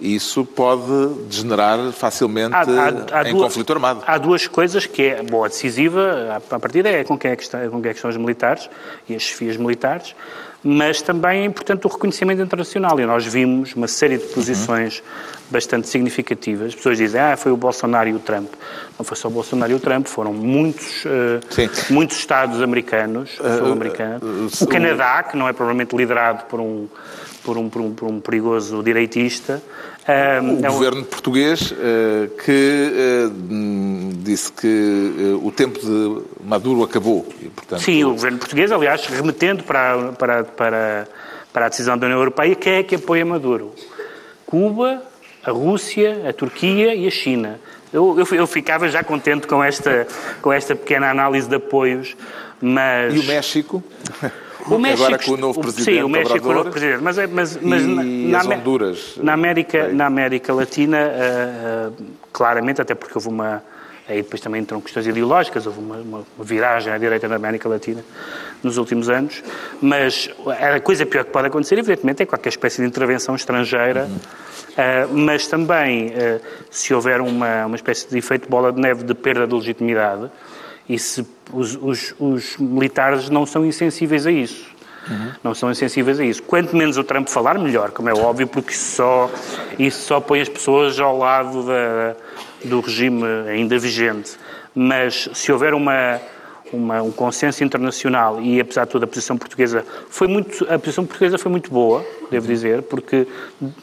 isso 0.02 0.44
pode 0.44 1.14
degenerar 1.30 1.92
facilmente 1.92 2.56
há, 2.56 2.62
há, 2.62 3.20
há 3.20 3.30
em 3.30 3.34
duas, 3.34 3.44
conflito 3.44 3.72
armado. 3.72 4.04
Há 4.06 4.18
duas 4.18 4.48
coisas 4.48 4.88
que 4.88 5.04
é, 5.04 5.22
boa 5.22 5.48
decisiva, 5.48 6.42
a 6.50 6.60
partida 6.60 6.90
é 6.90 7.04
com 7.04 7.18
quem 7.18 7.32
é 7.32 7.36
que, 7.36 7.44
está, 7.44 7.60
com 7.70 7.80
quem 7.80 7.92
é 7.92 7.94
que 7.94 8.00
estão 8.00 8.10
os 8.10 8.18
militares 8.18 8.68
e 9.08 9.16
as 9.16 9.22
chefias 9.22 9.58
militares, 9.58 10.16
mas 10.64 11.02
também 11.02 11.42
é 11.42 11.46
importante 11.46 11.86
o 11.88 11.90
reconhecimento 11.90 12.42
internacional. 12.42 13.00
E 13.00 13.06
nós 13.06 13.26
vimos 13.26 13.74
uma 13.76 13.88
série 13.88 14.18
de 14.18 14.26
posições 14.28 15.00
uhum. 15.00 15.04
bastante 15.50 15.88
significativas. 15.88 16.68
As 16.68 16.76
pessoas 16.76 16.98
dizem, 16.98 17.20
ah, 17.20 17.36
foi 17.36 17.52
o 17.52 17.58
Bolsonaro 17.58 18.10
e 18.10 18.14
o 18.14 18.20
Trump. 18.20 18.52
Não 18.98 19.04
foi 19.06 19.18
só 19.18 19.28
o 19.28 19.32
Bolsonaro 19.32 19.72
e 19.72 19.76
o 19.76 19.80
Trump, 19.80 20.08
foram 20.08 20.34
muitos, 20.34 21.06
uh, 21.06 21.90
muitos 21.90 22.18
Estados 22.18 22.62
americanos, 22.62 23.40
uh, 23.40 23.72
americanos. 23.72 24.62
Uh, 24.62 24.64
o 24.64 24.68
Canadá, 24.68 25.24
que 25.24 25.36
não 25.36 25.48
é 25.48 25.54
provavelmente 25.54 25.96
liderado 25.96 26.46
por 26.46 26.60
um, 26.60 26.88
por 27.44 27.58
um, 27.58 27.70
por 27.70 27.82
um, 27.82 27.94
por 27.94 28.08
um 28.08 28.20
perigoso 28.20 28.84
direitista, 28.84 29.62
o 30.08 30.66
é 30.66 30.70
governo 30.70 31.04
português 31.06 31.74
eh, 31.80 32.30
que 32.44 32.52
eh, 32.52 33.30
disse 34.32 34.52
que 34.52 34.68
eh, 34.68 35.46
o 35.46 35.52
tempo 35.52 35.80
de 35.80 36.22
Maduro 36.44 36.84
acabou. 36.84 37.28
E, 37.42 37.50
portanto... 37.50 37.82
Sim, 37.82 38.04
o 38.06 38.12
governo 38.12 38.38
português, 38.38 38.72
aliás, 38.72 39.06
remetendo 39.06 39.64
para, 39.64 40.14
para, 40.14 40.44
para, 40.44 41.08
para 41.52 41.66
a 41.66 41.70
decisão 41.70 41.98
da 41.98 42.06
União 42.06 42.20
Europeia, 42.20 42.56
quem 42.56 42.74
é 42.74 42.84
que 42.84 42.96
apoia 42.96 43.26
Maduro? 43.26 43.74
Cuba, 44.46 45.02
a 45.44 45.52
Rússia, 45.52 46.30
a 46.30 46.34
Turquia 46.34 46.96
e 46.96 47.08
a 47.08 47.12
China. 47.12 47.60
Eu, 47.92 48.18
eu, 48.18 48.38
eu, 48.38 48.48
ficava 48.48 48.88
já 48.88 49.04
contente 49.04 49.48
com 49.48 49.62
esta, 49.62 50.08
com 50.42 50.52
esta 50.52 50.76
pequena 50.76 51.10
análise 51.10 51.50
de 51.50 51.56
apoios, 51.56 52.16
mas... 52.62 53.14
E 53.14 53.20
o 53.20 53.24
México? 53.26 53.84
O 54.66 54.78
México, 54.80 55.04
Agora 55.04 55.24
com 55.24 55.32
o 55.32 55.38
novo 55.38 55.60
presidente. 55.60 55.98
Sim, 55.98 56.04
o 56.04 56.10
México 56.10 56.40
com 56.40 56.50
o 56.50 56.54
novo 56.54 56.70
presidente. 56.70 57.04
Mas, 57.04 57.18
é, 57.18 57.28
mas, 57.28 57.58
mas 57.62 57.86
na, 57.86 58.56
Honduras. 58.56 59.18
Na 59.18 59.34
América, 59.34 59.90
na 59.90 60.06
América 60.06 60.54
Latina, 60.54 60.98
uh, 60.98 61.90
uh, 61.90 62.06
claramente, 62.32 62.82
até 62.82 62.96
porque 62.96 63.14
houve 63.16 63.28
uma. 63.28 63.62
Aí 64.08 64.22
depois 64.22 64.42
também 64.42 64.62
entram 64.62 64.82
questões 64.82 65.08
ideológicas, 65.08 65.66
houve 65.66 65.80
uma, 65.80 65.98
uma, 65.98 66.26
viragem 66.40 66.92
à 66.92 66.98
direita 66.98 67.28
na 67.28 67.36
América 67.36 67.70
Latina 67.70 68.04
nos 68.62 68.78
últimos 68.78 69.10
anos, 69.10 69.44
mas 69.82 70.30
a 70.48 70.80
coisa 70.80 71.06
pior 71.06 71.24
que 71.24 71.32
pode 71.32 71.48
acontecer, 71.48 71.78
evidentemente, 71.78 72.24
é 72.24 72.26
qualquer 72.26 72.50
espécie 72.50 72.82
de 72.82 72.88
intervenção 72.88 73.36
estrangeira, 73.36 74.06
uhum. 74.06 74.16
uh, 74.16 75.18
mas 75.18 75.48
também, 75.48 76.14
se 76.70 76.94
houver 76.94 77.22
uma, 77.22 77.66
uma 77.68 77.76
espécie 77.76 78.10
de 78.10 78.18
efeito 78.18 78.50
bola 78.50 78.72
de 78.72 78.80
neve 78.80 79.04
de 79.04 79.14
perda 79.14 79.48
de 79.48 79.54
legitimidade, 79.54 80.30
e 80.88 81.00
se 81.00 81.26
os, 81.54 81.76
os, 81.76 82.16
os 82.20 82.58
militares 82.58 83.30
não 83.30 83.46
são 83.46 83.66
insensíveis 83.66 84.28
a 84.28 84.32
isso. 84.32 84.71
Uhum. 85.10 85.32
Não 85.44 85.56
são 85.56 85.72
insensíveis 85.72 86.20
a 86.20 86.26
isso. 86.26 86.44
Quanto 86.44 86.76
menos 86.76 86.98
o 86.98 87.04
Trump 87.04 87.28
falar, 87.28 87.58
melhor, 87.58 87.92
como 87.92 88.10
é 88.10 88.14
óbvio, 88.14 88.48
porque 88.48 88.74
só, 88.74 89.30
isso 89.78 90.06
só 90.06 90.20
põe 90.20 90.42
as 90.42 90.50
pessoas 90.50 91.00
ao 91.00 91.18
lado 91.18 91.64
da, 91.64 92.16
do 92.64 92.80
regime 92.80 93.24
ainda 93.50 93.78
vigente. 93.80 94.38
Mas 94.74 95.30
se 95.34 95.52
houver 95.52 95.74
uma, 95.74 96.20
uma, 96.72 97.02
um 97.02 97.12
consenso 97.12 97.64
internacional 97.64 98.42
e, 98.42 98.60
apesar 98.60 98.86
de 98.86 98.92
tudo, 98.92 99.04
a 99.04 99.08
posição 99.08 99.38
portuguesa 99.38 99.86
foi 100.10 100.28
muito, 100.28 100.66
a 100.70 100.78
posição 100.78 101.06
portuguesa 101.06 101.38
foi 101.38 101.52
muito 101.52 101.72
boa, 101.72 102.06
devo 102.30 102.48
dizer, 102.48 102.84
porque 102.84 103.28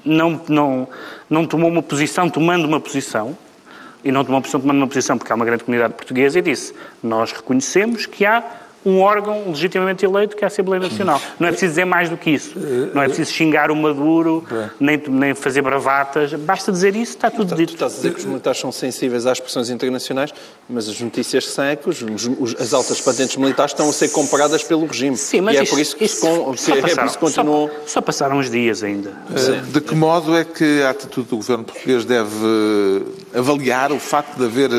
não, 0.04 0.40
não, 0.48 0.88
não 1.28 1.46
tomou 1.46 1.68
uma 1.68 1.82
posição 1.82 2.30
tomando 2.30 2.64
uma 2.64 2.80
posição, 2.80 3.36
e 4.04 4.12
não 4.12 4.24
tomou 4.24 4.40
uma 4.62 4.86
posição 4.86 5.18
porque 5.18 5.32
há 5.32 5.34
uma 5.34 5.44
grande 5.44 5.64
comunidade 5.64 5.94
portuguesa 5.94 6.38
e 6.38 6.42
disse: 6.42 6.72
Nós 7.02 7.32
reconhecemos 7.32 8.06
que 8.06 8.24
há 8.24 8.44
um 8.84 9.00
órgão 9.00 9.44
legitimamente 9.48 10.04
eleito 10.04 10.36
que 10.36 10.44
é 10.44 10.46
a 10.46 10.48
Assembleia 10.48 10.82
Nacional. 10.82 11.20
Não 11.38 11.48
é 11.48 11.50
preciso 11.50 11.72
dizer 11.72 11.84
mais 11.84 12.08
do 12.08 12.16
que 12.16 12.30
isso. 12.30 12.58
Não 12.94 13.02
é 13.02 13.06
preciso 13.06 13.32
xingar 13.32 13.70
o 13.70 13.76
Maduro, 13.76 14.44
nem, 14.78 15.00
nem 15.08 15.34
fazer 15.34 15.62
bravatas. 15.62 16.32
Basta 16.34 16.70
dizer 16.72 16.94
isso, 16.96 17.12
está 17.12 17.30
tudo 17.30 17.54
dito. 17.54 17.70
Tu 17.70 17.74
estás 17.74 17.92
a 17.92 17.96
dizer 17.96 18.12
que 18.12 18.20
os 18.20 18.24
militares 18.24 18.60
são 18.60 18.72
sensíveis 18.72 19.26
às 19.26 19.40
pressões 19.40 19.70
internacionais, 19.70 20.32
mas 20.68 20.88
as 20.88 21.00
notícias 21.00 21.46
que 21.46 21.50
são 21.52 21.64
é 21.64 21.76
que 21.76 21.88
os, 21.88 22.02
os, 22.02 22.60
as 22.60 22.72
altas 22.72 23.00
patentes 23.00 23.36
militares 23.36 23.72
estão 23.72 23.88
a 23.88 23.92
ser 23.92 24.08
comparadas 24.10 24.62
pelo 24.62 24.86
regime. 24.86 25.16
Sim, 25.16 25.42
mas 25.42 25.54
e 25.54 25.58
é 25.58 25.62
isso, 25.62 25.72
por 25.72 25.80
isso 25.80 25.96
que, 25.96 26.04
isso, 26.04 26.20
com, 26.20 26.56
só 26.56 26.74
é 26.74 26.80
passaram, 26.80 27.02
por 27.02 27.10
isso 27.10 27.18
continuam... 27.18 27.68
Só, 27.68 27.86
só, 27.86 28.00
passaram 28.00 28.38
uns 28.38 28.50
dias 28.50 28.82
ainda. 28.82 29.12
Eh, 29.34 29.60
de 29.72 29.80
que 29.80 29.94
modo 29.94 30.36
é 30.36 30.44
que 30.44 30.82
a 30.82 30.90
atitude 30.90 31.28
do 31.28 31.36
governo 31.36 31.64
português 31.64 32.04
deve 32.04 33.04
avaliar 33.34 33.92
o 33.92 33.98
facto 33.98 34.36
de 34.36 34.44
haver 34.44 34.70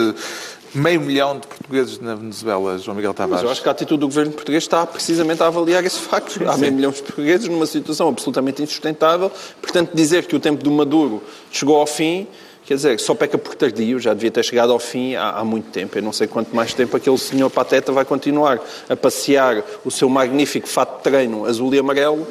meio 0.74 1.02
milhão 1.02 1.40
de 1.40 1.48
portugueses 1.48 2.00
na 2.00 2.16
Venezuela, 2.16 2.78
João 2.78 2.96
Miguel 2.96 3.14
Tavares. 3.14 3.42
Mas 3.42 3.44
eu 3.44 3.52
acho 3.52 3.62
que 3.62 3.70
a 3.70 3.72
atitude 3.72 4.00
do 4.00 4.08
governo 4.08 4.32
português 4.32 4.64
está 4.64 4.86
precisamente 4.86 5.42
a 5.42 5.48
avaliar 5.48 5.84
esse 5.86 6.00
facto. 6.00 6.34
Sim, 6.34 6.46
Há 6.46 6.58
meio 6.58 6.74
milhão 6.74 6.92
de 6.92 7.02
portugueses 7.02 7.48
numa 7.48 7.66
situação 7.66 8.08
absolutamente 8.08 8.62
insustentável. 8.62 9.32
Portanto, 9.62 9.92
dizer 9.94 10.26
que 10.26 10.36
o 10.36 10.40
tempo 10.40 10.64
do 10.64 10.72
Maduro 10.72 11.24
chegou 11.52 11.78
ao 11.78 11.88
fim, 11.88 12.28
quer 12.66 12.76
dizer, 12.76 13.00
só 13.00 13.16
peca 13.16 13.38
por 13.38 13.56
tardio, 13.56 14.00
já 14.00 14.14
devia 14.14 14.32
ter 14.32 14.44
chegado 14.44 14.72
ao 14.72 14.80
fim 14.80 15.16
há, 15.16 15.32
há 15.32 15.44
muito 15.44 15.72
tempo. 15.72 15.98
Eu 15.98 16.04
não 16.04 16.14
sei 16.14 16.28
quanto 16.28 16.56
mais 16.56 16.74
tempo 16.74 16.96
aquele 16.96 17.18
senhor 17.18 17.50
Pateta 17.50 17.92
vai 17.92 18.06
continuar 18.06 18.60
a 18.88 18.96
passear 18.96 19.64
o 19.84 19.92
seu 19.92 20.10
magnífico 20.10 20.68
fato 20.68 20.98
de 20.98 21.04
treino 21.04 21.46
azul 21.46 21.74
e 21.74 21.80
amarelo 21.80 22.28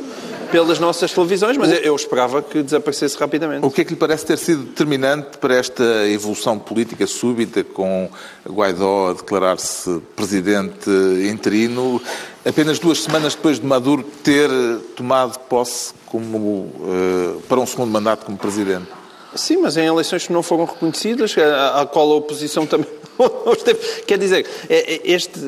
pelas 0.51 0.79
nossas 0.79 1.13
televisões, 1.13 1.57
mas 1.57 1.71
eu 1.85 1.95
esperava 1.95 2.43
que 2.43 2.63
desaparecesse 2.63 3.17
rapidamente. 3.19 3.65
O 3.65 3.71
que 3.71 3.83
é 3.83 3.85
que 3.85 3.91
lhe 3.91 3.97
parece 3.97 4.27
ter 4.27 4.39
sido 4.39 4.65
determinante 4.65 5.39
para 5.39 5.55
esta 5.55 6.09
evolução 6.09 6.59
política 6.59 7.07
súbita, 7.07 7.63
com 7.63 8.09
Guaidó 8.49 9.11
a 9.11 9.13
declarar-se 9.15 10.01
presidente 10.17 10.91
interino, 11.31 12.01
apenas 12.45 12.79
duas 12.79 13.03
semanas 13.03 13.35
depois 13.35 13.61
de 13.61 13.67
Maduro 13.67 14.03
ter 14.23 14.51
tomado 14.97 15.39
posse 15.41 15.93
como, 16.07 16.39
uh, 16.39 17.43
para 17.49 17.61
um 17.61 17.67
segundo 17.67 17.91
mandato 17.91 18.25
como 18.25 18.39
presidente? 18.39 18.87
Sim, 19.35 19.59
mas 19.59 19.77
em 19.77 19.87
eleições 19.87 20.27
que 20.27 20.33
não 20.33 20.43
foram 20.43 20.65
reconhecidas, 20.65 21.37
a, 21.37 21.83
a 21.83 21.87
qual 21.87 22.11
a 22.11 22.15
oposição 22.15 22.67
também 22.67 22.89
Quer 24.07 24.19
dizer, 24.19 24.47
é, 24.69 24.95
é, 24.95 25.01
este, 25.05 25.39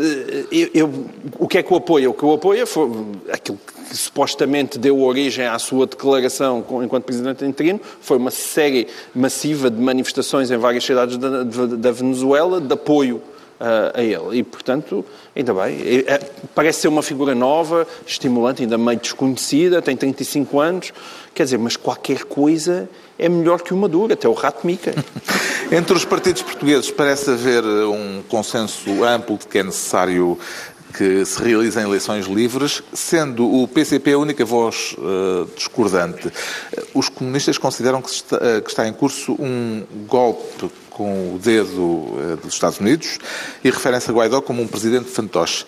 eu, 0.50 0.70
eu, 0.74 1.04
o 1.38 1.46
que 1.46 1.58
é 1.58 1.62
que 1.62 1.72
o 1.72 1.76
apoia? 1.76 2.10
O 2.10 2.14
que 2.14 2.24
o 2.24 2.32
apoia 2.32 2.66
foi 2.66 2.90
aquilo 3.30 3.58
que 3.88 3.96
supostamente 3.96 4.78
deu 4.78 5.00
origem 5.02 5.46
à 5.46 5.58
sua 5.58 5.86
declaração 5.86 6.64
enquanto 6.82 7.04
Presidente 7.04 7.44
interino, 7.44 7.80
foi 8.00 8.16
uma 8.16 8.30
série 8.30 8.86
massiva 9.14 9.70
de 9.70 9.80
manifestações 9.80 10.50
em 10.50 10.56
várias 10.56 10.84
cidades 10.84 11.16
da, 11.16 11.42
da 11.42 11.90
Venezuela 11.90 12.60
de 12.60 12.72
apoio 12.72 13.22
uh, 13.60 13.92
a 13.94 14.02
ele. 14.02 14.38
E, 14.38 14.42
portanto, 14.42 15.04
ainda 15.36 15.52
bem. 15.52 15.78
É, 16.06 16.20
parece 16.54 16.80
ser 16.80 16.88
uma 16.88 17.02
figura 17.02 17.34
nova, 17.34 17.86
estimulante, 18.06 18.62
ainda 18.62 18.78
meio 18.78 18.98
desconhecida, 18.98 19.82
tem 19.82 19.96
35 19.96 20.58
anos. 20.58 20.92
Quer 21.34 21.44
dizer, 21.44 21.58
mas 21.58 21.76
qualquer 21.76 22.24
coisa 22.24 22.88
é 23.20 23.28
melhor 23.28 23.60
que 23.60 23.74
o 23.74 23.76
Maduro, 23.76 24.14
até 24.14 24.26
o 24.26 24.32
rato 24.32 24.66
mica. 24.66 24.94
Entre 25.70 25.94
os 25.94 26.04
partidos 26.04 26.42
portugueses 26.42 26.90
parece 26.90 27.30
haver 27.30 27.62
um 27.64 28.22
consenso 28.28 29.04
amplo 29.04 29.36
de 29.36 29.46
que 29.46 29.58
é 29.58 29.62
necessário 29.62 30.38
que 30.96 31.24
se 31.24 31.40
realizem 31.40 31.84
eleições 31.84 32.26
livres, 32.26 32.82
sendo 32.92 33.46
o 33.48 33.68
PCP 33.68 34.12
a 34.12 34.18
única 34.18 34.44
voz 34.44 34.96
uh, 34.98 35.48
discordante. 35.54 36.32
Os 36.92 37.08
comunistas 37.08 37.58
consideram 37.58 38.02
que 38.02 38.10
está, 38.10 38.36
uh, 38.36 38.62
que 38.62 38.70
está, 38.70 38.88
em 38.88 38.92
curso 38.92 39.32
um 39.38 39.84
golpe 40.08 40.70
com 40.90 41.34
o 41.34 41.38
dedo 41.38 41.80
uh, 41.80 42.38
dos 42.42 42.54
Estados 42.54 42.80
Unidos 42.80 43.18
e 43.62 43.70
referem-se 43.70 44.10
a 44.10 44.12
Guaidó 44.12 44.40
como 44.40 44.62
um 44.62 44.66
presidente 44.66 45.08
fantoche. 45.08 45.64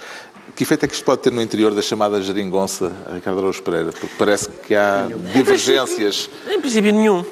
Que 0.54 0.64
efeito 0.64 0.84
é 0.84 0.88
que 0.88 0.94
isto 0.94 1.04
pode 1.04 1.22
ter 1.22 1.32
no 1.32 1.40
interior 1.40 1.74
da 1.74 1.80
chamada 1.80 2.20
geringonça, 2.20 2.92
Ricardo 3.12 3.38
Araújo 3.38 3.62
Pereira? 3.62 3.90
Porque 3.90 4.14
parece 4.18 4.50
que 4.50 4.74
há 4.74 5.08
divergências. 5.32 6.28
Em 6.46 6.60
princípio, 6.60 6.92
nenhum. 6.92 7.24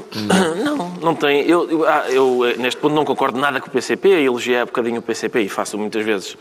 Não, 0.64 0.88
não 1.00 1.14
tem. 1.14 1.42
Eu, 1.42 1.70
eu, 1.70 1.86
ah, 1.86 2.06
eu, 2.08 2.40
neste 2.58 2.80
ponto, 2.80 2.94
não 2.94 3.04
concordo 3.04 3.38
nada 3.38 3.60
com 3.60 3.68
o 3.68 3.70
PCP, 3.70 4.08
elogiei 4.08 4.58
há 4.58 4.64
bocadinho 4.64 5.00
o 5.00 5.02
PCP 5.02 5.42
e 5.42 5.48
faço 5.48 5.76
muitas 5.76 6.04
vezes. 6.04 6.36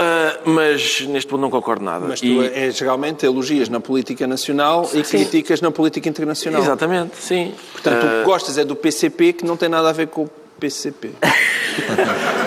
Uh, 0.00 0.50
mas 0.50 1.02
neste 1.02 1.28
ponto 1.28 1.42
não 1.42 1.50
concordo 1.50 1.84
nada. 1.84 2.06
Mas 2.08 2.20
tu 2.20 2.26
e... 2.26 2.46
é, 2.46 2.70
geralmente 2.70 3.26
elogias 3.26 3.68
na 3.68 3.80
política 3.80 4.26
nacional 4.26 4.86
sim. 4.86 5.00
e 5.00 5.02
criticas 5.02 5.60
na 5.60 5.70
política 5.70 6.08
internacional. 6.08 6.62
Exatamente, 6.62 7.16
sim. 7.16 7.52
Portanto, 7.72 8.04
uh... 8.04 8.06
o 8.06 8.10
que 8.10 8.20
ah, 8.22 8.24
gostas 8.24 8.56
é 8.56 8.64
do 8.64 8.74
PCP 8.74 9.34
que 9.34 9.44
não 9.44 9.58
tem 9.58 9.68
nada 9.68 9.90
a 9.90 9.92
ver 9.92 10.06
com 10.06 10.22
o 10.22 10.30
PCP. 10.60 11.10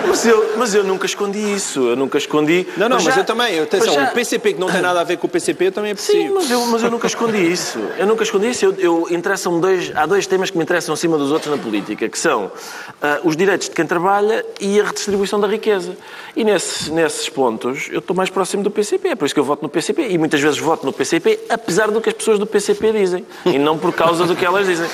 Mas 0.06 0.24
eu, 0.26 0.54
mas 0.56 0.74
eu 0.74 0.84
nunca 0.84 1.06
escondi 1.06 1.38
isso. 1.54 1.80
Eu 1.80 1.96
nunca 1.96 2.18
escondi. 2.18 2.66
Não, 2.76 2.88
não, 2.88 2.96
mas 2.96 3.04
já- 3.04 3.16
eu 3.16 3.24
também. 3.24 3.58
Atenção, 3.58 3.86
mas 3.94 4.04
já- 4.04 4.10
o 4.10 4.14
PCP 4.14 4.52
que 4.52 4.60
não 4.60 4.68
tem 4.70 4.80
nada 4.80 5.00
a 5.00 5.04
ver 5.04 5.16
com 5.16 5.26
o 5.26 5.30
PCP 5.30 5.72
também 5.72 5.90
é 5.90 5.96
Sim, 5.96 6.12
possível. 6.28 6.34
mas 6.34 6.50
eu, 6.50 6.66
mas 6.66 6.82
eu 6.84 6.90
nunca 6.90 7.06
escondi 7.08 7.38
isso. 7.52 7.78
Eu 7.98 8.06
nunca 8.06 8.22
escondi 8.22 8.48
isso. 8.50 8.64
Eu, 8.64 8.74
eu 8.78 9.08
interessam 9.10 9.58
dois, 9.58 9.90
há 9.96 10.06
dois 10.06 10.26
temas 10.28 10.50
que 10.50 10.56
me 10.56 10.62
interessam 10.62 10.92
acima 10.94 11.18
dos 11.18 11.32
outros 11.32 11.50
na 11.50 11.60
política, 11.60 12.08
que 12.08 12.18
são 12.18 12.52
ah, 13.02 13.20
os 13.24 13.36
direitos 13.36 13.68
de 13.68 13.74
quem 13.74 13.86
trabalha 13.86 14.44
e 14.60 14.80
a 14.80 14.84
redistribuição 14.84 15.40
da 15.40 15.48
riqueza. 15.48 15.96
E 16.36 16.44
nesses, 16.44 16.88
nesses 16.90 17.28
pontos 17.28 17.88
eu 17.90 17.98
estou 17.98 18.14
mais 18.14 18.30
próximo 18.30 18.62
do 18.62 18.70
PCP. 18.70 19.08
É 19.08 19.14
por 19.16 19.24
isso 19.24 19.34
que 19.34 19.40
eu 19.40 19.44
voto 19.44 19.62
no 19.62 19.68
PCP. 19.68 20.10
E 20.10 20.18
muitas 20.18 20.40
vezes 20.40 20.58
voto 20.58 20.86
no 20.86 20.92
PCP, 20.92 21.40
apesar 21.48 21.90
do 21.90 22.00
que 22.00 22.10
as 22.10 22.14
pessoas 22.14 22.38
do 22.38 22.46
PCP 22.46 22.92
dizem. 22.92 23.26
E 23.46 23.58
não 23.58 23.76
por 23.78 23.92
causa 23.92 24.24
do 24.26 24.36
que 24.36 24.44
elas 24.44 24.66
dizem. 24.66 24.88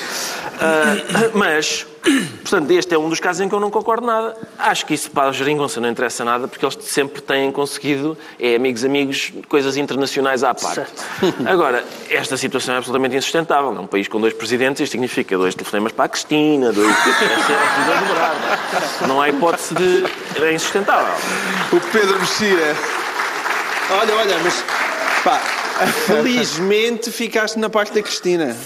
Ah, 0.63 1.31
mas, 1.35 1.87
portanto, 2.03 2.71
este 2.71 2.95
é 2.95 2.99
um 2.99 3.09
dos 3.09 3.21
casos 3.21 3.41
em 3.41 3.49
que 3.49 3.55
eu 3.55 3.61
não 3.61 3.71
concordo 3.71 4.07
nada. 4.07 4.37
Acho 4.59 4.87
que 4.87 4.95
isso 4.95 5.11
para 5.11 5.29
a 5.29 5.33
geringonça 5.33 5.81
não 5.81 5.89
interessa 5.89 6.25
nada, 6.25 6.49
porque 6.49 6.65
eles 6.65 6.79
sempre 6.81 7.21
têm 7.21 7.53
conseguido, 7.53 8.17
é 8.39 8.57
amigos, 8.57 8.85
amigos, 8.85 9.33
coisas 9.49 9.77
internacionais 9.77 10.43
à 10.43 10.55
parte. 10.55 10.83
Agora, 11.47 11.85
esta 12.09 12.37
situação 12.37 12.75
é 12.75 12.79
absolutamente 12.79 13.17
insustentável. 13.17 13.75
É 13.77 13.81
um 13.81 13.87
país 13.87 14.09
com 14.09 14.21
dois 14.21 14.33
presidentes, 14.33 14.81
isto 14.81 14.93
significa 14.93 15.37
dois 15.37 15.55
telefonemas 15.55 15.93
para 15.93 16.07
a 16.07 16.09
Cristina, 16.09 16.73
dois... 16.73 16.97
Não 19.07 19.21
há 19.21 19.29
hipótese 19.29 19.75
de... 19.75 20.05
É 20.43 20.53
insustentável. 20.53 21.13
O 21.73 21.81
Pedro 21.93 22.19
Mexia. 22.19 22.77
Olha, 23.91 24.15
olha, 24.15 24.39
mas 24.43 24.65
pá, 25.25 25.41
felizmente 25.87 27.11
ficaste 27.11 27.59
na 27.59 27.69
parte 27.71 27.93
da 27.93 28.03
Cristina. 28.03 28.57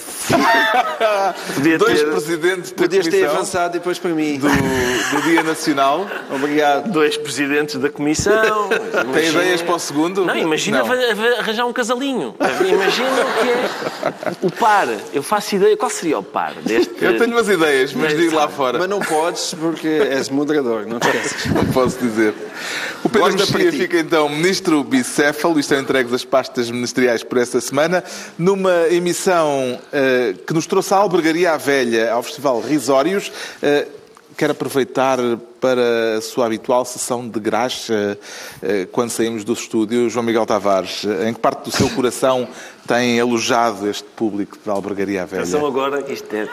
Podia 1.54 1.78
Dois 1.78 2.00
ter 2.00 2.06
presidentes 2.10 2.70
da 2.70 2.76
Podias 2.76 3.06
ter 3.08 3.26
avançado 3.26 3.72
depois 3.74 3.98
para 3.98 4.10
mim. 4.10 4.38
do, 4.38 4.48
do 4.48 5.22
Dia 5.22 5.42
Nacional. 5.42 6.06
Obrigado. 6.34 6.90
dois 6.90 7.16
presidentes 7.16 7.76
da 7.76 7.90
comissão. 7.90 8.68
Tem 8.68 9.02
Imagina- 9.02 9.42
ideias 9.42 9.62
para 9.62 9.74
o 9.74 9.78
segundo? 9.78 10.24
Não, 10.24 10.36
imagina 10.36 10.82
Não. 10.82 10.92
arranjar 11.38 11.66
um 11.66 11.72
casalinho. 11.72 12.34
Imagina 12.40 13.08
o 13.10 13.42
que 13.42 13.48
é 13.50 14.32
o 14.42 14.50
par. 14.50 14.88
Eu 15.12 15.22
faço 15.22 15.56
ideia. 15.56 15.76
Qual 15.76 15.90
seria 15.90 16.18
o 16.18 16.22
par 16.22 16.54
deste? 16.64 16.92
Eu 17.00 17.18
tenho 17.18 17.32
umas 17.32 17.48
ideias, 17.48 17.92
mas 17.92 18.12
Mas 18.12 18.20
digo 18.22 18.36
lá 18.36 18.48
fora. 18.48 18.78
Mas 18.78 18.88
não 18.88 19.00
podes 19.00 19.54
porque 19.54 19.86
és 19.88 20.28
moderador, 20.28 20.86
não 20.86 20.98
te 20.98 21.06
esqueças. 21.08 21.44
Não 21.54 21.64
posso 21.66 21.98
dizer. 21.98 22.34
O 23.04 23.08
Pedro 23.08 23.20
Gosto 23.32 23.36
da 23.38 23.44
Mexia 23.44 23.62
partir. 23.64 23.78
fica 23.78 23.98
então 23.98 24.28
ministro 24.28 24.82
bicéfalo 24.82 25.56
e 25.58 25.60
estão 25.60 25.78
entregues 25.78 26.12
as 26.12 26.24
pastas 26.24 26.70
ministeriais 26.70 27.03
por 27.26 27.38
esta 27.38 27.60
semana, 27.60 28.02
numa 28.38 28.88
emissão 28.88 29.78
eh, 29.92 30.34
que 30.46 30.54
nos 30.54 30.66
trouxe 30.66 30.94
a 30.94 30.96
albergaria 30.96 31.52
à 31.52 31.56
velha 31.56 32.12
ao 32.12 32.22
Festival 32.22 32.60
Risórios. 32.60 33.30
Eh, 33.62 33.86
quero 34.36 34.52
aproveitar 34.52 35.18
para 35.60 36.16
a 36.18 36.20
sua 36.20 36.46
habitual 36.46 36.84
sessão 36.84 37.28
de 37.28 37.38
graxa 37.38 38.18
eh, 38.62 38.88
quando 38.90 39.10
saímos 39.10 39.44
do 39.44 39.52
estúdio. 39.52 40.08
João 40.08 40.24
Miguel 40.24 40.46
Tavares, 40.46 41.04
em 41.26 41.34
que 41.34 41.40
parte 41.40 41.64
do 41.64 41.70
seu 41.70 41.90
coração 41.90 42.48
tem 42.88 43.20
alojado 43.20 43.88
este 43.88 44.08
público 44.16 44.58
da 44.64 44.72
albergaria 44.72 45.22
à 45.22 45.26
velha? 45.26 45.42
Atenção 45.42 45.66
agora 45.66 46.02
que 46.02 46.14
isto 46.14 46.34
é. 46.34 46.48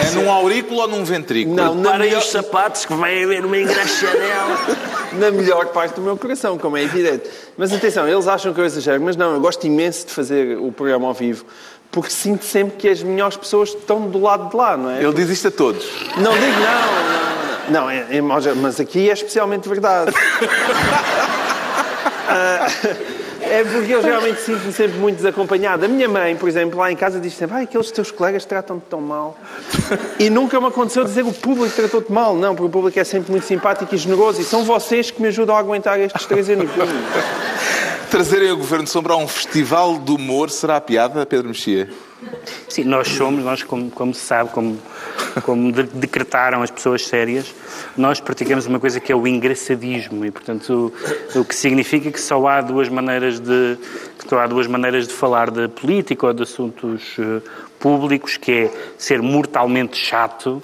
É 0.00 0.10
num 0.14 0.30
aurículo 0.30 0.80
ou 0.80 0.88
num 0.88 1.04
ventrículo? 1.04 1.56
Não, 1.56 1.82
Parem 1.82 2.10
melhor, 2.10 2.22
os 2.22 2.30
sapatos 2.30 2.84
que 2.84 2.94
vai 2.94 3.22
haver 3.22 3.44
uma 3.44 3.58
engraxadela. 3.58 5.01
na 5.18 5.30
melhor 5.30 5.66
parte 5.66 5.94
do 5.94 6.00
meu 6.02 6.16
coração, 6.16 6.56
como 6.58 6.76
é 6.76 6.82
evidente. 6.82 7.28
Mas 7.56 7.72
atenção, 7.72 8.08
eles 8.08 8.26
acham 8.28 8.52
que 8.52 8.60
eu 8.60 8.64
exagero, 8.64 9.02
mas 9.02 9.16
não, 9.16 9.34
eu 9.34 9.40
gosto 9.40 9.66
imenso 9.66 10.06
de 10.06 10.12
fazer 10.12 10.58
o 10.58 10.70
programa 10.72 11.06
ao 11.08 11.14
vivo, 11.14 11.44
porque 11.90 12.10
sinto 12.10 12.44
sempre 12.44 12.76
que 12.76 12.88
as 12.88 13.02
melhores 13.02 13.36
pessoas 13.36 13.70
estão 13.70 14.08
do 14.08 14.20
lado 14.20 14.48
de 14.50 14.56
lá, 14.56 14.76
não 14.76 14.90
é? 14.90 15.02
Ele 15.02 15.12
diz 15.12 15.28
isto 15.28 15.48
a 15.48 15.50
todos. 15.50 15.84
Não 16.16 16.32
digo 16.32 16.60
não, 16.60 16.92
não, 16.92 17.12
não. 17.12 17.82
Não, 17.82 17.90
é, 17.90 18.16
é- 18.16 18.20
mas 18.20 18.80
aqui 18.80 19.08
é 19.08 19.12
especialmente 19.12 19.68
verdade. 19.68 20.12
Ah, 22.34 22.66
é 23.52 23.64
porque 23.64 23.92
eu 23.92 24.00
realmente 24.00 24.40
sinto-me 24.40 24.72
sempre 24.72 24.98
muito 24.98 25.16
desacompanhado. 25.16 25.84
A 25.84 25.88
minha 25.88 26.08
mãe, 26.08 26.34
por 26.34 26.48
exemplo, 26.48 26.78
lá 26.78 26.90
em 26.90 26.96
casa 26.96 27.20
diz 27.20 27.34
sempre 27.34 27.56
ah, 27.56 27.60
aqueles 27.60 27.90
teus 27.90 28.10
colegas 28.10 28.46
tratam-te 28.46 28.84
tão 28.88 29.00
mal. 29.00 29.36
E 30.18 30.30
nunca 30.30 30.58
me 30.58 30.68
aconteceu 30.68 31.04
dizer 31.04 31.22
o 31.22 31.32
público 31.34 31.74
tratou-te 31.76 32.10
mal. 32.10 32.34
Não, 32.34 32.54
porque 32.54 32.68
o 32.68 32.70
público 32.70 32.98
é 32.98 33.04
sempre 33.04 33.30
muito 33.30 33.46
simpático 33.46 33.94
e 33.94 33.98
generoso. 33.98 34.40
E 34.40 34.44
são 34.44 34.64
vocês 34.64 35.10
que 35.10 35.20
me 35.20 35.28
ajudam 35.28 35.54
a 35.54 35.58
aguentar 35.58 36.00
estes 36.00 36.24
três 36.24 36.48
anos. 36.48 36.70
Trazerem 38.10 38.52
o 38.52 38.56
Governo 38.56 38.86
Sombra 38.86 39.12
a 39.12 39.16
um 39.16 39.28
festival 39.28 39.98
de 39.98 40.12
humor 40.12 40.48
será 40.48 40.76
a 40.76 40.80
piada, 40.80 41.26
Pedro 41.26 41.48
Mexia? 41.48 41.90
Sim, 42.68 42.84
nós 42.84 43.08
somos, 43.08 43.44
nós 43.44 43.62
como, 43.62 43.90
como 43.90 44.14
se 44.14 44.20
sabe, 44.20 44.50
como, 44.50 44.78
como 45.42 45.70
de- 45.72 45.82
decretaram 45.82 46.62
as 46.62 46.70
pessoas 46.70 47.06
sérias, 47.06 47.54
nós 47.96 48.20
praticamos 48.20 48.66
uma 48.66 48.80
coisa 48.80 48.98
que 49.00 49.12
é 49.12 49.16
o 49.16 49.26
engraçadismo 49.26 50.24
e, 50.24 50.30
portanto, 50.30 50.92
o, 51.34 51.40
o 51.40 51.44
que 51.44 51.54
significa 51.54 52.10
que 52.10 52.20
só 52.20 52.46
há 52.46 52.60
duas 52.60 52.88
maneiras 52.88 53.38
de 53.40 53.76
que 54.26 54.34
há 54.34 54.46
duas 54.46 54.66
maneiras 54.66 55.06
de 55.06 55.14
falar 55.14 55.50
de 55.50 55.68
política 55.68 56.26
ou 56.26 56.32
de 56.32 56.42
assuntos 56.42 57.16
eh, 57.18 57.40
públicos, 57.78 58.36
que 58.36 58.52
é 58.52 58.70
ser 58.96 59.20
mortalmente 59.22 59.96
chato 59.96 60.62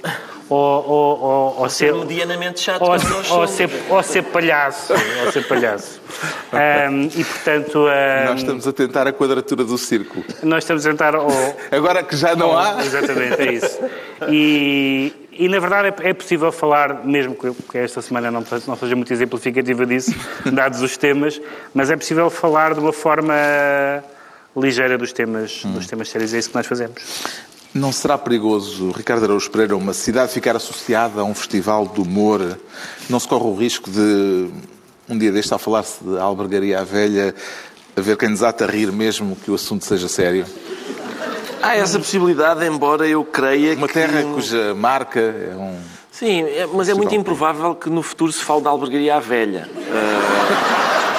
ou, 0.49 0.59
ou, 0.59 1.21
ou, 1.21 1.61
ou 1.61 1.69
ser 1.69 1.95
medianamente 1.95 2.61
chato 2.61 2.83
ou, 2.83 2.91
ou 2.91 3.47
ser, 3.47 3.71
ou 3.91 4.03
ser 4.03 4.23
palhaço, 4.23 4.95
ou 5.25 5.33
ser 5.33 5.47
palhaço. 5.47 6.01
Ahm, 6.53 7.09
e 7.15 7.25
portanto, 7.25 7.87
ahm, 7.87 8.25
Nós 8.31 8.41
estamos 8.41 8.67
a 8.67 8.73
tentar 8.73 9.07
a 9.07 9.13
quadratura 9.13 9.65
do 9.65 9.77
círculo. 9.77 10.25
nós 10.43 10.65
estamos 10.65 10.87
a 10.87 10.91
tentar 10.91 11.15
ou, 11.17 11.29
Agora 11.71 12.03
que 12.03 12.17
já 12.17 12.35
não 12.35 12.57
há. 12.57 12.83
Exatamente, 12.83 13.41
é 13.41 13.53
isso. 13.53 13.79
E, 14.31 15.13
e, 15.39 15.49
na 15.49 15.59
verdade 15.61 15.95
é, 16.03 16.11
é 16.11 16.13
possível 16.13 16.51
falar, 16.51 17.05
mesmo 17.07 17.35
que, 17.35 17.79
esta 17.79 18.03
semana 18.03 18.31
não, 18.31 18.45
não 18.67 18.77
seja 18.77 18.97
muito 18.97 19.13
exemplificativa 19.13 19.87
disso, 19.87 20.13
dados 20.53 20.83
os 20.83 20.97
temas, 20.97 21.41
mas 21.73 21.91
é 21.91 21.97
possível 21.97 22.29
falar 22.29 22.75
de 22.75 22.81
uma 22.81 22.93
forma 22.93 23.35
ligeira 24.57 24.99
dos 24.99 25.13
temas, 25.13 25.63
dos 25.65 25.87
temas 25.87 26.09
sérios. 26.09 26.35
É 26.35 26.39
isso 26.39 26.51
que 26.51 26.57
nós 26.57 26.67
fazemos. 26.67 27.03
Não 27.73 27.93
será 27.93 28.19
perigoso, 28.19 28.91
Ricardo 28.91 29.25
Araújo 29.25 29.51
Pereira, 29.51 29.77
uma 29.77 29.93
cidade 29.93 30.33
ficar 30.33 30.57
associada 30.57 31.21
a 31.21 31.25
um 31.25 31.35
festival 31.35 31.87
de 31.87 32.01
humor? 32.01 32.59
Não 33.09 33.21
se 33.21 33.29
corre 33.29 33.45
o 33.45 33.55
risco 33.55 33.91
de, 33.91 34.49
um 35.09 35.17
dia 35.17 35.31
deste, 35.31 35.53
ao 35.53 35.59
falar-se 35.59 36.03
de 36.03 36.19
albergaria 36.19 36.81
à 36.81 36.85
velha, 36.85 37.35
haver 37.97 38.17
quem 38.17 38.31
desata 38.31 38.65
a 38.65 38.69
rir 38.69 38.91
mesmo 38.91 39.37
que 39.37 39.51
o 39.51 39.55
assunto 39.55 39.85
seja 39.85 40.09
sério? 40.09 40.47
Há 41.63 41.77
essa 41.77 41.99
possibilidade, 41.99 42.65
embora 42.67 43.07
eu 43.07 43.25
creia 43.25 43.75
Uma 43.77 43.87
que... 43.89 43.95
terra 43.95 44.23
cuja 44.23 44.75
marca 44.75 45.21
é 45.21 45.55
um... 45.57 45.79
Sim, 46.11 46.43
é- 46.43 46.67
mas 46.73 46.89
é 46.89 46.95
muito 46.95 47.15
improvável 47.15 47.75
que 47.75 47.89
no 47.89 48.03
futuro 48.03 48.33
se 48.33 48.43
fale 48.43 48.63
da 48.63 48.71
albergaria 48.71 49.17
à 49.17 49.21
velha. 49.21 49.69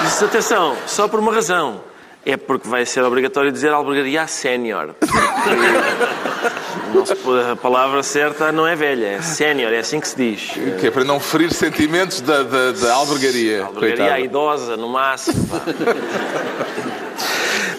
Mas 0.04 0.22
atenção, 0.24 0.76
só 0.88 1.08
por 1.08 1.20
uma 1.20 1.34
razão. 1.34 1.82
É 2.26 2.36
porque 2.36 2.68
vai 2.68 2.86
ser 2.86 3.02
obrigatório 3.04 3.50
dizer 3.52 3.72
albergaria 3.72 4.22
à 4.24 4.28
sénior. 4.28 4.94
A 7.52 7.56
palavra 7.56 8.04
certa 8.04 8.52
não 8.52 8.68
é 8.68 8.76
velha, 8.76 9.06
é 9.08 9.22
sénior, 9.22 9.72
é 9.72 9.80
assim 9.80 10.02
que 10.02 10.08
se 10.08 10.16
diz. 10.18 10.52
Que 10.80 10.88
é 10.88 10.92
para 10.92 11.06
não 11.06 11.18
ferir 11.20 11.54
sentimentos 11.54 12.20
da, 12.20 12.44
da, 12.44 12.72
da 12.74 12.94
albergaria. 12.94 13.64
Albergaria 13.66 14.14
à 14.14 14.20
idosa, 14.20 14.76
no 14.76 14.90
máximo. 14.90 15.50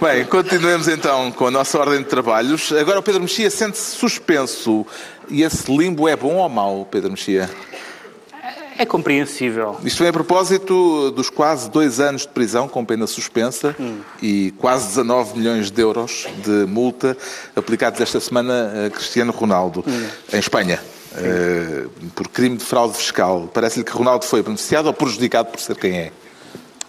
Bem, 0.01 0.25
continuemos 0.25 0.89
então 0.89 1.31
com 1.31 1.49
a 1.49 1.51
nossa 1.51 1.79
ordem 1.79 1.99
de 1.99 2.07
trabalhos. 2.07 2.73
Agora 2.73 3.01
o 3.01 3.03
Pedro 3.03 3.21
Mexia 3.21 3.51
sente-se 3.51 3.97
suspenso. 3.97 4.87
E 5.29 5.43
esse 5.43 5.71
limbo 5.71 6.09
é 6.09 6.17
bom 6.17 6.37
ou 6.37 6.49
mau, 6.49 6.89
Pedro 6.91 7.11
Mexia? 7.11 7.51
É 8.79 8.87
compreensível. 8.87 9.79
Isto 9.85 9.99
vem 9.99 10.09
a 10.09 10.13
propósito 10.13 11.11
dos 11.11 11.29
quase 11.29 11.69
dois 11.69 12.01
anos 12.01 12.23
de 12.23 12.29
prisão 12.29 12.67
com 12.67 12.83
pena 12.83 13.07
suspensa 13.07 13.77
e 14.23 14.55
quase 14.57 14.89
19 14.89 15.37
milhões 15.37 15.71
de 15.71 15.83
euros 15.83 16.27
de 16.43 16.65
multa 16.65 17.15
aplicados 17.55 18.01
esta 18.01 18.21
semana 18.21 18.87
a 18.87 18.91
Cristiano 18.91 19.33
Ronaldo, 19.33 19.85
em 20.33 20.39
Espanha, 20.39 20.81
eh, 21.15 21.85
por 22.15 22.27
crime 22.29 22.57
de 22.57 22.65
fraude 22.65 22.97
fiscal. 22.97 23.51
Parece-lhe 23.53 23.85
que 23.85 23.93
Ronaldo 23.93 24.25
foi 24.25 24.43
beneficiado 24.43 24.87
ou 24.87 24.95
prejudicado 24.95 25.51
por 25.51 25.61
ser 25.61 25.77
quem 25.77 25.95
é? 25.95 26.13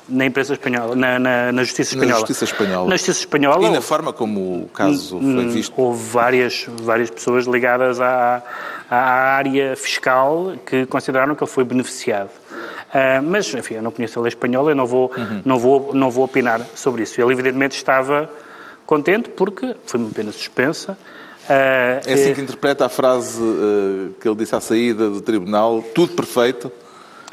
Na 0.09 0.25
imprensa 0.25 0.53
espanhola, 0.53 0.93
na, 0.95 1.17
na, 1.19 1.51
na 1.53 1.63
Justiça 1.63 1.95
Na 1.95 2.01
Espanhola. 2.03 2.19
Justiça 2.27 2.43
Espanhola. 2.45 2.89
Na 2.89 2.95
Justiça 2.97 3.19
Espanhola. 3.19 3.67
E 3.67 3.69
na 3.69 3.81
forma 3.81 4.11
como 4.11 4.63
o 4.63 4.69
caso 4.73 5.19
foi 5.19 5.45
visto? 5.47 5.73
Houve 5.77 6.03
várias, 6.09 6.65
várias 6.83 7.09
pessoas 7.09 7.45
ligadas 7.45 8.01
à, 8.01 8.43
à 8.89 8.97
área 9.35 9.75
fiscal 9.77 10.53
que 10.65 10.85
consideraram 10.87 11.33
que 11.35 11.43
ele 11.43 11.49
foi 11.51 11.63
beneficiado. 11.63 12.29
Ah, 12.93 13.21
mas, 13.23 13.53
enfim, 13.53 13.75
eu 13.75 13.81
não 13.81 13.91
conheço 13.91 14.19
a 14.19 14.21
lei 14.23 14.29
espanhola, 14.29 14.71
eu 14.71 14.75
não 14.75 14.85
vou, 14.85 15.11
Uhum. 15.15 15.41
não, 15.45 15.57
vou, 15.57 15.91
não 15.93 16.11
vou 16.11 16.25
opinar 16.25 16.59
sobre 16.75 17.03
isso. 17.03 17.21
Ele, 17.21 17.31
evidentemente, 17.31 17.77
estava 17.77 18.29
contente 18.85 19.29
porque 19.29 19.75
foi 19.85 19.97
uma 19.97 20.09
pena 20.09 20.31
suspensa. 20.33 20.97
Ah, 21.49 22.01
É 22.05 22.13
assim 22.13 22.31
eh, 22.31 22.33
que 22.33 22.41
interpreta 22.41 22.85
a 22.85 22.89
frase 22.89 23.41
eh, 23.41 24.09
que 24.19 24.27
ele 24.27 24.35
disse 24.35 24.53
à 24.55 24.59
saída 24.59 25.09
do 25.09 25.21
tribunal, 25.21 25.81
tudo 25.95 26.13
perfeito. 26.13 26.69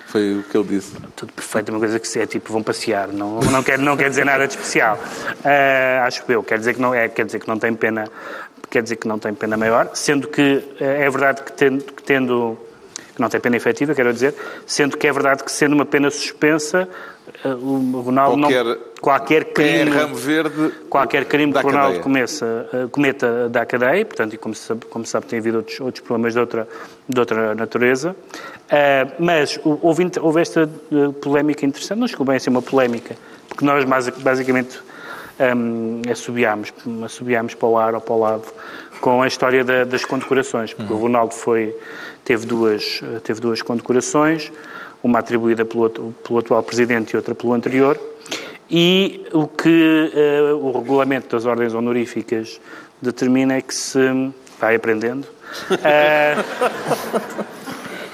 Foi 0.08 0.38
o 0.38 0.42
que 0.42 0.56
ele 0.56 0.68
disse. 0.68 0.96
tudo 1.14 1.34
perfeito, 1.34 1.68
uma 1.68 1.78
coisa 1.78 2.00
que 2.00 2.18
é 2.18 2.26
tipo 2.26 2.50
vão 2.50 2.62
passear, 2.62 3.08
não, 3.08 3.40
não, 3.40 3.62
quer, 3.62 3.78
não 3.78 3.94
quer 3.94 4.08
dizer 4.08 4.24
nada 4.24 4.46
de 4.46 4.54
especial. 4.54 4.98
Ah, 5.44 6.04
acho 6.06 6.24
eu, 6.32 6.42
quer 6.42 6.58
dizer 6.58 6.74
que 6.74 6.80
não 6.80 6.94
é, 6.94 7.08
quer 7.08 7.26
dizer 7.26 7.38
que 7.38 7.46
não 7.46 7.58
tem 7.58 7.74
pena, 7.74 8.08
quer 8.70 8.82
dizer 8.82 8.96
que 8.96 9.06
não 9.06 9.18
tem 9.18 9.34
pena 9.34 9.58
maior, 9.58 9.90
sendo 9.92 10.26
que 10.28 10.64
eh, 10.80 11.04
é 11.04 11.10
verdade 11.10 11.42
que 11.42 11.52
tendo, 11.52 11.84
que 11.84 12.02
tendo 12.02 12.58
que 13.14 13.20
não 13.20 13.28
tem 13.28 13.38
pena 13.38 13.56
efetiva, 13.56 13.94
quero 13.94 14.10
dizer, 14.10 14.34
sendo 14.66 14.96
que 14.96 15.06
é 15.06 15.12
verdade 15.12 15.44
que 15.44 15.52
sendo 15.52 15.74
uma 15.74 15.84
pena 15.84 16.10
suspensa, 16.10 16.88
eh, 17.44 17.48
o 17.48 18.00
Ronaldo 18.00 18.40
qualquer, 18.40 18.64
não... 18.64 18.78
Qualquer 19.02 19.44
crime... 19.52 19.90
ramo 19.90 20.16
verde 20.16 20.72
Qualquer 20.88 21.26
crime 21.26 21.52
que 21.52 21.58
o 21.58 21.62
Ronaldo 21.62 22.00
começa, 22.00 22.66
cometa 22.90 23.48
da 23.50 23.66
cadeia, 23.66 24.06
portanto, 24.06 24.32
e 24.32 24.38
como 24.38 24.54
se 24.54 24.62
sabe, 24.62 24.86
como 24.86 25.04
se 25.04 25.10
sabe 25.10 25.26
tem 25.26 25.38
havido 25.38 25.58
outros, 25.58 25.78
outros 25.80 26.02
problemas 26.02 26.32
de 26.32 26.40
outra, 26.40 26.66
de 27.06 27.20
outra 27.20 27.54
natureza, 27.54 28.16
uh, 28.70 29.12
mas 29.18 29.58
houve, 29.64 30.10
houve 30.20 30.40
esta 30.40 30.68
polémica 31.20 31.66
interessante, 31.66 31.98
não 31.98 32.08
chegou 32.08 32.26
bem 32.26 32.36
a 32.36 32.40
ser 32.40 32.50
uma 32.50 32.62
polémica, 32.62 33.16
porque 33.48 33.64
nós 33.64 33.84
basicamente 34.18 34.80
um, 35.56 36.02
assobiámos, 36.10 36.72
assobiámos 37.04 37.54
para 37.54 37.68
o 37.68 37.78
ar 37.78 37.94
ou 37.94 38.00
para 38.00 38.14
o 38.14 38.18
lado 38.18 38.44
com 39.00 39.22
a 39.22 39.26
história 39.26 39.64
da, 39.64 39.84
das 39.84 40.04
condecorações, 40.04 40.74
porque 40.74 40.92
uhum. 40.92 40.98
o 40.98 41.02
Ronaldo 41.02 41.34
foi, 41.34 41.74
teve, 42.24 42.46
duas, 42.46 43.00
teve 43.22 43.40
duas 43.40 43.62
condecorações, 43.62 44.50
uma 45.02 45.20
atribuída 45.20 45.64
pelo, 45.64 45.88
pelo 45.90 46.38
atual 46.38 46.62
presidente 46.62 47.12
e 47.12 47.16
outra 47.16 47.34
pelo 47.34 47.52
anterior, 47.52 47.98
e 48.70 49.24
o 49.32 49.46
que 49.46 50.12
uh, 50.14 50.56
o 50.56 50.78
regulamento 50.78 51.34
das 51.34 51.46
ordens 51.46 51.72
honoríficas 51.72 52.60
determina 53.00 53.54
é 53.54 53.62
que 53.62 53.74
se 53.74 53.98
vai 54.60 54.74
aprendendo. 54.74 55.26
Uh, 55.70 57.44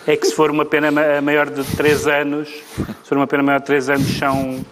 é 0.06 0.16
que 0.16 0.26
se 0.26 0.34
for 0.34 0.50
uma 0.50 0.64
pena 0.64 0.90
maior 1.20 1.48
de 1.50 1.64
3 1.76 2.06
anos, 2.06 2.48
se 2.48 3.08
for 3.08 3.16
uma 3.16 3.26
pena 3.26 3.42
maior 3.42 3.60
de 3.60 3.66
3 3.66 3.90
anos, 3.90 4.18
são 4.18 4.64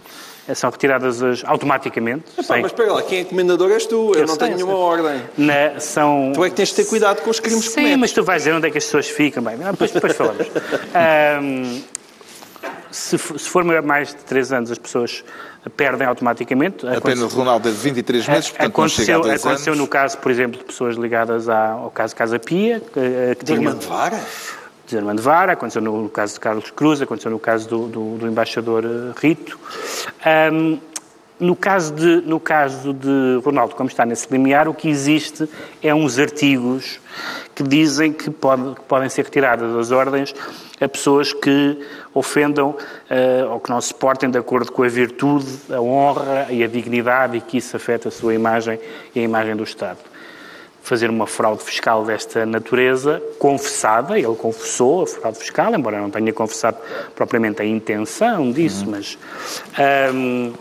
são 0.53 0.69
retiradas 0.69 1.23
as, 1.23 1.43
automaticamente. 1.45 2.25
Epá, 2.33 2.43
sem... 2.43 2.61
Mas 2.61 2.71
espera 2.71 2.93
lá, 2.93 3.01
quem 3.01 3.19
é 3.19 3.23
comendador 3.23 3.71
és 3.71 3.85
tu, 3.85 4.11
eu, 4.13 4.21
eu 4.21 4.27
não 4.27 4.35
sei, 4.35 4.37
tenho 4.37 4.55
nenhuma 4.55 4.75
ordem. 4.75 5.21
Na, 5.37 5.79
são... 5.79 6.33
Tu 6.35 6.43
é 6.43 6.49
que 6.49 6.55
tens 6.55 6.69
de 6.69 6.75
ter 6.75 6.85
cuidado 6.85 7.21
com 7.21 7.29
os 7.29 7.39
crimes 7.39 7.63
Sim, 7.63 7.69
que 7.69 7.75
cometes. 7.75 7.99
mas 7.99 8.11
tu 8.11 8.23
vais 8.23 8.41
dizer 8.41 8.53
onde 8.53 8.67
é 8.67 8.71
que 8.71 8.77
as 8.77 8.83
pessoas 8.83 9.07
ficam. 9.07 9.41
Bem, 9.41 9.57
depois, 9.57 9.91
depois 9.91 10.15
falamos. 10.15 10.45
um, 11.41 11.81
se, 12.91 13.17
se 13.17 13.49
for 13.49 13.63
mais 13.81 14.09
de 14.09 14.15
3 14.15 14.51
anos, 14.51 14.71
as 14.71 14.77
pessoas 14.77 15.23
perdem 15.77 16.05
automaticamente. 16.05 16.85
A 16.87 16.99
pena 16.99 17.25
de 17.25 17.33
Ronaldo 17.33 17.69
é 17.69 17.71
de 17.71 17.77
23 17.77 18.27
meses, 18.27 18.49
portanto 18.49 18.67
aconteceu, 18.67 19.17
não 19.17 19.23
chega 19.23 19.33
a 19.33 19.37
Aconteceu 19.37 19.73
anos. 19.73 19.85
no 19.85 19.87
caso, 19.87 20.17
por 20.17 20.29
exemplo, 20.29 20.59
de 20.59 20.65
pessoas 20.65 20.95
ligadas 20.97 21.47
ao 21.47 21.89
caso 21.89 22.15
Casa 22.15 22.37
Pia. 22.37 22.81
Que, 22.81 23.35
que 23.39 23.45
tinham... 23.45 23.79
Vara? 23.79 24.19
De 24.85 24.97
Armando 24.97 25.21
Vara, 25.21 25.53
aconteceu 25.53 25.81
no 25.81 26.09
caso 26.09 26.33
de 26.33 26.39
Carlos 26.39 26.71
Cruz, 26.71 27.01
aconteceu 27.01 27.31
no 27.31 27.39
caso 27.39 27.67
do, 27.69 27.87
do, 27.87 28.17
do 28.17 28.27
embaixador 28.27 28.83
eh, 28.83 29.13
Rito. 29.19 29.57
Um, 30.51 30.79
no 31.39 31.55
caso, 31.55 31.93
de, 31.93 32.21
no 32.21 32.39
caso 32.39 32.93
de 32.93 33.41
Ronaldo, 33.43 33.75
como 33.75 33.89
está 33.89 34.05
nesse 34.05 34.27
limiar, 34.31 34.67
o 34.67 34.73
que 34.73 34.87
existe 34.87 35.49
é 35.81 35.93
uns 35.93 36.19
artigos 36.19 36.99
que 37.55 37.63
dizem 37.63 38.13
que, 38.13 38.29
pode, 38.29 38.75
que 38.75 38.81
podem 38.81 39.09
ser 39.09 39.25
retiradas 39.25 39.73
das 39.73 39.91
ordens 39.91 40.33
a 40.79 40.87
pessoas 40.87 41.33
que 41.33 41.79
ofendam 42.13 42.69
uh, 42.69 43.51
ou 43.51 43.59
que 43.59 43.69
não 43.69 43.81
se 43.81 43.93
portem 43.93 44.29
de 44.29 44.37
acordo 44.37 44.71
com 44.71 44.83
a 44.83 44.87
virtude, 44.87 45.47
a 45.69 45.81
honra 45.81 46.47
e 46.49 46.63
a 46.63 46.67
dignidade 46.67 47.37
e 47.37 47.41
que 47.41 47.57
isso 47.57 47.75
afeta 47.75 48.09
a 48.09 48.11
sua 48.11 48.33
imagem 48.33 48.79
e 49.13 49.19
a 49.19 49.23
imagem 49.23 49.55
do 49.55 49.63
Estado. 49.63 49.99
Fazer 50.83 51.09
uma 51.09 51.25
fraude 51.25 51.63
fiscal 51.63 52.03
desta 52.03 52.45
natureza, 52.45 53.23
confessada, 53.39 54.19
ele 54.19 54.35
confessou 54.35 55.03
a 55.03 55.07
fraude 55.07 55.39
fiscal, 55.39 55.73
embora 55.73 55.99
não 55.99 56.11
tenha 56.11 56.33
confessado 56.33 56.77
propriamente 57.15 57.61
a 57.61 57.65
intenção 57.65 58.51
disso, 58.51 58.85
uhum. 58.85 58.91
mas. 58.91 59.17
Um, 60.13 60.53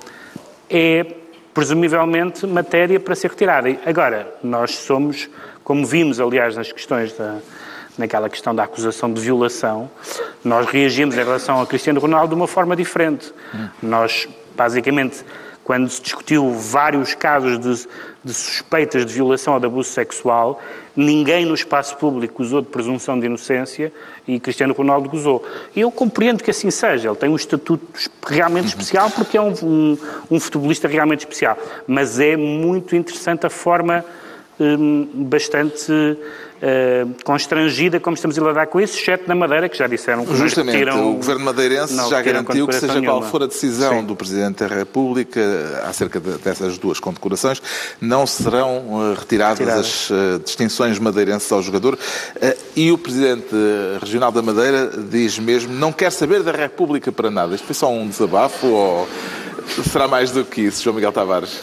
é 0.71 1.05
presumivelmente 1.53 2.47
matéria 2.47 2.99
para 2.99 3.15
ser 3.15 3.29
retirada. 3.29 3.69
Agora, 3.85 4.35
nós 4.43 4.75
somos, 4.77 5.29
como 5.63 5.85
vimos, 5.85 6.19
aliás, 6.19 6.57
nas 6.57 6.73
questões 6.73 7.13
da, 7.13 7.37
naquela 7.99 8.29
questão 8.31 8.55
da 8.55 8.65
acusação 8.65 9.13
de 9.13 9.21
violação, 9.21 9.91
nós 10.43 10.67
reagimos 10.67 11.15
em 11.15 11.19
relação 11.19 11.61
a 11.61 11.67
Cristiano 11.67 12.01
Ronaldo 12.01 12.29
de 12.29 12.35
uma 12.35 12.49
forma 12.49 12.75
diferente. 12.75 13.33
Nós, 13.83 14.27
basicamente, 14.57 15.23
quando 15.65 15.89
se 15.89 16.03
discutiu 16.03 16.51
vários 16.53 17.15
casos 17.15 17.59
de, 17.59 17.89
de, 18.25 18.35
suspeitas 18.35 19.07
de 19.07 19.15
violação 19.15 19.55
ou 19.55 19.61
de 19.61 19.67
abuso 19.67 19.91
sexual, 19.91 20.61
ninguém 20.97 21.47
no 21.47 21.55
espaço 21.55 21.97
público 21.97 22.43
usou 22.43 22.61
de 22.61 22.69
presunção 22.69 23.19
de 23.19 23.27
inocência 23.27 23.93
e 24.27 24.41
Cristiano 24.41 24.75
Ronaldo 24.75 25.09
gozou. 25.09 25.45
Eu 25.75 25.91
compreendo 25.91 26.43
que 26.43 26.51
assim 26.51 26.71
seja, 26.71 27.09
ele 27.09 27.17
tem 27.17 27.29
um 27.29 27.37
estatuto 27.37 27.87
realmente 28.27 28.69
especial 28.69 29.11
porque 29.11 29.37
é 29.37 29.41
um, 29.41 29.55
um, 29.63 29.99
um 30.31 30.41
futebolista 30.41 30.89
realmente 30.89 31.21
especial, 31.21 31.57
mas 31.87 32.19
é 32.19 32.37
muito 32.37 32.97
interessante 32.97 33.47
a 33.47 33.51
forma 33.51 34.05
hum, 34.59 35.09
bastante 35.15 36.17
uh, 36.63 37.25
constrangida 37.25 37.99
como 37.99 38.15
estamos 38.15 38.39
a 38.39 38.43
lidar 38.43 38.67
com 38.69 38.81
isso, 38.81 38.97
exceto 38.97 39.25
na 39.27 39.35
Madeira, 39.35 39.69
que 39.69 39.77
já 39.77 39.87
disseram 39.87 40.25
que 40.25 40.35
Justamente, 40.37 40.89
o 40.91 41.15
Governo 41.15 41.45
madeirense 41.45 41.95
já 42.09 42.23
garantiu 42.23 42.67
que 42.67 42.75
seja 42.75 42.95
nenhuma. 42.95 43.21
qual 43.21 43.31
for 43.31 43.43
a 43.43 43.47
decisão 43.47 44.01
Sim. 44.01 44.07
do 44.07 44.17
Presidente 44.17 44.65
da 44.65 44.75
República 44.75 45.41
acerca 45.85 46.21
de, 46.21 46.31
dessas 46.39 46.79
duas 46.79 47.01
condecorações, 47.01 47.61
não 48.01 48.27
serão 48.27 48.79
uh, 48.79 49.15
retiradas, 49.19 49.59
retiradas, 49.59 49.87
as 49.87 50.11
uh, 50.11 50.39
distinções 50.45 50.99
madeirenses 50.99 51.51
ao 51.51 51.61
jogador. 51.61 51.99
e 52.77 52.93
o 52.93 52.99
Presidente 52.99 53.55
Regional 54.01 54.31
da 54.31 54.43
Madeira 54.43 54.91
diz 55.11 55.39
mesmo 55.39 55.73
não 55.73 55.93
quer 55.93 56.13
saber 56.13 56.43
da 56.43 56.53
República 56.53 57.11
para 57.11 57.31
nada. 57.31 57.55
Isto 57.55 57.67
foi 57.67 57.75
só 57.75 57.91
um 57.91 58.09
desabafo 58.09 58.67
ou 58.67 59.09
será 59.91 60.07
mais 60.07 60.31
do 60.31 60.45
que 60.45 60.63
isso, 60.63 60.83
João 60.83 60.97
Miguel 60.97 61.13
Tavares? 61.13 61.61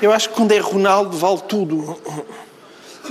Eu 0.00 0.12
acho 0.12 0.28
que 0.28 0.34
quando 0.36 0.52
é 0.52 0.58
Ronaldo 0.58 1.16
vale 1.16 1.40
tudo. 1.48 1.96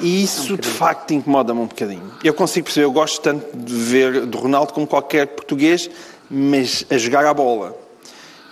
E 0.02 0.24
isso, 0.24 0.54
um 0.54 0.58
de 0.58 0.68
facto, 0.68 1.12
incomoda-me 1.14 1.62
um 1.62 1.66
bocadinho. 1.66 2.12
Eu 2.24 2.34
consigo 2.34 2.66
perceber, 2.66 2.86
eu 2.86 2.92
gosto 2.92 3.22
tanto 3.22 3.56
de 3.56 3.74
ver 3.74 4.26
do 4.26 4.38
Ronaldo 4.38 4.74
como 4.74 4.86
qualquer 4.86 5.28
português, 5.28 5.90
mas 6.30 6.86
a 6.90 6.98
jogar 6.98 7.26
a 7.26 7.34
bola. 7.34 7.78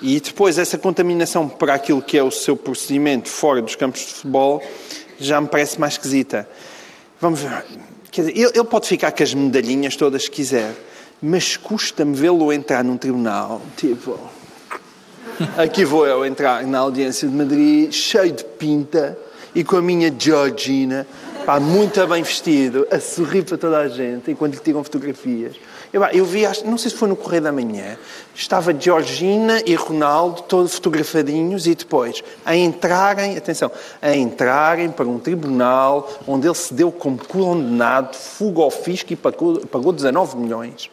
E 0.02 0.20
depois, 0.20 0.58
essa 0.58 0.78
contaminação 0.78 1.48
para 1.48 1.74
aquilo 1.74 2.02
que 2.02 2.18
é 2.18 2.24
o 2.24 2.32
seu 2.32 2.56
procedimento 2.56 3.30
fora 3.30 3.62
dos 3.62 3.76
campos 3.76 4.02
de 4.02 4.08
futebol 4.08 4.62
já 5.20 5.39
me 5.39 5.48
parece 5.48 5.80
mais 5.80 5.93
esquisita. 5.93 6.48
Vamos 7.22 7.39
ver. 7.39 7.66
Quer 8.12 8.22
dizer, 8.26 8.38
ele 8.38 8.64
pode 8.64 8.88
ficar 8.88 9.12
com 9.12 9.24
as 9.24 9.34
medalhinhas 9.34 9.96
todas 9.96 10.28
que 10.28 10.38
quiser, 10.38 10.74
mas 11.22 11.58
custa-me 11.58 12.16
vê-lo 12.16 12.52
entrar 12.52 12.84
num 12.84 12.98
tribunal, 12.98 13.62
tipo. 13.78 14.20
Aqui 15.58 15.84
vou 15.84 16.06
eu 16.06 16.26
entrar 16.26 16.64
na 16.64 16.80
audiência 16.80 17.28
de 17.28 17.36
Madrid, 17.36 17.91
cheio 17.91 18.32
de 18.32 18.43
pinta 18.43 19.18
e 19.54 19.64
com 19.64 19.78
a 19.78 19.82
minha 19.82 20.14
Georgina 20.18 21.06
Pá, 21.46 21.60
muito 21.60 22.08
bem 22.08 22.24
vestido, 22.24 22.88
a 22.89 23.00
sorrir 23.00 23.43
para 23.43 23.56
toda 23.56 23.78
a 23.78 23.88
gente, 23.88 24.32
enquanto 24.32 24.56
lhe 24.56 24.60
tiram 24.60 24.84
fotografias. 24.84 25.56
Eu, 25.93 26.04
eu 26.06 26.26
vi, 26.26 26.41
não 26.66 26.76
sei 26.76 26.89
se 26.89 26.98
foi 26.98 27.08
no 27.08 27.16
Correio 27.16 27.43
da 27.43 27.52
Manhã, 27.52 28.00
estava 28.34 28.74
Georgina 28.74 29.62
e 29.64 29.76
Ronaldo 29.76 30.41
todos 30.41 30.74
fotografadinhos 30.74 31.68
e 31.68 31.76
depois 31.76 32.24
a 32.43 32.56
entrarem, 32.56 33.38
atenção, 33.38 33.72
a 34.02 34.16
entrarem 34.16 34.89
para 34.89 35.06
um 35.06 35.20
tribunal 35.20 36.12
onde 36.28 36.48
ele 36.48 36.56
se 36.56 36.74
deu 36.74 36.91
como 36.91 37.24
condenado, 37.24 38.16
fuga 38.16 38.64
ao 38.64 38.72
fisco 38.72 39.14
e 39.14 39.16
pagou, 39.16 39.60
pagou 39.68 39.93
19 39.93 40.38
milhões. 40.38 40.89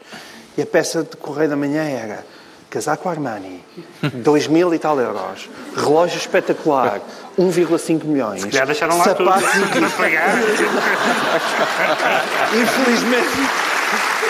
E 0.58 0.60
a 0.60 0.66
peça 0.66 1.02
de 1.02 1.16
Correio 1.16 1.48
da 1.48 1.56
Manhã 1.56 1.82
era 1.82 2.26
casaco 2.68 3.08
Armani, 3.08 3.64
2 4.02 4.46
mil 4.48 4.72
e 4.74 4.78
tal 4.78 4.98
euros, 5.00 5.48
relógio 5.74 6.18
espetacular, 6.18 7.00
1,5 7.38 8.04
milhões. 8.04 8.42
Se 8.42 8.48
calhar 8.48 8.66
deixaram 8.66 8.98
lá 8.98 9.04
sapatos 9.04 9.50
tudo. 9.50 9.86
E... 9.86 9.90
pagar. 9.90 10.38
Infelizmente, 12.54 13.28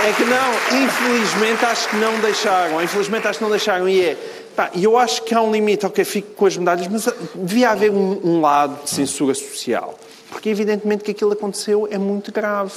é 0.05 0.13
que 0.15 0.25
não, 0.25 0.85
infelizmente 0.85 1.65
acho 1.65 1.89
que 1.89 1.97
não 1.97 2.19
deixaram, 2.21 2.83
infelizmente 2.83 3.29
acho 3.29 3.39
que 3.39 3.45
não 3.45 3.51
deixaram 3.51 3.89
e 3.89 4.01
é, 4.01 4.17
pá, 4.57 4.69
eu 4.75 4.99
acho 4.99 5.23
que 5.23 5.33
há 5.33 5.41
um 5.41 5.53
limite, 5.53 5.87
ok, 5.87 6.05
fico 6.05 6.35
com 6.35 6.47
as 6.47 6.57
medalhas, 6.57 6.89
mas 6.89 7.09
devia 7.37 7.71
haver 7.71 7.93
um, 7.93 8.19
um 8.25 8.41
lado 8.41 8.83
de 8.83 8.91
censura 8.91 9.33
social, 9.33 9.97
porque 10.29 10.49
evidentemente 10.49 11.05
que 11.05 11.13
aquilo 11.13 11.33
aconteceu 11.33 11.87
é 11.89 11.99
muito 11.99 12.33
grave. 12.33 12.73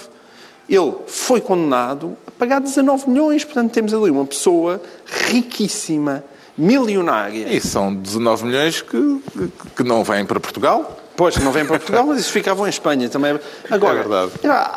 Ele 0.70 0.94
foi 1.08 1.42
condenado 1.42 2.16
a 2.28 2.32
pagar 2.32 2.60
19 2.60 3.10
milhões, 3.10 3.44
portanto 3.44 3.72
temos 3.72 3.94
ali 3.94 4.12
uma 4.12 4.26
pessoa 4.26 4.82
riquíssima, 5.06 6.24
milionária. 6.58 7.48
E 7.54 7.60
são 7.60 7.94
19 7.94 8.46
milhões 8.46 8.82
que, 8.82 9.22
que 9.76 9.84
não 9.84 10.04
vêm 10.04 10.26
para 10.26 10.40
Portugal. 10.40 11.02
Pois, 11.18 11.38
não 11.38 11.52
vêm 11.52 11.66
para 11.66 11.80
Portugal, 11.80 12.06
mas 12.06 12.20
isso 12.20 12.32
ficavam 12.32 12.66
em 12.66 12.70
Espanha 12.70 13.08
também. 13.08 13.40
Agora, 13.70 14.00
é 14.00 14.04
verdade. 14.04 14.32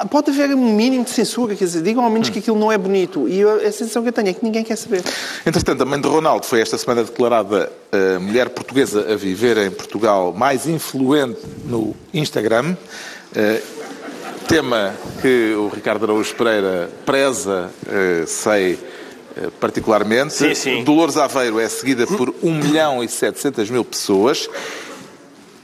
pode 0.09 0.31
haver 0.31 0.55
um 0.55 0.73
mínimo 0.73 1.03
de 1.03 1.11
censura, 1.11 1.57
quer 1.57 1.65
dizer, 1.65 1.83
digam 1.83 2.05
ao 2.05 2.11
menos 2.11 2.29
hum. 2.29 2.33
que 2.33 2.39
aquilo 2.39 2.57
não 2.57 2.71
é 2.71 2.79
bonito. 2.79 3.29
E 3.29 3.43
a 3.43 3.73
sensação 3.73 4.03
que 4.03 4.09
eu 4.09 4.13
tenho 4.13 4.29
é 4.29 4.33
que 4.33 4.45
ninguém 4.45 4.63
quer 4.63 4.77
saber. 4.77 5.03
Entretanto, 5.45 5.83
a 5.83 5.85
mãe 5.85 6.01
de 6.01 6.07
Ronaldo 6.07 6.47
foi 6.47 6.61
esta 6.61 6.79
semana 6.79 7.03
declarada 7.03 7.73
a 7.91 8.21
mulher 8.21 8.51
portuguesa 8.51 9.13
a 9.13 9.17
viver 9.17 9.57
em 9.59 9.71
Portugal 9.71 10.33
mais 10.33 10.67
influente 10.67 11.41
no 11.65 11.97
Instagram. 12.15 12.77
Eh, 13.35 13.61
tema 14.47 14.95
que 15.21 15.55
o 15.55 15.69
Ricardo 15.69 16.05
Araújo 16.05 16.35
Pereira 16.35 16.89
preza, 17.05 17.69
eh, 17.87 18.25
sei 18.27 18.75
eh, 18.75 18.88
particularmente. 19.61 20.33
Sim, 20.35 20.55
sim. 20.55 20.85
Dolores 20.85 21.17
Aveiro 21.17 21.59
é 21.61 21.69
seguida 21.69 22.07
por 22.07 22.35
1 22.43 22.53
milhão 22.55 23.03
e 23.03 23.09
700 23.09 23.71
mil 23.71 23.85
pessoas. 23.85 24.49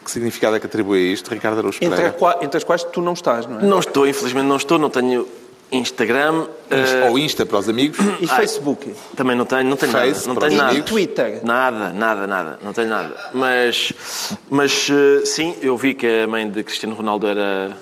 Que 0.05 0.11
significado 0.11 0.55
é 0.57 0.61
que 0.61 0.67
atribui 0.67 0.99
a 1.09 1.13
isto, 1.13 1.31
Ricardo 1.33 1.59
Araújo 1.59 1.79
Pereira? 1.81 2.09
Entre, 2.09 2.45
entre 2.45 2.57
as 2.59 2.65
quais 2.65 2.85
tu 2.85 3.01
não 3.01 3.15
estás, 3.15 3.47
não 3.47 3.59
é? 3.61 3.63
Não 3.63 3.79
estou, 3.79 4.07
infelizmente 4.07 4.45
não 4.47 4.57
estou, 4.57 4.79
não 4.79 4.91
tenho 4.91 5.27
Instagram. 5.73 6.47
eh, 6.71 7.09
Ou 7.09 7.19
Insta 7.19 7.47
para 7.47 7.59
os 7.59 7.69
amigos. 7.71 7.99
E 8.21 8.27
Facebook? 8.27 8.95
Também 9.17 9.35
não 9.35 9.47
tenho, 9.47 9.65
não 9.65 9.77
tenho 9.79 9.91
Face, 9.93 10.29
nada. 10.29 10.29
Não 10.29 10.37
tenho 10.49 10.59
nada. 10.59 10.71
amigos. 10.73 10.91
Twitter? 10.91 11.41
Nada, 11.43 11.89
nada, 11.95 12.27
nada. 12.27 12.59
Não 12.63 12.73
tenho 12.75 12.89
nada. 12.89 13.17
Mas, 13.33 13.93
mas 14.51 14.89
eh, 14.91 15.25
sim, 15.25 15.57
eu 15.63 15.75
vi 15.77 15.95
que 15.95 16.07
a 16.07 16.27
mãe 16.27 16.49
de 16.51 16.63
Cristiano 16.63 16.95
Ronaldo 16.95 17.27
era. 17.27 17.75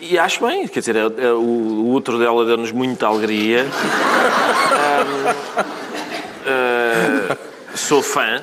E 0.00 0.18
acho 0.18 0.44
bem, 0.44 0.66
quer 0.66 0.80
dizer, 0.80 0.96
é- 0.96 1.00
é- 1.00 1.32
o, 1.32 1.86
outro 1.88 2.18
dela 2.18 2.44
deu-nos 2.46 2.72
muita 2.72 3.06
alegria. 3.06 3.66
Ahm, 4.72 5.64
eh, 6.46 7.36
sou 7.74 8.02
fã. 8.02 8.42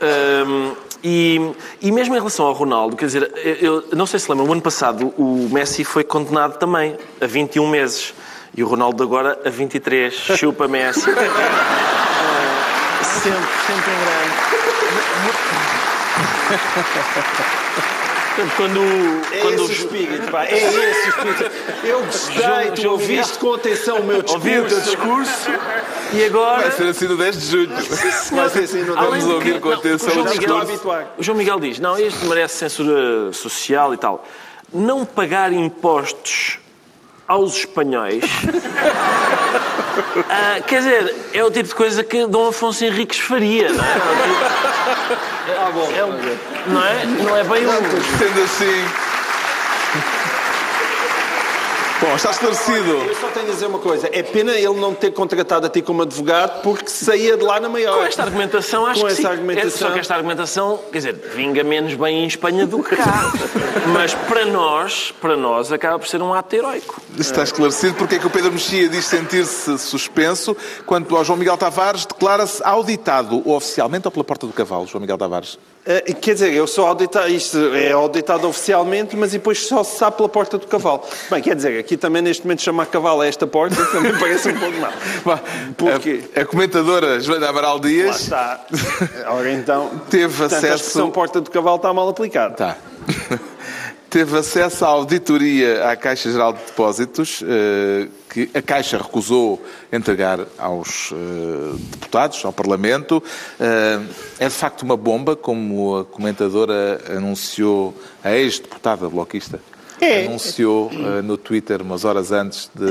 Ahm, 0.00 0.72
e, 1.04 1.52
e 1.80 1.92
mesmo 1.92 2.14
em 2.14 2.18
relação 2.18 2.46
ao 2.46 2.52
Ronaldo, 2.52 2.96
quer 2.96 3.06
dizer, 3.06 3.32
eu, 3.60 3.84
eu 3.90 3.96
não 3.96 4.06
sei 4.06 4.18
se 4.18 4.28
lembram, 4.28 4.48
o 4.48 4.52
ano 4.52 4.62
passado 4.62 5.14
o 5.16 5.48
Messi 5.52 5.84
foi 5.84 6.02
condenado 6.02 6.58
também 6.58 6.96
a 7.20 7.26
21 7.26 7.68
meses. 7.68 8.12
E 8.56 8.64
o 8.64 8.66
Ronaldo 8.66 9.02
agora 9.02 9.38
a 9.44 9.50
23. 9.50 10.12
Chupa 10.12 10.66
Messi. 10.66 11.02
sempre, 13.04 13.48
sempre 13.66 13.92
em 13.92 13.98
grande. 17.54 17.65
Quando, 18.56 18.80
É 19.32 19.38
quando 19.40 19.54
esse 19.54 19.62
o 19.62 19.72
espírito, 19.72 20.30
pá. 20.30 20.44
É 20.44 20.54
esse 20.56 20.76
o 20.76 21.08
espírito. 21.08 21.50
Eu 21.84 22.02
gostei, 22.04 22.70
tu 22.74 22.90
ouviste 22.90 23.38
com 23.38 23.54
atenção 23.54 23.98
o 24.00 24.04
meu 24.04 24.22
ouvi 24.28 24.58
o 24.58 24.64
teu 24.66 24.78
discurso. 24.80 25.32
discurso 25.32 25.50
e 26.12 26.24
agora. 26.24 26.62
Vai 26.62 26.70
ser 26.72 26.88
assim 26.88 27.08
no 27.08 27.16
10 27.16 27.40
de 27.40 27.46
julho. 27.46 27.70
Vai 27.74 28.48
ser 28.50 28.58
assim, 28.64 28.82
Além 28.82 28.94
Vamos 28.94 29.24
de 29.24 29.30
ouvir 29.32 29.54
que- 29.54 29.60
com 29.60 29.70
não, 29.70 29.78
atenção 29.78 30.08
o 30.08 30.12
João 30.12 30.24
Miguel, 30.26 30.38
discurso. 30.40 30.70
habituar. 30.72 31.06
o 31.16 31.22
João 31.22 31.38
Miguel 31.38 31.60
diz, 31.60 31.78
não, 31.80 31.98
isto 31.98 32.26
merece 32.26 32.56
censura 32.58 33.32
social 33.32 33.94
e 33.94 33.96
tal. 33.96 34.22
Não 34.72 35.04
pagar 35.06 35.50
impostos 35.52 36.58
aos 37.26 37.56
espanhóis... 37.56 38.22
ah, 40.28 40.60
quer 40.66 40.78
dizer, 40.78 41.14
é 41.32 41.44
o 41.44 41.50
tipo 41.50 41.68
de 41.68 41.74
coisa 41.74 42.02
que 42.04 42.26
Dom 42.26 42.48
Afonso 42.48 42.84
Henriques 42.84 43.18
faria, 43.18 43.70
não 43.72 43.84
é? 43.84 43.96
Ah, 45.66 45.70
bom. 45.72 45.90
é 45.90 46.70
não 46.70 46.86
é? 46.86 47.06
Não 47.24 47.36
é 47.36 47.42
bem 47.42 47.66
um... 47.66 47.72
Sendo 48.18 48.44
assim. 48.44 49.05
Bom, 52.06 52.14
está 52.14 52.30
esclarecido. 52.30 52.88
Eu 52.88 53.14
só 53.16 53.26
tenho 53.30 53.48
a 53.48 53.50
dizer 53.50 53.66
uma 53.66 53.80
coisa. 53.80 54.08
É 54.12 54.22
pena 54.22 54.52
ele 54.52 54.78
não 54.78 54.94
ter 54.94 55.10
contratado 55.10 55.66
a 55.66 55.68
ti 55.68 55.82
como 55.82 56.02
advogado 56.02 56.62
porque 56.62 56.88
saía 56.88 57.36
de 57.36 57.42
lá 57.42 57.58
na 57.58 57.68
maior. 57.68 57.98
Com 57.98 58.04
esta 58.04 58.22
argumentação, 58.22 58.86
acho 58.86 59.00
Com 59.00 59.06
que 59.08 59.12
essa 59.12 59.22
sim. 59.22 59.28
argumentação. 59.28 59.66
É 59.66 59.70
só 59.70 59.90
que 59.90 59.98
esta 59.98 60.14
argumentação, 60.14 60.78
quer 60.92 60.98
dizer, 60.98 61.14
vinga 61.34 61.64
menos 61.64 61.94
bem 61.94 62.22
em 62.22 62.26
Espanha 62.28 62.64
do 62.64 62.80
que 62.80 62.94
cá. 62.94 63.32
Mas 63.92 64.14
para 64.14 64.44
nós, 64.46 65.12
para 65.20 65.36
nós, 65.36 65.72
acaba 65.72 65.98
por 65.98 66.06
ser 66.06 66.22
um 66.22 66.32
ato 66.32 66.54
heroico. 66.54 67.02
Está 67.18 67.42
esclarecido 67.42 67.94
porque 67.94 68.14
é 68.14 68.18
que 68.20 68.26
o 68.28 68.30
Pedro 68.30 68.52
Mexia 68.52 68.88
diz 68.88 69.04
sentir-se 69.04 69.76
suspenso, 69.76 70.56
quanto 70.86 71.16
ao 71.16 71.24
João 71.24 71.36
Miguel 71.36 71.56
Tavares 71.56 72.06
declara-se 72.06 72.62
auditado 72.62 73.42
oficialmente 73.50 74.06
ou 74.06 74.12
pela 74.12 74.22
porta 74.22 74.46
do 74.46 74.52
cavalo, 74.52 74.86
João 74.86 75.00
Miguel 75.00 75.18
Tavares? 75.18 75.58
Eh, 75.88 76.12
quer 76.14 76.34
dizer, 76.34 76.52
eu 76.52 76.66
sou 76.66 76.84
auditado, 76.86 77.28
isto 77.28 77.56
é 77.74 77.92
auditado 77.92 78.48
oficialmente, 78.48 79.14
mas 79.16 79.30
depois 79.30 79.66
só 79.66 79.84
se 79.84 79.96
sabe 79.98 80.16
pela 80.16 80.28
porta 80.28 80.58
do 80.58 80.66
cavalo. 80.66 81.02
Bem, 81.30 81.40
quer 81.40 81.54
dizer, 81.54 81.78
aqui 81.78 81.96
também 81.96 82.20
neste 82.22 82.42
momento 82.44 82.62
chamar 82.62 82.86
cavalo 82.86 83.20
a 83.20 83.26
esta 83.26 83.46
porta 83.46 83.76
também 83.86 84.12
parece 84.18 84.48
um 84.48 84.58
pouco 84.58 84.76
mal. 84.78 84.92
Vá, 85.24 85.40
Porquê? 85.76 86.24
A, 86.34 86.40
a 86.40 86.44
comentadora 86.44 87.20
Joana 87.20 87.48
Amaral 87.48 87.76
Lá 87.76 87.80
Dias 87.82 88.20
está. 88.20 88.66
Ora 89.28 89.52
então, 89.52 89.90
Teve 90.10 90.26
portanto, 90.36 90.54
a 90.54 90.56
acesso- 90.58 90.74
expressão 90.74 91.10
porta 91.10 91.40
do 91.40 91.50
cavalo 91.52 91.76
está 91.76 91.92
mal 91.94 92.08
aplicada. 92.08 92.54
Tá. 92.54 92.76
Teve 94.16 94.38
acesso 94.38 94.82
à 94.86 94.88
auditoria 94.88 95.90
à 95.90 95.94
Caixa 95.94 96.32
Geral 96.32 96.54
de 96.54 96.60
Depósitos, 96.60 97.44
eh, 97.46 98.08
que 98.30 98.48
a 98.54 98.62
Caixa 98.62 98.96
recusou 98.96 99.62
entregar 99.92 100.40
aos 100.56 101.12
eh, 101.12 101.76
deputados, 101.90 102.42
ao 102.42 102.50
Parlamento. 102.50 103.22
Eh, 103.60 104.00
É 104.40 104.48
de 104.48 104.54
facto 104.54 104.84
uma 104.84 104.96
bomba, 104.96 105.36
como 105.36 105.98
a 105.98 106.04
comentadora 106.06 106.98
anunciou, 107.14 107.94
a 108.24 108.32
ex-deputada 108.34 109.06
bloquista. 109.06 109.60
É. 110.00 110.26
Anunciou 110.26 110.90
eh, 110.92 111.22
no 111.22 111.36
Twitter 111.38 111.80
umas 111.80 112.04
horas 112.04 112.30
antes 112.32 112.70
de, 112.74 112.84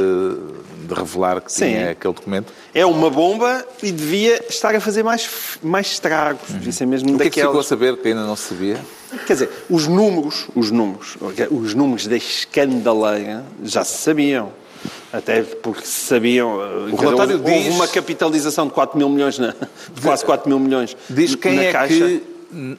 de 0.87 0.93
revelar 0.93 1.39
que 1.41 1.51
Sim. 1.51 1.65
tinha 1.67 1.91
aquele 1.91 2.13
documento. 2.13 2.51
É 2.73 2.85
uma 2.85 3.09
bomba 3.09 3.65
e 3.83 3.91
devia 3.91 4.43
estar 4.49 4.73
a 4.75 4.79
fazer 4.81 5.03
mais, 5.03 5.29
mais 5.61 5.87
estragos. 5.87 6.41
Devia 6.49 6.71
ser 6.71 6.85
mesmo 6.87 7.13
O 7.13 7.17
que 7.17 7.27
é 7.27 7.29
que 7.29 7.41
ficou 7.41 7.59
a 7.59 7.63
saber 7.63 7.95
que 7.97 8.07
ainda 8.07 8.23
não 8.25 8.35
se 8.35 8.49
sabia? 8.49 8.79
Quer 9.27 9.33
dizer, 9.33 9.49
os 9.69 9.87
números, 9.87 10.47
os 10.55 10.71
números, 10.71 11.15
os 11.51 11.73
números 11.73 12.07
da 12.07 12.17
escandaleira 12.17 13.45
já 13.63 13.83
se 13.83 13.97
sabiam. 13.99 14.51
Até 15.11 15.41
porque 15.41 15.85
se 15.85 16.05
sabiam. 16.07 16.57
O 16.91 16.95
relatório 16.95 17.37
houve, 17.37 17.45
diz- 17.51 17.65
houve 17.65 17.69
uma 17.69 17.87
capitalização 17.87 18.67
de 18.67 18.73
4 18.73 18.97
mil 18.97 19.09
milhões, 19.09 19.39
na, 19.39 19.47
de 19.93 20.01
quase 20.01 20.23
4 20.25 20.47
mil 20.47 20.59
milhões. 20.59 20.95
Diz 21.09 21.33
quem 21.35 21.55
na 21.55 21.63
é 21.63 21.71
Caixa. 21.71 21.93
que 21.95 22.23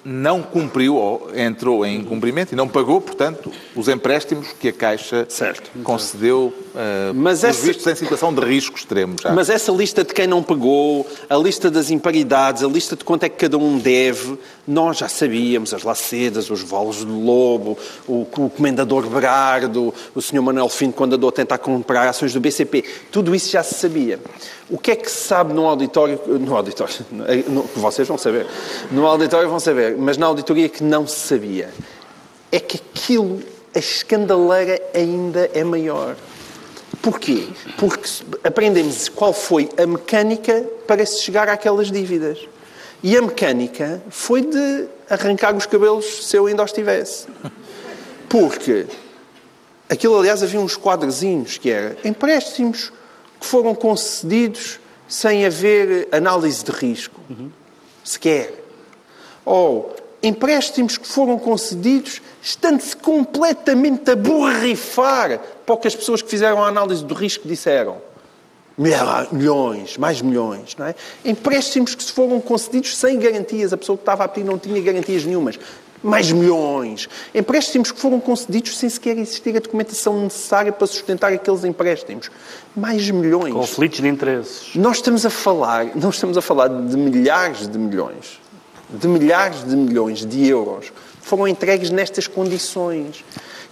não 0.05 0.43
cumpriu 0.43 0.97
ou 0.97 1.31
entrou 1.37 1.85
em 1.85 1.97
incumprimento 2.01 2.53
e 2.53 2.57
não 2.57 2.67
pagou, 2.69 3.01
portanto, 3.01 3.51
os 3.75 3.89
empréstimos 3.89 4.49
que 4.59 4.69
a 4.69 4.73
Caixa 4.73 5.27
Certo. 5.29 5.71
concedeu, 5.83 6.53
uh, 6.75 7.15
Mas 7.15 7.45
essa- 7.45 7.67
vistos 7.67 7.87
em 7.87 7.95
situação 7.95 8.33
de 8.33 8.41
risco 8.45 8.77
extremo 8.77 9.17
já. 9.21 9.33
Mas 9.33 9.51
essa 9.51 9.71
lista 9.73 10.03
de 10.05 10.15
quem 10.15 10.27
não 10.27 10.43
pagou, 10.43 11.07
a 11.29 11.37
lista 11.37 11.71
das 11.71 11.91
imparidades, 11.91 12.63
a 12.63 12.69
lista 12.69 12.97
de 12.97 13.05
quanto 13.05 13.25
é 13.25 13.29
que 13.29 13.37
cada 13.37 13.59
um 13.59 13.79
deve, 13.79 14.39
nós 14.67 14.99
já 14.99 15.09
sabíamos, 15.09 15.73
as 15.73 15.83
lacedas, 15.85 16.51
os 16.51 16.61
volos 16.63 17.05
do 17.05 17.21
lobo, 17.21 17.79
o, 18.07 18.23
o 18.23 18.51
comendador 18.51 19.07
Berardo, 19.09 19.95
o 20.15 20.21
Sr. 20.21 20.43
Manuel 20.43 20.69
Fino 20.69 20.93
quando 20.93 21.15
andou 21.15 21.29
a 21.29 21.33
tentar 21.33 21.59
comprar 21.59 22.09
ações 22.09 22.33
do 22.33 22.41
BCP, 22.41 22.85
tudo 23.13 23.35
isso 23.35 23.51
já 23.51 23.63
se 23.63 23.75
sabia. 23.75 24.19
O 24.69 24.77
que 24.77 24.91
é 24.91 24.97
que 24.97 25.11
se 25.11 25.29
sabe 25.29 25.53
no 25.53 25.67
auditório, 25.67 26.21
no 26.27 26.57
auditório, 26.57 26.95
no- 27.49 27.63
vocês 27.77 28.09
vão 28.09 28.19
saber, 28.19 28.47
no 28.91 29.07
auditório 29.07 29.49
vão 29.49 29.61
saber, 29.61 29.97
mas 29.97 30.17
na 30.17 30.27
auditoria 30.27 30.69
que 30.69 30.83
não 30.83 31.07
se 31.07 31.21
sabia, 31.21 31.73
é 32.51 32.59
que 32.59 32.79
aquilo, 32.95 33.41
a 33.75 33.79
escandaleira 33.79 34.81
ainda 34.95 35.49
é 35.55 35.63
maior. 35.63 36.17
Porquê? 37.03 37.47
Porque 37.79 38.09
aprendemos 38.43 39.09
qual 39.09 39.33
foi 39.33 39.69
a 39.81 39.87
mecânica 39.87 40.65
para 40.89 41.05
se 41.07 41.23
chegar 41.23 41.49
àquelas 41.49 41.91
dívidas. 41.91 42.39
E 43.03 43.17
a 43.17 43.23
mecânica 43.23 44.03
foi 44.11 44.43
de 44.43 44.87
arrancar 45.09 45.55
os 45.55 45.67
cabelos 45.67 46.27
se 46.27 46.37
eu 46.37 46.47
ainda 46.47 46.65
os 46.65 46.73
tivesse. 46.73 47.27
Porque 48.29 48.87
aquilo, 49.89 50.19
aliás, 50.19 50.43
havia 50.43 50.61
uns 50.61 50.77
quadrezinhos 50.77 51.59
que 51.59 51.71
era 51.71 51.97
empréstimos 52.05 52.93
que 53.41 53.47
foram 53.47 53.75
concedidos 53.75 54.81
sem 55.09 55.47
haver 55.47 56.09
análise 56.11 56.65
de 56.65 56.73
risco. 56.73 57.21
Sequer. 58.03 58.65
Ou 59.45 59.95
empréstimos 60.23 60.99
que 60.99 61.07
foram 61.07 61.39
concedidos 61.39 62.21
estando-se 62.43 62.97
completamente 62.97 64.11
a 64.11 64.17
borrifar 64.17 65.41
para 65.65 65.75
o 65.75 65.79
que 65.79 65.87
as 65.87 65.95
pessoas 65.95 66.23
que 66.23 66.29
fizeram 66.29 66.63
a 66.65 66.69
análise 66.69 67.05
do 67.05 67.15
risco 67.15 67.47
disseram. 67.47 68.01
Milhões, 68.79 69.97
mais 69.97 70.21
milhões, 70.21 70.77
não 70.79 70.87
é? 70.87 70.95
Empréstimos 71.25 71.95
que 71.95 72.03
se 72.03 72.13
foram 72.13 72.41
concedidos 72.41 72.97
sem 72.97 73.19
garantias. 73.19 73.73
A 73.73 73.77
pessoa 73.77 73.97
que 73.97 74.03
estava 74.03 74.25
a 74.25 74.29
pedir 74.29 74.47
não 74.47 74.59
tinha 74.59 74.81
garantias 74.81 75.25
nenhumas. 75.25 75.59
Mais 76.03 76.31
milhões. 76.31 77.09
Empréstimos 77.35 77.91
que 77.91 77.99
foram 77.99 78.21
concedidos 78.21 78.77
sem 78.77 78.89
sequer 78.89 79.17
existir 79.17 79.57
a 79.57 79.61
documentação 79.61 80.21
necessária 80.21 80.71
para 80.71 80.87
sustentar 80.87 81.33
aqueles 81.33 81.65
empréstimos. 81.65 82.31
Mais 82.77 83.11
milhões. 83.11 83.55
Conflitos 83.55 84.01
de 84.01 84.09
interesses. 84.09 84.75
Nós 84.75 84.97
estamos 84.97 85.25
a 85.25 85.31
falar, 85.31 85.97
nós 85.97 86.17
estamos 86.17 86.37
a 86.37 86.43
falar 86.43 86.69
de 86.69 86.97
milhares 86.97 87.67
de 87.67 87.79
milhões, 87.79 88.39
de 88.91 89.09
milhares 89.09 89.65
de 89.65 89.75
milhões 89.75 90.25
de 90.25 90.47
euros 90.47 90.93
foram 91.27 91.49
entregues 91.49 91.91
nestas 91.91 92.29
condições. 92.29 93.25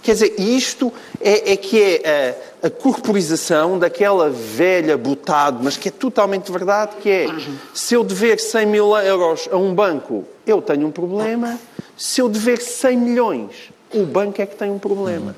Quer 0.05 0.13
dizer, 0.13 0.35
isto 0.39 0.93
é, 1.19 1.53
é 1.53 1.57
que 1.57 1.81
é 1.81 2.37
a, 2.63 2.67
a 2.67 2.69
corporização 2.69 3.79
daquela 3.79 4.29
velha 4.29 4.95
botado, 4.95 5.61
mas 5.63 5.77
que 5.77 5.89
é 5.89 5.91
totalmente 5.91 6.51
verdade, 6.51 6.97
que 7.01 7.09
é 7.09 7.27
se 7.73 7.95
eu 7.95 8.03
dever 8.03 8.39
100 8.39 8.67
mil 8.67 8.95
euros 8.95 9.49
a 9.51 9.57
um 9.57 9.73
banco, 9.73 10.23
eu 10.45 10.61
tenho 10.61 10.85
um 10.85 10.91
problema. 10.91 11.59
Se 11.97 12.21
eu 12.21 12.29
dever 12.29 12.61
100 12.61 12.97
milhões, 12.97 13.71
o 13.91 14.05
banco 14.05 14.39
é 14.39 14.45
que 14.45 14.55
tem 14.55 14.69
um 14.69 14.77
problema. 14.77 15.35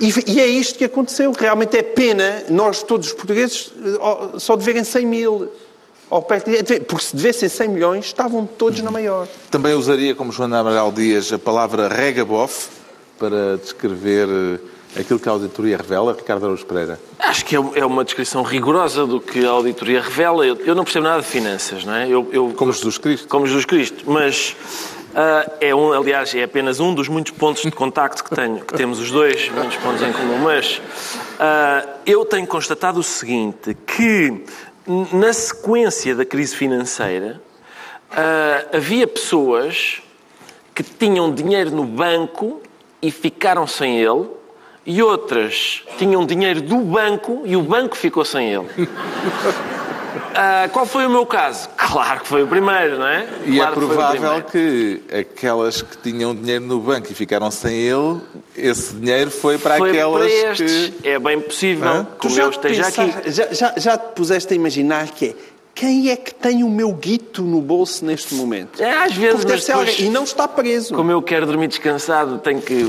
E, 0.00 0.12
e 0.34 0.40
é 0.40 0.46
isto 0.46 0.78
que 0.78 0.84
aconteceu. 0.84 1.32
Realmente 1.32 1.76
é 1.76 1.82
pena 1.82 2.44
nós, 2.48 2.84
todos 2.84 3.08
os 3.08 3.12
portugueses, 3.12 3.72
só 4.38 4.54
deverem 4.54 4.84
100 4.84 5.04
mil. 5.04 5.52
Porque 6.86 7.04
se 7.04 7.16
devessem 7.16 7.48
100 7.48 7.68
milhões, 7.68 8.04
estavam 8.04 8.46
todos 8.46 8.80
na 8.82 8.90
maior. 8.92 9.26
Também 9.50 9.74
usaria, 9.74 10.14
como 10.14 10.30
Joana 10.30 10.60
Amaral 10.60 10.92
Dias, 10.92 11.32
a 11.32 11.38
palavra 11.40 11.88
regabof 11.88 12.81
para 13.22 13.56
descrever 13.56 14.28
eh, 14.96 15.00
aquilo 15.00 15.20
que 15.20 15.28
a 15.28 15.32
auditoria 15.32 15.76
revela, 15.76 16.12
Ricardo 16.12 16.44
Araújo 16.44 16.66
Pereira. 16.66 16.98
Acho 17.20 17.44
que 17.44 17.54
é 17.56 17.60
é 17.76 17.86
uma 17.86 18.04
descrição 18.04 18.42
rigorosa 18.42 19.06
do 19.06 19.20
que 19.20 19.46
a 19.46 19.50
auditoria 19.50 20.00
revela. 20.02 20.44
Eu, 20.44 20.56
eu 20.56 20.74
não 20.74 20.82
percebo 20.82 21.04
nada 21.04 21.20
de 21.22 21.28
finanças, 21.28 21.84
não 21.84 21.94
é? 21.94 22.08
Eu, 22.08 22.28
eu- 22.32 22.52
Como 22.56 22.72
Jesus 22.72 22.98
Cristo. 22.98 23.28
como 23.28 23.46
Jesus 23.46 23.64
Cristo. 23.64 24.02
Mas 24.06 24.56
Uh, 25.12 25.44
é 25.60 25.74
um, 25.74 25.92
aliás, 25.92 26.34
é 26.34 26.42
apenas 26.42 26.80
um 26.80 26.94
dos 26.94 27.06
muitos 27.06 27.32
pontos 27.32 27.60
de 27.60 27.70
contacto 27.70 28.24
que 28.24 28.34
tenho, 28.34 28.60
que 28.64 28.72
temos 28.72 28.98
os 28.98 29.10
dois, 29.10 29.46
muitos 29.50 29.76
pontos 29.76 30.00
em 30.00 30.10
comum, 30.10 30.38
mas 30.38 30.78
uh, 30.78 31.86
eu 32.06 32.24
tenho 32.24 32.46
constatado 32.46 32.98
o 32.98 33.02
seguinte, 33.02 33.76
que 33.86 34.42
na 35.12 35.34
sequência 35.34 36.14
da 36.14 36.24
crise 36.24 36.56
financeira 36.56 37.42
uh, 38.10 38.74
havia 38.74 39.06
pessoas 39.06 40.00
que 40.74 40.82
tinham 40.82 41.30
dinheiro 41.30 41.70
no 41.70 41.84
banco 41.84 42.62
e 43.02 43.10
ficaram 43.10 43.66
sem 43.66 43.98
ele, 43.98 44.26
e 44.86 45.02
outras 45.02 45.82
tinham 45.98 46.24
dinheiro 46.24 46.60
do 46.60 46.78
banco 46.78 47.42
e 47.44 47.56
o 47.56 47.62
banco 47.62 47.96
ficou 47.96 48.24
sem 48.24 48.52
ele. 48.52 48.66
Uh, 48.66 50.68
qual 50.72 50.86
foi 50.86 51.06
o 51.06 51.10
meu 51.10 51.26
caso? 51.26 51.68
Claro 51.76 52.20
que 52.20 52.28
foi 52.28 52.42
o 52.42 52.46
primeiro, 52.46 52.98
não 52.98 53.06
é? 53.06 53.26
E 53.44 53.56
claro 53.56 53.70
é 53.70 53.74
provável 53.74 54.42
que, 54.42 55.02
que, 55.08 55.16
aquelas 55.16 55.82
que 55.82 55.96
tinham 55.98 56.34
dinheiro 56.34 56.64
no 56.64 56.80
banco 56.80 57.10
e 57.10 57.14
ficaram 57.14 57.50
sem 57.50 57.74
ele, 57.74 58.20
esse 58.56 58.94
dinheiro 58.94 59.30
foi 59.30 59.58
para 59.58 59.78
foi 59.78 59.90
aquelas 59.90 60.22
para 60.22 60.30
estes. 60.30 60.92
que... 61.00 61.08
É 61.08 61.18
bem 61.18 61.40
possível, 61.40 62.04
que 62.04 62.28
como 62.28 62.40
eu 62.40 62.50
esteja 62.50 62.84
pensaste, 62.84 63.00
aqui. 63.00 63.30
Já, 63.30 63.52
já, 63.52 63.74
já 63.76 63.98
te 63.98 64.14
puseste 64.14 64.52
a 64.52 64.56
imaginar 64.56 65.08
que 65.08 65.26
é 65.26 65.34
quem 65.82 66.10
é 66.10 66.16
que 66.16 66.32
tem 66.32 66.62
o 66.62 66.68
meu 66.70 66.92
guito 66.92 67.42
no 67.42 67.60
bolso 67.60 68.04
neste 68.04 68.34
momento? 68.36 68.80
É, 68.80 69.02
às 69.04 69.14
vezes, 69.14 69.44
mas 69.44 69.64
depois- 69.66 69.70
alguém- 69.90 70.06
E 70.06 70.10
não 70.10 70.22
está 70.22 70.46
preso. 70.46 70.94
Como 70.94 71.10
eu 71.10 71.20
quero 71.20 71.44
dormir 71.44 71.66
descansado, 71.66 72.38
tenho 72.38 72.62
que, 72.62 72.86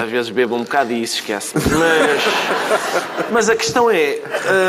às 0.00 0.08
vezes, 0.08 0.30
bebo 0.30 0.54
um 0.54 0.62
bocado 0.62 0.92
e 0.92 1.02
isso 1.02 1.16
esquece. 1.16 1.54
Mas, 1.56 3.26
mas 3.32 3.50
a 3.50 3.56
questão 3.56 3.90
é, 3.90 4.20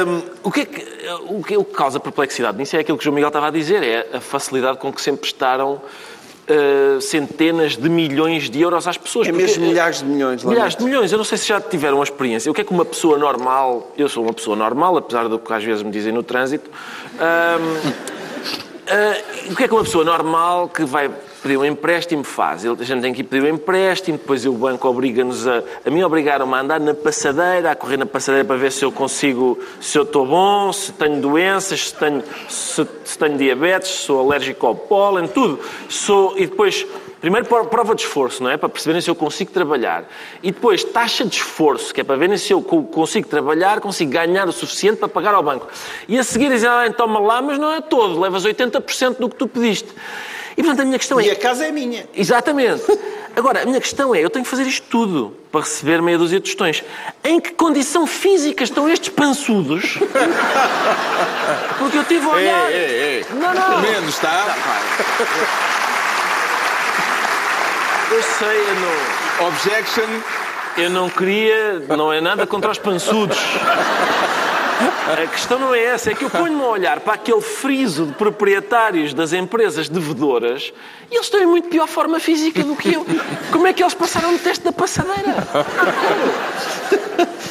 hum, 0.07 0.21
o, 0.41 0.51
que 0.51 0.61
é 0.61 0.65
que, 0.65 0.85
o 1.29 1.43
que 1.43 1.57
o 1.57 1.63
que 1.63 1.73
causa 1.75 1.99
perplexidade 1.99 2.57
nisso 2.57 2.75
é 2.75 2.79
aquilo 2.79 2.97
que 2.97 3.03
o 3.03 3.05
João 3.05 3.13
Miguel 3.13 3.27
estava 3.29 3.49
a 3.49 3.51
dizer, 3.51 3.83
é 3.83 4.17
a 4.17 4.19
facilidade 4.19 4.79
com 4.79 4.91
que 4.91 4.99
se 4.99 5.11
emprestaram 5.11 5.79
uh, 6.49 7.01
centenas 7.01 7.77
de 7.77 7.89
milhões 7.89 8.49
de 8.49 8.61
euros 8.61 8.87
às 8.87 8.97
pessoas. 8.97 9.27
É 9.27 9.31
mesmo 9.31 9.65
milhares 9.65 9.99
de 9.99 10.05
milhões. 10.05 10.43
Milhares 10.43 10.75
de 10.75 10.83
milhões. 10.83 11.11
Eu 11.11 11.17
não 11.17 11.25
sei 11.25 11.37
se 11.37 11.47
já 11.47 11.61
tiveram 11.61 11.97
uma 11.97 12.03
experiência. 12.03 12.51
O 12.51 12.53
que 12.53 12.61
é 12.61 12.63
que 12.63 12.71
uma 12.71 12.85
pessoa 12.85 13.17
normal... 13.17 13.91
Eu 13.97 14.09
sou 14.09 14.23
uma 14.23 14.33
pessoa 14.33 14.55
normal, 14.55 14.97
apesar 14.97 15.27
do 15.27 15.37
que 15.37 15.53
às 15.53 15.63
vezes 15.63 15.83
me 15.83 15.91
dizem 15.91 16.11
no 16.11 16.23
trânsito. 16.23 16.69
Hum, 17.15 17.91
ah, 18.87 19.17
o 19.51 19.55
que 19.55 19.63
é 19.63 19.67
que 19.67 19.73
uma 19.73 19.83
pessoa 19.83 20.03
normal 20.03 20.67
que 20.69 20.83
vai 20.83 21.11
pedir 21.39 21.57
um 21.57 21.65
empréstimo 21.65 22.23
faz? 22.23 22.65
A 22.65 22.73
gente 22.83 23.01
tem 23.01 23.13
que 23.13 23.21
ir 23.21 23.23
pedir 23.23 23.43
um 23.51 23.55
empréstimo, 23.55 24.17
depois 24.17 24.45
o 24.45 24.53
banco 24.53 24.87
obriga-nos 24.87 25.47
a... 25.47 25.63
A 25.85 25.89
mim 25.89 26.03
obrigaram-me 26.03 26.53
a 26.53 26.59
andar 26.61 26.79
na 26.79 26.93
passadeira, 26.93 27.71
a 27.71 27.75
correr 27.75 27.97
na 27.97 28.05
passadeira 28.05 28.45
para 28.45 28.55
ver 28.57 28.71
se 28.71 28.83
eu 28.83 28.91
consigo... 28.91 29.57
Se 29.81 29.97
eu 29.97 30.03
estou 30.03 30.25
bom, 30.25 30.71
se 30.73 30.91
tenho 30.93 31.21
doenças, 31.21 31.87
se 31.89 31.95
tenho, 31.95 32.23
se, 32.47 32.87
se 33.05 33.17
tenho 33.17 33.37
diabetes, 33.37 33.89
se 33.89 33.97
sou 34.05 34.19
alérgico 34.19 34.67
ao 34.67 34.75
pólen, 34.75 35.27
tudo. 35.27 35.59
Sou, 35.87 36.33
e 36.37 36.45
depois... 36.47 36.85
Primeiro 37.19 37.45
pro- 37.47 37.65
prova 37.65 37.93
de 37.95 38.03
esforço, 38.03 38.41
não 38.41 38.49
é? 38.49 38.55
Para 38.55 38.69
perceberem 38.69 39.01
se 39.01 39.09
eu 39.09 39.15
consigo 39.15 39.51
trabalhar. 39.51 40.05
E 40.41 40.53
depois 40.53 40.85
taxa 40.85 41.25
de 41.25 41.35
esforço, 41.35 41.93
que 41.93 41.99
é 41.99 42.03
para 42.05 42.15
verem 42.15 42.37
se 42.37 42.53
eu 42.53 42.61
co- 42.61 42.83
consigo 42.83 43.27
trabalhar, 43.27 43.81
consigo 43.81 44.09
ganhar 44.09 44.47
o 44.47 44.53
suficiente 44.53 44.99
para 44.99 45.09
pagar 45.09 45.33
ao 45.33 45.43
banco. 45.43 45.67
E 46.07 46.17
a 46.17 46.23
seguir 46.23 46.47
dizem, 46.49 46.69
ah, 46.69 46.89
toma 46.95 47.19
lá, 47.19 47.41
mas 47.41 47.59
não 47.59 47.73
é 47.73 47.81
todo, 47.81 48.17
levas 48.21 48.45
80% 48.45 49.17
do 49.17 49.27
que 49.27 49.35
tu 49.35 49.49
pediste. 49.49 49.89
E 50.59 50.61
portanto 50.61 50.81
a 50.81 50.85
minha 50.85 50.99
questão 50.99 51.17
é... 51.17 51.23
E 51.23 51.31
a 51.31 51.37
casa 51.37 51.65
é 51.65 51.71
minha. 51.71 52.05
Exatamente. 52.13 52.83
Agora, 53.33 53.61
a 53.61 53.65
minha 53.65 53.79
questão 53.79 54.13
é, 54.13 54.19
eu 54.19 54.29
tenho 54.29 54.43
que 54.43 54.51
fazer 54.51 54.63
isto 54.63 54.85
tudo 54.89 55.33
para 55.49 55.61
receber 55.61 56.01
meia 56.01 56.17
dúzia 56.17 56.37
de 56.37 56.43
tostões. 56.43 56.83
Em 57.23 57.39
que 57.39 57.51
condição 57.51 58.05
física 58.05 58.61
estão 58.61 58.89
estes 58.89 59.07
pançudos? 59.07 59.97
Porque 61.77 61.97
eu 61.97 62.03
tive 62.03 62.25
a 62.25 62.29
olhar... 62.29 62.71
Ei, 62.71 62.77
ei, 62.77 63.01
ei. 63.19 63.25
Não, 63.35 63.53
não. 63.53 63.79
Menos, 63.79 64.15
está? 64.15 64.53
Eu 68.11 68.21
sei, 68.21 68.59
eu 68.59 68.75
não... 68.75 69.47
Objection. 69.47 70.09
Eu 70.75 70.89
não 70.89 71.09
queria, 71.09 71.79
não 71.95 72.11
é 72.11 72.19
nada 72.19 72.45
contra 72.45 72.69
os 72.69 72.77
pançudos. 72.77 73.37
A 74.79 75.27
questão 75.27 75.59
não 75.59 75.73
é 75.75 75.83
essa, 75.83 76.11
é 76.11 76.13
que 76.15 76.23
eu 76.23 76.29
ponho-me 76.29 76.61
a 76.63 76.67
olhar 76.67 76.99
para 77.01 77.13
aquele 77.13 77.41
friso 77.41 78.05
de 78.05 78.13
proprietários 78.13 79.13
das 79.13 79.33
empresas 79.33 79.89
devedoras 79.89 80.71
e 81.11 81.15
eles 81.15 81.25
estão 81.25 81.41
em 81.41 81.45
muito 81.45 81.67
pior 81.67 81.87
forma 81.87 82.19
física 82.19 82.63
do 82.63 82.75
que 82.75 82.93
eu. 82.93 83.05
Como 83.51 83.67
é 83.67 83.73
que 83.73 83.83
eles 83.83 83.93
passaram 83.93 84.31
no 84.31 84.39
teste 84.39 84.63
da 84.63 84.71
passadeira? 84.71 85.35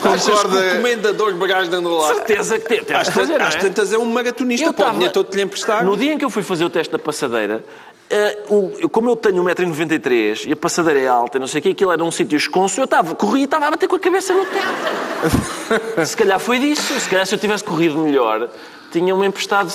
Achas 0.04 0.24
que 0.24 0.30
o 0.30 0.34
Concorda? 0.36 0.74
comendador 0.76 1.32
de 1.32 1.38
bagagem 1.38 1.74
anda 1.74 1.88
lá? 1.88 2.14
Certeza 2.14 2.58
que 2.58 2.66
tem, 2.68 2.84
tem 2.84 2.96
Às, 2.96 3.08
fazer, 3.08 3.40
é? 3.40 3.48
tantas 3.50 3.92
é 3.92 3.98
um 3.98 4.04
maratonista, 4.06 4.66
Eu 4.66 4.72
pode 4.72 4.90
o 4.90 5.00
tava- 5.00 5.10
todo 5.10 5.28
te 5.30 5.36
lhe 5.36 5.42
emprestar. 5.42 5.84
No 5.84 5.96
dia 5.96 6.12
em 6.14 6.18
que 6.18 6.24
eu 6.24 6.30
fui 6.30 6.42
fazer 6.42 6.64
o 6.64 6.70
teste 6.70 6.92
da 6.92 6.98
passadeira, 6.98 7.62
eh, 8.10 8.38
o- 8.48 8.88
como 8.88 9.10
eu 9.10 9.16
tenho 9.16 9.42
1,93m 9.42 10.46
e 10.48 10.52
a 10.52 10.56
passadeira 10.56 11.00
é 11.00 11.06
alta, 11.08 11.36
e 11.36 11.40
não 11.40 11.46
sei 11.46 11.60
o 11.60 11.62
que, 11.62 11.68
aquilo 11.70 11.92
era 11.92 12.02
um 12.02 12.10
sítio 12.10 12.36
esconso, 12.36 12.80
eu 12.80 12.84
estava, 12.84 13.14
corri 13.14 13.40
e 13.40 13.44
estava 13.44 13.66
a 13.66 13.70
bater 13.70 13.88
com 13.88 13.96
a 13.96 14.00
cabeça 14.00 14.32
no 14.34 14.44
teto. 14.46 16.04
se 16.06 16.16
calhar 16.16 16.38
foi 16.38 16.58
disso. 16.58 16.98
Se 16.98 17.08
calhar 17.08 17.26
se 17.26 17.34
eu 17.34 17.38
tivesse 17.38 17.64
corrido 17.64 17.98
melhor, 17.98 18.48
tinham-me 18.92 19.26
emprestado 19.26 19.70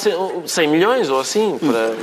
100 0.46 0.68
milhões 0.68 1.10
ou 1.10 1.20
assim. 1.20 1.58
Para... 1.60 1.96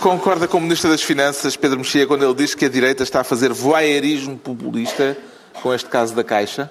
Concorda 0.00 0.48
com 0.48 0.58
o 0.58 0.60
Ministro 0.60 0.90
das 0.90 1.02
Finanças, 1.02 1.56
Pedro 1.56 1.78
Mexia, 1.78 2.06
quando 2.06 2.24
ele 2.24 2.34
diz 2.34 2.54
que 2.54 2.64
a 2.64 2.68
direita 2.68 3.02
está 3.02 3.20
a 3.20 3.24
fazer 3.24 3.52
voyeurismo 3.52 4.36
populista 4.38 5.16
com 5.62 5.72
este 5.74 5.88
caso 5.88 6.14
da 6.14 6.24
Caixa? 6.24 6.70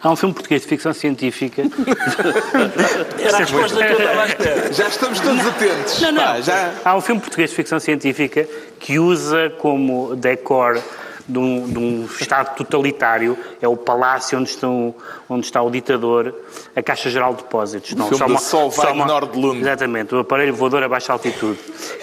Há 0.00 0.10
um 0.10 0.16
filme 0.16 0.32
português 0.32 0.62
de 0.62 0.68
ficção 0.68 0.92
científica. 0.92 1.62
Era 3.18 3.36
a 3.36 3.40
resposta 3.40 3.84
que 3.84 3.92
eu 3.92 3.98
estava 3.98 4.22
à 4.22 4.26
espera. 4.26 4.72
Já 4.72 4.88
estamos 4.88 5.20
todos 5.20 5.46
atentos. 5.46 6.00
Não, 6.00 6.12
não. 6.12 6.22
Pá, 6.22 6.40
já... 6.40 6.72
Há 6.84 6.96
um 6.96 7.00
filme 7.00 7.20
português 7.20 7.50
de 7.50 7.56
ficção 7.56 7.80
científica 7.80 8.48
que 8.78 8.98
usa 8.98 9.50
como 9.58 10.14
decor 10.14 10.80
de 11.28 11.38
um, 11.38 11.68
de 11.68 11.78
um 11.78 12.04
Estado 12.18 12.56
totalitário, 12.56 13.36
é 13.60 13.68
o 13.68 13.76
palácio 13.76 14.38
onde, 14.38 14.48
estão, 14.48 14.94
onde 15.28 15.44
está 15.44 15.60
o 15.62 15.70
ditador, 15.70 16.34
a 16.74 16.82
Caixa 16.82 17.10
Geral 17.10 17.34
de 17.34 17.42
Depósitos. 17.42 17.94
Não, 17.94 18.08
filme 18.08 18.36
de 18.36 18.42
Solveig 18.42 18.96
Nordlund. 18.96 19.60
Exatamente, 19.60 20.14
o 20.14 20.20
aparelho 20.20 20.54
voador 20.54 20.82
a 20.82 20.88
baixa 20.88 21.12
altitude. 21.12 21.58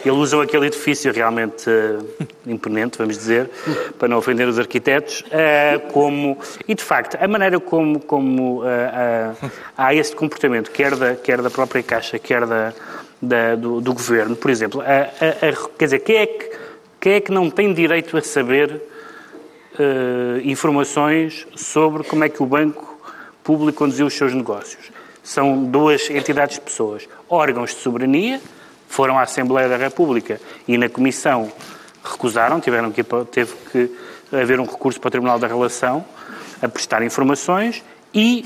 Eles 0.06 0.18
usam 0.18 0.42
aquele 0.42 0.68
edifício 0.68 1.12
realmente 1.12 1.68
eh, 1.68 2.26
imponente, 2.46 2.98
vamos 3.00 3.18
dizer, 3.18 3.50
para 3.98 4.08
não 4.08 4.18
ofender 4.18 4.48
os 4.48 4.60
arquitetos, 4.60 5.24
eh, 5.32 5.82
como... 5.92 6.38
E, 6.68 6.76
de 6.76 6.84
facto, 6.84 7.18
a 7.20 7.28
maneira 7.28 7.60
como, 7.60 8.00
como 8.00 8.62
eh, 8.66 9.32
há 9.76 9.94
esse 9.96 10.16
comportamento, 10.16 10.70
quer 10.70 10.96
da, 10.96 11.16
quer 11.16 11.42
da 11.42 11.50
própria 11.50 11.82
Caixa, 11.82 12.20
quer 12.20 12.46
da, 12.46 12.74
da- 13.22 13.56
do, 13.56 13.82
do 13.82 13.94
Governo, 13.94 14.36
por 14.36 14.52
exemplo, 14.52 14.82
a- 14.82 14.86
a- 14.86 15.50
a- 15.50 15.70
quer 15.78 15.86
dizer, 15.86 16.00
quem 16.00 16.16
é, 16.18 16.26
que, 16.28 16.52
quem 17.00 17.14
é 17.14 17.20
que 17.22 17.32
não 17.32 17.50
tem 17.50 17.74
direito 17.74 18.16
a 18.18 18.22
saber 18.22 18.80
eh, 19.78 20.42
informações 20.44 21.46
sobre 21.56 22.04
como 22.04 22.24
é 22.24 22.30
que 22.30 22.42
o 22.42 22.46
banco 22.46 23.00
público 23.44 23.78
conduziu 23.78 24.06
os 24.06 24.14
seus 24.14 24.34
negócios. 24.34 24.92
São 25.24 25.64
duas 25.64 26.10
entidades 26.10 26.56
de 26.56 26.62
pessoas. 26.62 27.08
Órgãos 27.30 27.72
de 27.72 27.78
soberania 27.78 28.40
foram 28.88 29.20
à 29.20 29.24
Assembleia 29.24 29.68
da 29.68 29.78
República 29.78 30.40
e 30.68 30.78
na 30.78 30.88
Comissão 30.88 31.52
recusaram, 32.04 32.60
tiveram 32.60 32.92
que, 32.92 33.04
teve 33.32 33.54
que 33.72 33.92
haver 34.32 34.60
um 34.60 34.66
recurso 34.66 35.00
para 35.00 35.10
o 35.10 35.12
Tribunal 35.12 35.40
da 35.40 35.48
Relação 35.48 36.06
a 36.62 36.68
prestar 36.68 37.04
informações 37.04 37.84
e 38.14 38.46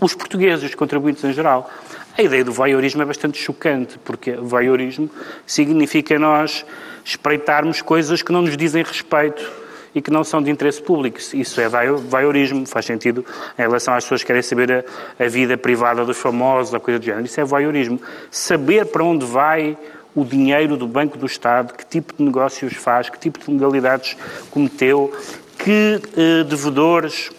os 0.00 0.14
portugueses, 0.14 0.64
os 0.64 0.74
contribuintes 0.74 1.24
em 1.24 1.32
geral. 1.32 1.70
A 2.16 2.22
ideia 2.22 2.44
do 2.44 2.52
voyeurismo 2.52 3.02
é 3.02 3.04
bastante 3.04 3.38
chocante, 3.38 3.98
porque 4.04 4.32
voyeurismo 4.32 5.08
significa 5.46 6.18
nós 6.18 6.64
espreitarmos 7.04 7.80
coisas 7.80 8.20
que 8.22 8.32
não 8.32 8.42
nos 8.42 8.56
dizem 8.56 8.82
respeito 8.82 9.69
e 9.94 10.00
que 10.00 10.10
não 10.10 10.22
são 10.24 10.42
de 10.42 10.50
interesse 10.50 10.80
público. 10.80 11.18
Isso 11.34 11.60
é 11.60 11.68
voyeurismo, 11.68 12.66
faz 12.66 12.86
sentido 12.86 13.24
em 13.58 13.62
relação 13.62 13.94
às 13.94 14.04
pessoas 14.04 14.22
que 14.22 14.28
querem 14.28 14.42
saber 14.42 14.84
a, 15.18 15.24
a 15.24 15.28
vida 15.28 15.56
privada 15.56 16.04
dos 16.04 16.16
famosos 16.16 16.72
ou 16.72 16.80
coisa 16.80 16.98
do 16.98 17.04
género. 17.04 17.24
Isso 17.24 17.40
é 17.40 17.44
voyeurismo. 17.44 18.00
Saber 18.30 18.86
para 18.86 19.04
onde 19.04 19.24
vai 19.24 19.76
o 20.14 20.24
dinheiro 20.24 20.76
do 20.76 20.86
Banco 20.86 21.16
do 21.16 21.26
Estado, 21.26 21.74
que 21.74 21.86
tipo 21.86 22.14
de 22.16 22.22
negócios 22.22 22.74
faz, 22.74 23.08
que 23.08 23.18
tipo 23.18 23.38
de 23.38 23.50
legalidades 23.50 24.16
cometeu, 24.50 25.12
que 25.58 26.00
eh, 26.16 26.44
devedores 26.44 27.30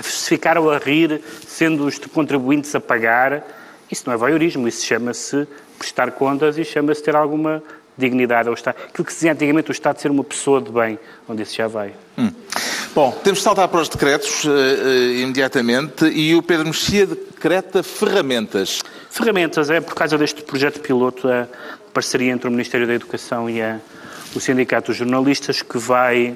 se 0.00 0.28
ficaram 0.28 0.68
a 0.70 0.78
rir, 0.78 1.20
sendo 1.46 1.86
os 1.86 1.98
contribuintes 1.98 2.74
a 2.74 2.80
pagar, 2.80 3.42
isso 3.90 4.04
não 4.06 4.14
é 4.14 4.16
voyeurismo, 4.16 4.66
isso 4.66 4.84
chama-se 4.84 5.46
prestar 5.78 6.12
contas 6.12 6.56
e 6.58 6.64
chama-se 6.64 7.02
ter 7.02 7.14
alguma 7.14 7.62
dignidade 7.96 8.48
ao 8.48 8.54
Estado. 8.54 8.76
Aquilo 8.88 9.04
que 9.04 9.12
se 9.12 9.18
dizia 9.18 9.32
antigamente 9.32 9.70
o 9.70 9.72
Estado 9.72 10.00
ser 10.00 10.10
uma 10.10 10.24
pessoa 10.24 10.60
de 10.60 10.70
bem, 10.70 10.98
onde 11.28 11.42
isso 11.42 11.54
já 11.54 11.66
vai. 11.68 11.92
Bom, 12.94 13.10
temos 13.24 13.38
de 13.38 13.44
saltar 13.44 13.68
para 13.68 13.80
os 13.80 13.88
decretos 13.88 14.44
eh, 14.44 14.48
eh, 14.50 15.20
imediatamente 15.22 16.04
e 16.06 16.34
o 16.34 16.42
Pedro 16.42 16.66
Mexia 16.66 17.06
decreta 17.06 17.82
ferramentas. 17.82 18.80
Ferramentas, 19.10 19.70
é 19.70 19.80
por 19.80 19.94
causa 19.94 20.18
deste 20.18 20.42
projeto 20.42 20.80
piloto, 20.80 21.26
a 21.28 21.46
parceria 21.94 22.32
entre 22.32 22.48
o 22.48 22.50
Ministério 22.50 22.86
da 22.86 22.92
Educação 22.94 23.48
e 23.48 23.62
a- 23.62 23.78
o 24.34 24.40
Sindicato 24.40 24.88
dos 24.88 24.96
Jornalistas, 24.98 25.62
que 25.62 25.78
vai 25.78 26.34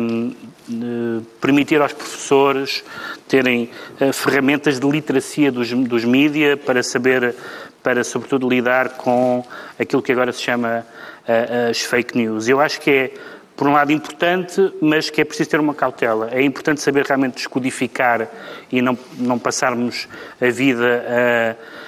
hum, 0.00 0.34
eh, 0.70 1.22
permitir 1.40 1.80
aos 1.82 1.92
professores 1.92 2.82
terem 3.28 3.70
eh, 4.00 4.12
ferramentas 4.12 4.80
de 4.80 4.86
literacia 4.88 5.52
dos, 5.52 5.70
dos 5.70 6.04
mídia 6.04 6.56
para 6.56 6.82
saber 6.82 7.34
para, 7.82 8.04
sobretudo, 8.04 8.48
lidar 8.48 8.90
com 8.90 9.44
aquilo 9.78 10.02
que 10.02 10.12
agora 10.12 10.32
se 10.32 10.42
chama 10.42 10.84
uh, 11.26 11.70
as 11.70 11.80
fake 11.80 12.16
news. 12.16 12.48
Eu 12.48 12.60
acho 12.60 12.80
que 12.80 12.90
é, 12.90 13.14
por 13.56 13.66
um 13.66 13.72
lado, 13.72 13.92
importante, 13.92 14.72
mas 14.80 15.10
que 15.10 15.20
é 15.20 15.24
preciso 15.24 15.50
ter 15.50 15.60
uma 15.60 15.74
cautela. 15.74 16.30
É 16.32 16.42
importante 16.42 16.80
saber 16.80 17.04
realmente 17.04 17.34
descodificar 17.34 18.28
e 18.70 18.80
não, 18.80 18.98
não 19.18 19.38
passarmos 19.38 20.08
a 20.40 20.50
vida 20.50 21.04
a 21.08 21.80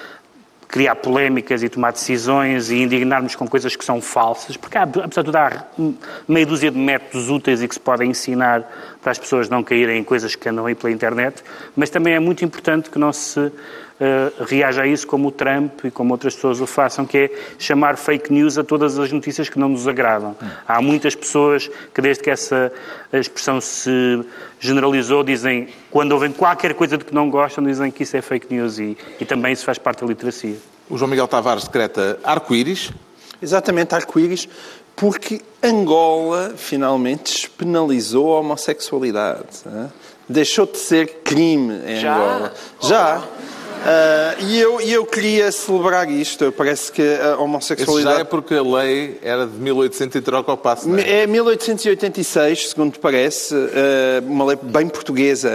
criar 0.72 0.97
polémicas 0.97 1.62
e 1.62 1.68
tomar 1.68 1.93
decisões 1.93 2.70
e 2.70 2.76
indignarmos 2.76 3.36
com 3.36 3.47
coisas 3.47 3.76
que 3.76 3.84
são 3.84 4.01
falsas, 4.01 4.57
porque 4.57 4.78
há, 4.78 4.84
apesar 4.84 5.20
de 5.20 5.24
tudo, 5.26 5.36
há 5.36 5.66
meia 6.26 6.47
dúzia 6.47 6.70
de 6.70 6.78
métodos 6.78 7.28
úteis 7.28 7.62
e 7.62 7.68
que 7.68 7.74
se 7.74 7.80
podem 7.80 8.11
ensinar 8.11 8.66
para 9.03 9.12
as 9.12 9.18
pessoas 9.18 9.51
não 9.51 9.62
caírem 9.62 9.99
em 9.99 10.05
coisas 10.05 10.34
que 10.34 10.49
andam 10.49 10.64
aí 10.64 10.74
pela 10.74 10.90
internet, 10.90 11.45
mas 11.76 11.90
também 11.90 12.14
é 12.14 12.18
muito 12.18 12.43
importante 12.43 12.88
que 12.88 12.99
não 12.99 13.12
se 13.12 13.53
uh, 14.03 14.44
reaja 14.44 14.82
a 14.82 14.86
isso 14.86 15.07
como 15.07 15.28
o 15.28 15.30
Trump 15.30 15.84
e 15.84 15.90
como 15.90 16.12
outras 16.12 16.34
pessoas 16.34 16.61
o 16.61 16.66
façam, 16.66 17.07
que 17.07 17.18
é 17.18 17.30
chamar 17.59 17.96
fake 17.96 18.32
news 18.32 18.59
a 18.59 18.64
todas 18.64 18.98
as 18.98 19.12
notícias 19.12 19.48
que 19.48 19.59
não 19.59 19.68
nos 19.68 19.86
agradam. 19.86 20.34
Há 20.66 20.82
muitas 20.82 21.14
pessoas 21.14 21.70
que, 21.94 22.00
desde 22.00 22.22
que 22.22 22.30
essa 22.30 22.72
expressão 23.12 23.61
se 23.61 24.24
generalizou, 24.59 25.22
dizem, 25.22 25.68
quando 25.90 26.12
ouvem 26.12 26.32
qualquer 26.32 26.74
coisa 26.74 26.98
de 26.98 27.05
que 27.05 27.14
não 27.14 27.30
gostam, 27.30 27.62
dizem 27.62 27.90
que 27.90 28.03
isso 28.03 28.16
é 28.16 28.22
fake 28.22 28.53
news 28.53 28.78
e, 28.78 28.96
e 29.20 29.24
também 29.24 29.53
isso 29.53 29.64
faz 29.64 29.78
parte 29.78 30.00
da 30.00 30.07
literacia. 30.07 30.57
O 30.90 30.98
João 30.98 31.11
Miguel 31.11 31.28
Tavares 31.28 31.64
decreta 31.64 32.18
arco-íris. 32.24 32.90
Exatamente, 33.40 33.94
arco-íris, 33.94 34.48
porque 34.94 35.40
Angola 35.62 36.55
finalmente 36.57 37.32
despenalizou 37.32 38.36
a 38.36 38.40
homossexualidade. 38.40 39.64
Deixou 40.28 40.66
de 40.66 40.78
ser 40.78 41.22
crime 41.24 41.80
em 41.86 41.96
Já? 41.96 42.14
Angola. 42.14 42.55
Já. 42.80 43.22
Uh, 43.83 44.45
e, 44.45 44.61
eu, 44.61 44.80
e 44.80 44.93
eu 44.93 45.05
queria 45.05 45.51
celebrar 45.51 46.09
isto. 46.09 46.53
Parece 46.53 46.93
que 46.93 47.03
a 47.03 47.37
homossexualidade. 47.37 48.09
Isso 48.09 48.16
já 48.16 48.20
é 48.20 48.24
porque 48.24 48.55
a 48.55 48.62
lei 48.62 49.18
era 49.22 49.47
de 49.47 49.59
1800 49.59 50.16
e 50.16 50.20
troca 50.20 50.53
ao 50.53 50.57
passo, 50.57 50.89
não 50.89 50.99
é? 50.99 51.22
É 51.22 51.26
1886, 51.26 52.68
segundo 52.68 52.99
parece, 53.01 53.55
uh, 53.55 53.68
uma 54.24 54.45
lei 54.45 54.59
bem 54.62 54.89
portuguesa. 54.89 55.51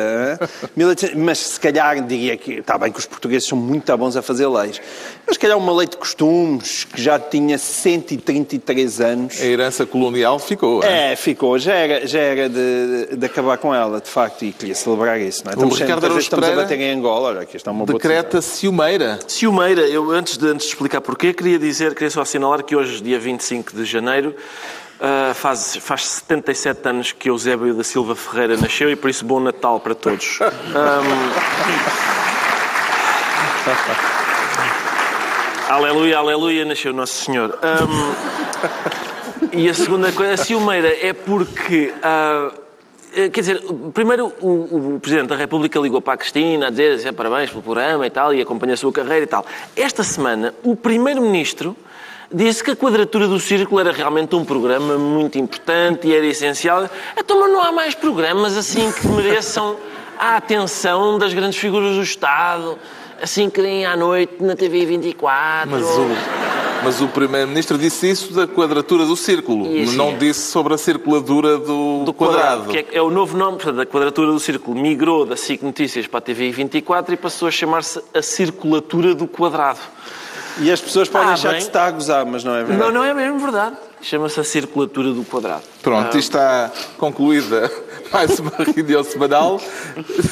mas 1.16 1.40
se 1.40 1.60
calhar 1.60 2.06
diria 2.06 2.36
que. 2.36 2.56
Está 2.56 2.78
bem 2.78 2.92
que 2.92 3.00
os 3.00 3.06
portugueses 3.06 3.48
são 3.48 3.58
muito 3.58 3.96
bons 3.98 4.18
a 4.18 4.22
fazer 4.22 4.48
leis. 4.48 4.82
Mas 5.26 5.36
se 5.36 5.40
calhar 5.40 5.58
uma 5.58 5.74
lei 5.74 5.88
de 5.88 5.96
costumes 5.96 6.84
que 6.84 7.02
já 7.02 7.18
tinha 7.20 7.58
133 7.58 9.02
anos. 9.02 9.42
A 9.42 9.46
herança 9.46 9.86
colonial 9.86 10.38
ficou. 10.40 10.84
É, 10.84 11.14
é 11.14 11.16
ficou. 11.16 11.58
Já 11.58 11.74
era, 11.76 12.08
já 12.08 12.20
era 12.20 12.50
de, 12.50 13.16
de, 13.16 13.26
acabar 13.26 13.58
com 13.58 13.74
ela, 13.74 14.02
de 14.02 14.10
facto, 14.10 14.44
e 14.44 14.52
queria 14.52 14.76
celebrar 14.76 15.20
isso. 15.20 15.44
Não 15.46 15.52
é? 15.52 15.54
Estamos, 15.54 15.76
o 15.76 15.82
Ricardo 15.82 16.18
estamos 16.18 16.48
a 16.50 16.56
bater 16.56 16.80
em 16.80 16.92
Angola. 16.92 17.30
Olha, 17.30 17.42
aqui 17.42 17.56
está 17.56 17.72
uma 17.72 17.86
boa 17.86 18.00
decreta 18.18 18.42
ciumeira. 18.42 19.20
Ciumeira, 19.28 19.82
eu 19.82 20.10
antes 20.12 20.38
de, 20.38 20.48
antes 20.48 20.66
de 20.66 20.74
explicar 20.74 21.02
porquê, 21.02 21.34
queria 21.34 21.60
dizer, 21.60 21.94
queria 21.94 22.10
só 22.10 22.22
assinalar 22.22 22.64
que 22.64 22.76
hoje, 22.76 23.02
dia 23.02 23.20
25 23.20 23.76
de 23.76 23.86
janeiro, 23.86 24.36
uh, 25.00 25.34
faz, 25.36 25.76
faz 25.78 26.06
77 26.06 26.90
anos 26.90 27.12
que 27.12 27.30
Eusébio 27.30 27.76
da 27.76 27.84
Silva 27.84 28.16
Ferreira 28.16 28.58
nasceu 28.58 28.90
e 28.90 28.96
por 28.96 29.10
isso 29.10 29.24
bom 29.24 29.40
Natal 29.40 29.80
para 29.80 29.94
todos. 29.94 30.40
Um... 35.68 35.74
aleluia, 35.74 36.18
aleluia, 36.18 36.64
nasceu 36.64 36.94
Nosso 36.94 37.26
Senhor. 37.26 37.60
Um... 37.62 38.16
E 39.52 39.70
a 39.70 39.74
segunda 39.74 40.12
coisa, 40.12 40.34
a 40.34 40.38
ciumeira, 40.38 40.88
é 41.06 41.14
porque. 41.14 41.94
Uh 41.98 42.67
quer 43.32 43.42
dizer, 43.42 43.62
primeiro 43.94 44.32
o, 44.40 44.96
o, 44.96 45.00
Presidente 45.00 45.30
da 45.30 45.36
República 45.36 45.80
ligou 45.80 46.02
para 46.02 46.14
a 46.14 46.18
Cristina 46.18 46.68
a 46.68 46.70
dizer 46.70 47.12
parabéns 47.14 47.50
pelo 47.50 47.64
programa 47.64 48.06
e 48.06 48.10
tal, 48.10 48.34
e 48.34 48.42
acompanha 48.42 48.76
a 48.76 48.78
sua 48.78 48.92
carreira 48.92 49.24
e 49.24 49.28
tal. 49.28 49.46
Esta 49.76 50.04
semana, 50.04 50.54
o 50.64 50.76
Primeiro-Ministro 50.76 51.76
disse 52.32 52.64
que 52.64 52.72
a 52.72 52.76
Quadratura 52.76 53.28
do 53.28 53.40
Círculo 53.40 53.80
era 53.80 53.92
realmente 53.92 54.36
um 54.36 54.46
programa 54.46 54.98
muito 54.98 55.38
importante 55.38 56.08
e 56.08 56.14
era 56.14 56.26
essencial. 56.26 56.90
Então, 57.18 57.40
mas 57.40 57.52
não 57.52 57.64
há 57.64 57.72
mais 57.72 57.96
programas 57.96 58.56
assim 58.56 58.92
que 58.92 59.08
mereçam 59.08 59.78
a 60.20 60.38
atenção 60.38 61.18
das 61.18 61.34
grandes 61.34 61.58
figuras 61.58 61.96
do 61.96 62.04
Estado, 62.04 62.78
assim 63.22 63.50
que 63.50 63.62
vêm 63.62 63.86
à 63.86 63.96
noite 63.96 64.36
na 64.40 64.56
TV 64.56 64.86
24. 64.86 65.70
Mas 65.70 65.84
o... 65.84 66.57
Mas 66.84 67.02
o 67.02 67.08
Primeiro-Ministro 67.08 67.78
disse 67.78 68.10
isso 68.10 68.34
da 68.34 68.48
quadratura 68.48 69.06
do 69.06 69.16
círculo, 69.16 69.68
não 69.94 70.18
disse 70.18 70.52
sobre 70.52 70.74
a 70.74 70.78
circuladura 70.78 71.58
do, 71.58 72.04
do 72.06 72.14
quadrado. 72.14 72.66
quadrado. 72.66 72.72
Que 72.72 72.96
é, 72.96 72.98
é, 72.98 73.02
o 73.02 73.10
novo 73.10 73.38
nome, 73.38 73.58
portanto, 73.58 73.82
a 73.82 73.86
quadratura 73.86 74.32
do 74.32 74.40
círculo 74.40 74.80
migrou 74.80 75.26
da 75.26 75.36
SIC 75.36 75.64
Notícias 75.64 76.08
para 76.08 76.20
a 76.20 76.22
TV 76.22 76.52
24 76.52 77.14
e 77.14 77.18
passou 77.18 77.48
a 77.48 77.52
chamar-se 77.52 78.02
a 78.14 78.22
circulatura 78.22 79.14
do 79.14 79.28
quadrado. 79.28 79.80
E 80.60 80.72
as 80.72 80.82
pessoas 80.82 81.08
podem 81.08 81.30
ah, 81.30 81.34
achar 81.34 81.50
bem. 81.50 81.58
que 81.58 81.64
se 81.64 81.70
está 81.70 81.86
a 81.86 81.92
gozar, 81.92 82.26
mas 82.26 82.44
não 82.44 82.56
é 82.56 82.64
verdade. 82.64 82.80
Não, 82.80 82.92
não 82.92 83.04
é 83.04 83.14
mesmo 83.14 83.40
verdade. 83.40 83.76
Chama-se 84.02 84.40
a 84.40 84.44
circulatura 84.44 85.12
do 85.12 85.24
quadrado. 85.24 85.64
Pronto, 85.84 86.16
ah. 86.16 86.20
está 86.20 86.72
concluída 86.98 87.72
mais 88.12 88.40
uma 88.40 88.52
reunião 88.52 89.04
semanal. 89.04 89.62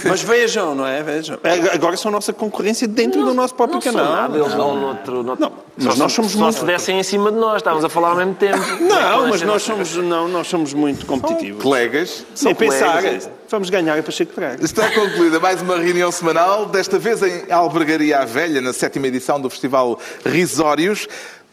Mas 0.03 0.21
vejam, 0.21 0.75
não 0.75 0.85
é? 0.85 1.03
Vejam. 1.03 1.37
É, 1.43 1.73
agora 1.73 1.97
são 1.97 2.09
a 2.09 2.11
nossa 2.13 2.33
concorrência 2.33 2.87
dentro 2.87 3.19
não, 3.19 3.27
do 3.27 3.33
nosso 3.33 3.55
próprio 3.55 3.75
não 3.75 3.81
canal. 3.81 4.13
Nada, 4.13 4.37
eles 4.37 4.53
vão 4.53 4.79
noutro, 4.79 5.23
noutro... 5.23 5.45
Não, 5.45 5.51
mas 5.77 5.97
nós 5.97 6.11
somos 6.13 6.31
só 6.31 6.39
muito... 6.39 6.59
se 6.59 6.65
dessem 6.65 6.99
em 6.99 7.03
cima 7.03 7.31
de 7.31 7.37
nós, 7.37 7.57
estávamos 7.57 7.83
a 7.83 7.89
falar 7.89 8.09
ao 8.09 8.15
mesmo 8.15 8.35
tempo. 8.35 8.57
Não, 8.81 9.27
mas 9.27 9.41
nós 9.41 9.61
somos, 9.63 9.95
não, 9.95 10.27
nós 10.27 10.47
somos 10.47 10.73
muito 10.73 11.05
competitivos. 11.05 11.61
São 11.61 11.71
colegas. 11.71 12.25
Sem 12.33 12.55
pensar, 12.55 13.01
vamos 13.49 13.69
ganhar 13.69 14.01
para 14.01 14.11
Chico 14.11 14.33
Braga. 14.35 14.63
Está 14.63 14.89
concluída 14.91 15.39
mais 15.39 15.61
uma 15.61 15.77
reunião 15.77 16.11
semanal, 16.11 16.65
desta 16.65 16.97
vez 16.97 17.21
em 17.21 17.51
Albergaria 17.51 18.19
à 18.19 18.25
Velha, 18.25 18.61
na 18.61 18.73
sétima 18.73 19.07
edição 19.07 19.39
do 19.39 19.49
Festival 19.49 19.99
Risórios. 20.25 21.07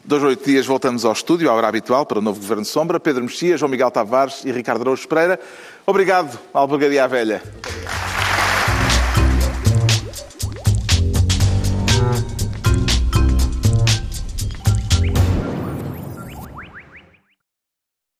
Dois, 0.04 0.20
oito 0.24 0.44
dias 0.44 0.66
voltamos 0.66 1.04
ao 1.04 1.12
estúdio, 1.12 1.48
à 1.48 1.54
hora 1.54 1.68
habitual, 1.68 2.04
para 2.04 2.18
o 2.18 2.20
novo 2.20 2.40
Governo 2.40 2.64
Sombra. 2.64 2.98
Pedro 2.98 3.22
Mexia, 3.22 3.56
João 3.56 3.70
Miguel 3.70 3.88
Tavares 3.88 4.44
e 4.44 4.50
Ricardo 4.50 4.82
Araújo 4.82 5.06
Pereira. 5.06 5.38
Obrigado, 5.86 6.38
Albergaria 6.54 7.06
Velha. 7.08 7.42